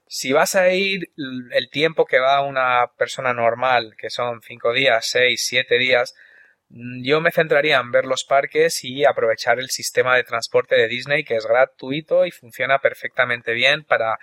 si 0.07 0.33
vas 0.33 0.55
a 0.55 0.71
ir 0.73 1.13
el 1.17 1.71
tiempo 1.71 2.05
que 2.07 2.19
va 2.19 2.43
una 2.43 2.93
persona 2.99 3.33
normal, 3.33 3.95
que 3.99 4.11
son 4.11 4.43
5 4.43 4.73
días, 4.73 5.07
6, 5.07 5.45
7 5.47 5.79
días, 5.79 6.15
mm, 6.69 7.03
yo 7.05 7.21
me 7.21 7.33
centraría 7.33 7.79
en 7.79 7.91
ver 7.91 8.05
los 8.05 8.25
parques 8.25 8.85
y 8.85 9.05
aprovechar 9.05 9.59
el 9.59 9.71
sistema 9.71 10.17
de 10.17 10.25
transporte 10.25 10.77
de 10.77 10.89
Disney 10.89 11.25
que 11.25 11.37
es 11.37 11.47
gratuito 11.47 12.27
y 12.27 12.31
funciona 12.31 12.79
perfectamente 12.81 13.53
bien 13.53 13.85
para 13.85 14.19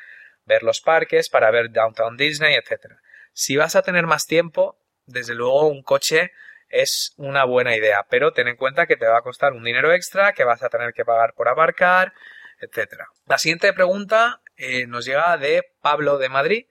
ver 0.45 0.63
los 0.63 0.81
parques, 0.81 1.29
para 1.29 1.51
ver 1.51 1.71
Downtown 1.71 2.17
Disney, 2.17 2.55
etc. 2.55 2.93
Si 3.33 3.55
vas 3.57 3.75
a 3.75 3.81
tener 3.81 4.05
más 4.07 4.27
tiempo, 4.27 4.77
desde 5.05 5.35
luego 5.35 5.67
un 5.67 5.83
coche 5.83 6.31
es 6.69 7.13
una 7.17 7.43
buena 7.43 7.75
idea, 7.75 8.05
pero 8.09 8.31
ten 8.31 8.47
en 8.47 8.55
cuenta 8.55 8.87
que 8.87 8.97
te 8.97 9.07
va 9.07 9.17
a 9.17 9.23
costar 9.23 9.53
un 9.53 9.63
dinero 9.63 9.93
extra, 9.93 10.33
que 10.33 10.43
vas 10.43 10.63
a 10.63 10.69
tener 10.69 10.93
que 10.93 11.05
pagar 11.05 11.33
por 11.33 11.49
aparcar, 11.49 12.13
etc. 12.61 13.03
La 13.27 13.37
siguiente 13.37 13.73
pregunta 13.73 14.41
eh, 14.57 14.87
nos 14.87 15.05
llega 15.05 15.37
de 15.37 15.63
Pablo 15.81 16.17
de 16.17 16.29
Madrid, 16.29 16.65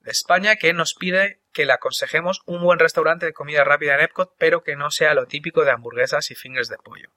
de 0.00 0.10
España, 0.10 0.56
que 0.56 0.72
nos 0.72 0.94
pide 0.94 1.40
que 1.52 1.66
le 1.66 1.72
aconsejemos 1.72 2.42
un 2.46 2.62
buen 2.62 2.78
restaurante 2.78 3.26
de 3.26 3.32
comida 3.32 3.64
rápida 3.64 3.94
en 3.94 4.02
Epcot, 4.02 4.34
pero 4.38 4.62
que 4.62 4.76
no 4.76 4.90
sea 4.90 5.14
lo 5.14 5.26
típico 5.26 5.64
de 5.64 5.72
hamburguesas 5.72 6.30
y 6.30 6.34
fingers 6.34 6.68
de 6.68 6.78
pollo. 6.78 7.10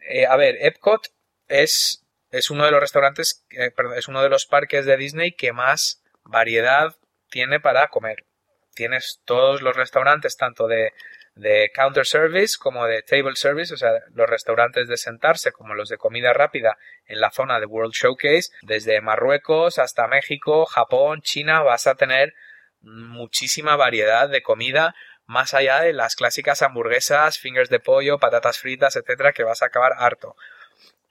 Eh, 0.00 0.26
a 0.26 0.36
ver, 0.36 0.56
Epcot 0.60 1.08
es, 1.48 2.04
es 2.30 2.50
uno 2.50 2.64
de 2.64 2.70
los 2.70 2.80
restaurantes, 2.80 3.46
eh, 3.50 3.70
perdón, 3.70 3.98
es 3.98 4.08
uno 4.08 4.22
de 4.22 4.28
los 4.28 4.46
parques 4.46 4.84
de 4.86 4.96
Disney 4.96 5.32
que 5.32 5.52
más 5.52 6.02
variedad 6.24 6.96
tiene 7.30 7.60
para 7.60 7.88
comer. 7.88 8.26
Tienes 8.74 9.20
todos 9.24 9.62
los 9.62 9.76
restaurantes, 9.76 10.36
tanto 10.36 10.68
de 10.68 10.92
de 11.38 11.70
counter 11.72 12.04
service 12.04 12.56
como 12.58 12.86
de 12.86 13.02
table 13.02 13.36
service, 13.36 13.72
o 13.72 13.76
sea, 13.76 13.92
los 14.12 14.28
restaurantes 14.28 14.88
de 14.88 14.96
sentarse 14.96 15.52
como 15.52 15.74
los 15.74 15.88
de 15.88 15.96
comida 15.96 16.32
rápida 16.32 16.76
en 17.06 17.20
la 17.20 17.30
zona 17.30 17.60
de 17.60 17.66
World 17.66 17.94
Showcase, 17.94 18.50
desde 18.62 19.00
Marruecos 19.00 19.78
hasta 19.78 20.08
México, 20.08 20.66
Japón, 20.66 21.22
China, 21.22 21.62
vas 21.62 21.86
a 21.86 21.94
tener 21.94 22.34
muchísima 22.80 23.76
variedad 23.76 24.28
de 24.28 24.42
comida 24.42 24.94
más 25.26 25.54
allá 25.54 25.80
de 25.82 25.92
las 25.92 26.16
clásicas 26.16 26.62
hamburguesas, 26.62 27.38
fingers 27.38 27.70
de 27.70 27.80
pollo, 27.80 28.18
patatas 28.18 28.58
fritas, 28.58 28.96
etcétera, 28.96 29.32
que 29.32 29.44
vas 29.44 29.62
a 29.62 29.66
acabar 29.66 29.92
harto. 29.96 30.34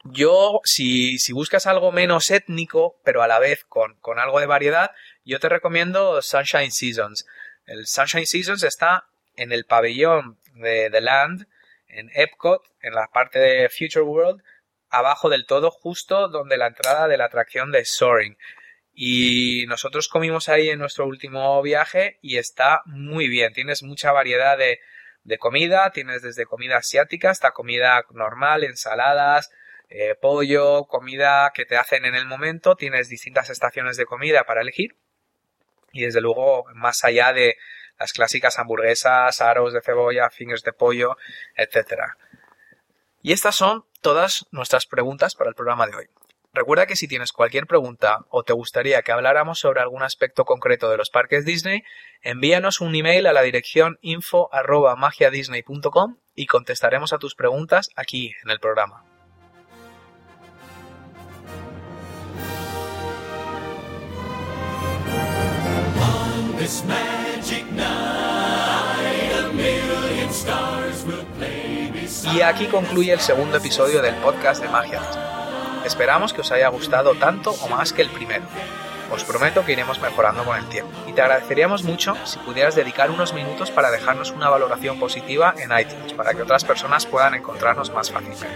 Yo, 0.04 0.60
si, 0.64 1.20
si 1.20 1.32
buscas 1.32 1.68
algo 1.68 1.91
menos 1.91 2.32
étnico, 2.32 2.99
pero 3.04 3.24
a 3.24 3.28
la 3.28 3.40
vez 3.40 3.64
con, 3.64 3.95
con 3.99 4.20
algo 4.20 4.40
de 4.40 4.45
variedad, 4.45 4.91
yo 5.24 5.40
te 5.40 5.49
recomiendo 5.49 6.22
Sunshine 6.22 6.72
Seasons. 6.72 7.26
El 7.66 7.88
Sunshine 7.88 8.26
Seasons 8.26 8.64
está 8.64 9.06
en 9.38 9.52
el 9.52 9.66
pabellón 9.66 10.38
de 10.56 10.90
The 10.92 11.02
Land, 11.02 11.48
en 11.88 12.10
Epcot, 12.14 12.64
en 12.82 12.94
la 12.94 13.08
parte 13.08 13.40
de 13.40 13.70
Future 13.70 14.04
World, 14.04 14.44
abajo 14.90 15.30
del 15.30 15.46
todo, 15.46 15.72
justo 15.72 16.28
donde 16.28 16.58
la 16.58 16.68
entrada 16.68 17.08
de 17.08 17.18
la 17.18 17.26
atracción 17.26 17.72
de 17.72 17.86
Soaring. 17.86 18.38
Y 18.94 19.66
nosotros 19.68 20.08
comimos 20.08 20.50
ahí 20.50 20.70
en 20.70 20.80
nuestro 20.80 21.06
último 21.06 21.62
viaje 21.62 22.18
y 22.22 22.38
está 22.38 22.82
muy 22.86 23.28
bien. 23.28 23.54
Tienes 23.54 23.84
mucha 23.84 24.12
variedad 24.12 24.58
de, 24.58 24.80
comida, 25.38 25.92
tienes 25.92 26.22
desde 26.24 26.46
comida 26.46 26.78
asiática 26.78 27.30
hasta 27.30 27.52
comida 27.52 28.04
normal, 28.12 28.64
ensaladas, 28.64 29.52
eh, 29.90 30.16
pollo, 30.20 30.86
comida 30.86 31.52
que 31.54 31.66
te 31.66 31.78
hacen 31.78 32.06
en 32.06 32.16
el 32.16 32.26
momento, 32.26 32.76
tienes 32.76 33.08
distintas 33.08 33.50
estaciones 33.50 33.98
de 33.98 34.06
comida 34.06 34.46
para 34.46 34.62
elegir 34.62 34.96
y 35.92 36.02
desde 36.02 36.22
luego 36.22 36.66
más 36.74 37.04
allá 37.04 37.34
de 37.34 37.58
las 37.99 38.14
clásicas 38.14 38.60
hamburguesas, 38.60 39.41
aros 39.41 39.74
de 39.74 39.82
cebolla, 39.82 40.30
fingers 40.30 40.64
de 40.64 40.74
pollo, 40.74 41.18
etc. 41.56 42.14
Y 43.22 43.34
estas 43.34 43.56
son 43.56 43.86
todas 44.02 44.45
nuestras 44.52 44.86
preguntas 44.86 45.36
para 45.36 45.49
el 45.49 45.56
programa 45.56 45.88
de 45.88 45.95
hoy. 45.95 46.06
Recuerda 46.53 46.86
que 46.88 46.95
si 46.95 47.07
tienes 47.07 47.34
cualquier 47.34 47.68
pregunta 47.68 48.26
o 48.30 48.44
te 48.44 48.53
gustaría 48.53 49.03
que 49.03 49.11
habláramos 49.11 49.60
sobre 49.60 49.82
algún 49.82 50.02
aspecto 50.02 50.44
concreto 50.44 50.90
de 50.90 50.98
los 50.98 51.11
parques 51.11 51.45
Disney, 51.45 51.84
envíanos 52.24 52.82
un 52.82 52.95
email 52.95 53.28
a 53.28 53.34
la 53.34 53.44
dirección 53.44 53.99
info@magiadisney.com 54.02 56.18
y 56.34 56.48
contestaremos 56.48 57.14
a 57.14 57.19
tus 57.19 57.36
preguntas 57.36 57.90
aquí 57.95 58.34
en 58.44 58.49
el 58.49 58.60
programa. 58.60 59.03
Y 72.34 72.41
aquí 72.41 72.68
concluye 72.68 73.14
el 73.14 73.19
segundo 73.19 73.57
episodio 73.57 74.02
del 74.02 74.15
podcast 74.15 74.61
de 74.61 74.69
Magia 74.69 75.02
Esperamos 75.86 76.34
que 76.34 76.41
os 76.41 76.52
haya 76.52 76.68
gustado 76.68 77.15
tanto 77.15 77.52
o 77.52 77.69
más 77.69 77.94
que 77.94 78.02
el 78.02 78.10
primero. 78.10 78.44
Os 79.10 79.24
prometo 79.24 79.64
que 79.64 79.72
iremos 79.72 80.02
mejorando 80.02 80.44
con 80.44 80.57
el 80.57 80.65
tiempo. 80.65 80.91
Y 81.07 81.14
te 81.14 81.22
agradeceríamos 81.22 81.84
mucho 81.84 82.14
si 82.26 82.40
pudieras 82.40 82.76
dedicar 82.76 83.10
unos 83.10 83.34
minutos 83.34 83.72
para 83.72 83.90
dejarnos 83.90 84.32
una 84.32 84.49
valoración 84.49 84.99
positiva 84.99 85.56
en 85.57 85.72
iTunes, 85.78 86.11
para 86.14 86.34
que 86.34 86.41
otras 86.41 86.65
personas 86.65 87.06
puedan 87.06 87.36
encontrarnos 87.36 87.91
más 87.94 88.11
fácilmente. 88.11 88.48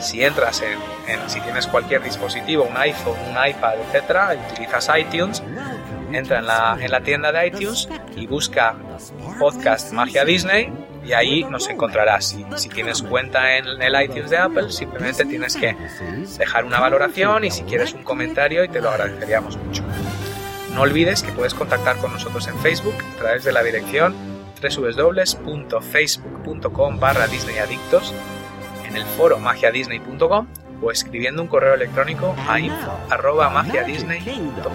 Si 0.00 0.24
entras 0.24 0.62
en, 0.62 1.30
si 1.30 1.40
tienes 1.42 1.66
cualquier 1.66 2.02
dispositivo, 2.02 2.64
un 2.64 2.76
iPhone, 2.78 3.18
un 3.28 3.46
iPad, 3.46 3.74
etcétera, 3.86 4.34
y 4.34 4.52
utilizas 4.52 4.90
iTunes, 4.98 5.42
entra 6.12 6.38
en 6.38 6.46
la, 6.46 6.78
en 6.80 6.90
la 6.90 7.02
tienda 7.02 7.30
de 7.30 7.46
iTunes 7.46 7.88
y 8.16 8.26
busca 8.26 8.74
podcast 9.38 9.92
Magia 9.92 10.24
Disney 10.24 10.72
y 11.10 11.12
ahí 11.12 11.44
nos 11.44 11.68
encontrarás. 11.68 12.28
Si, 12.28 12.44
si 12.56 12.68
tienes 12.68 13.02
cuenta 13.02 13.56
en 13.56 13.82
el 13.82 14.00
iTunes 14.00 14.30
de 14.30 14.38
Apple, 14.38 14.70
simplemente 14.70 15.24
tienes 15.24 15.56
que 15.56 15.76
dejar 16.38 16.64
una 16.64 16.78
valoración 16.78 17.44
y 17.44 17.50
si 17.50 17.64
quieres 17.64 17.94
un 17.94 18.04
comentario 18.04 18.62
y 18.62 18.68
te 18.68 18.80
lo 18.80 18.90
agradeceríamos 18.90 19.56
mucho. 19.56 19.82
No 20.72 20.82
olvides 20.82 21.24
que 21.24 21.32
puedes 21.32 21.54
contactar 21.54 21.96
con 21.96 22.12
nosotros 22.12 22.46
en 22.46 22.56
Facebook 22.60 22.94
a 23.16 23.18
través 23.18 23.42
de 23.42 23.50
la 23.50 23.64
dirección 23.64 24.14
www.facebook.com 24.62 27.00
barra 27.00 27.26
disneyadictos, 27.26 28.14
en 28.86 28.96
el 28.96 29.04
foro 29.04 29.40
magiadisney.com 29.40 30.46
o 30.82 30.92
escribiendo 30.92 31.42
un 31.42 31.48
correo 31.48 31.74
electrónico 31.74 32.34
a 32.48 32.60
info.magiadisney.com. 32.60 34.72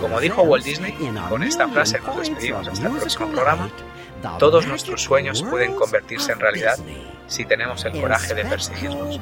Como 0.00 0.20
dijo 0.20 0.42
Walt 0.42 0.64
Disney, 0.64 0.94
con 1.28 1.42
esta 1.42 1.66
frase 1.68 1.98
nos 2.00 2.18
despedimos 2.18 2.68
hasta 2.68 2.88
el 2.88 2.96
próximo 2.96 3.28
programa, 3.28 3.68
todos 4.38 4.66
nuestros 4.66 5.02
sueños 5.02 5.42
pueden 5.42 5.74
convertirse 5.74 6.32
en 6.32 6.40
realidad 6.40 6.78
si 7.26 7.44
tenemos 7.44 7.84
el 7.84 8.00
coraje 8.00 8.34
de 8.34 8.44
perseguirlos. 8.44 9.20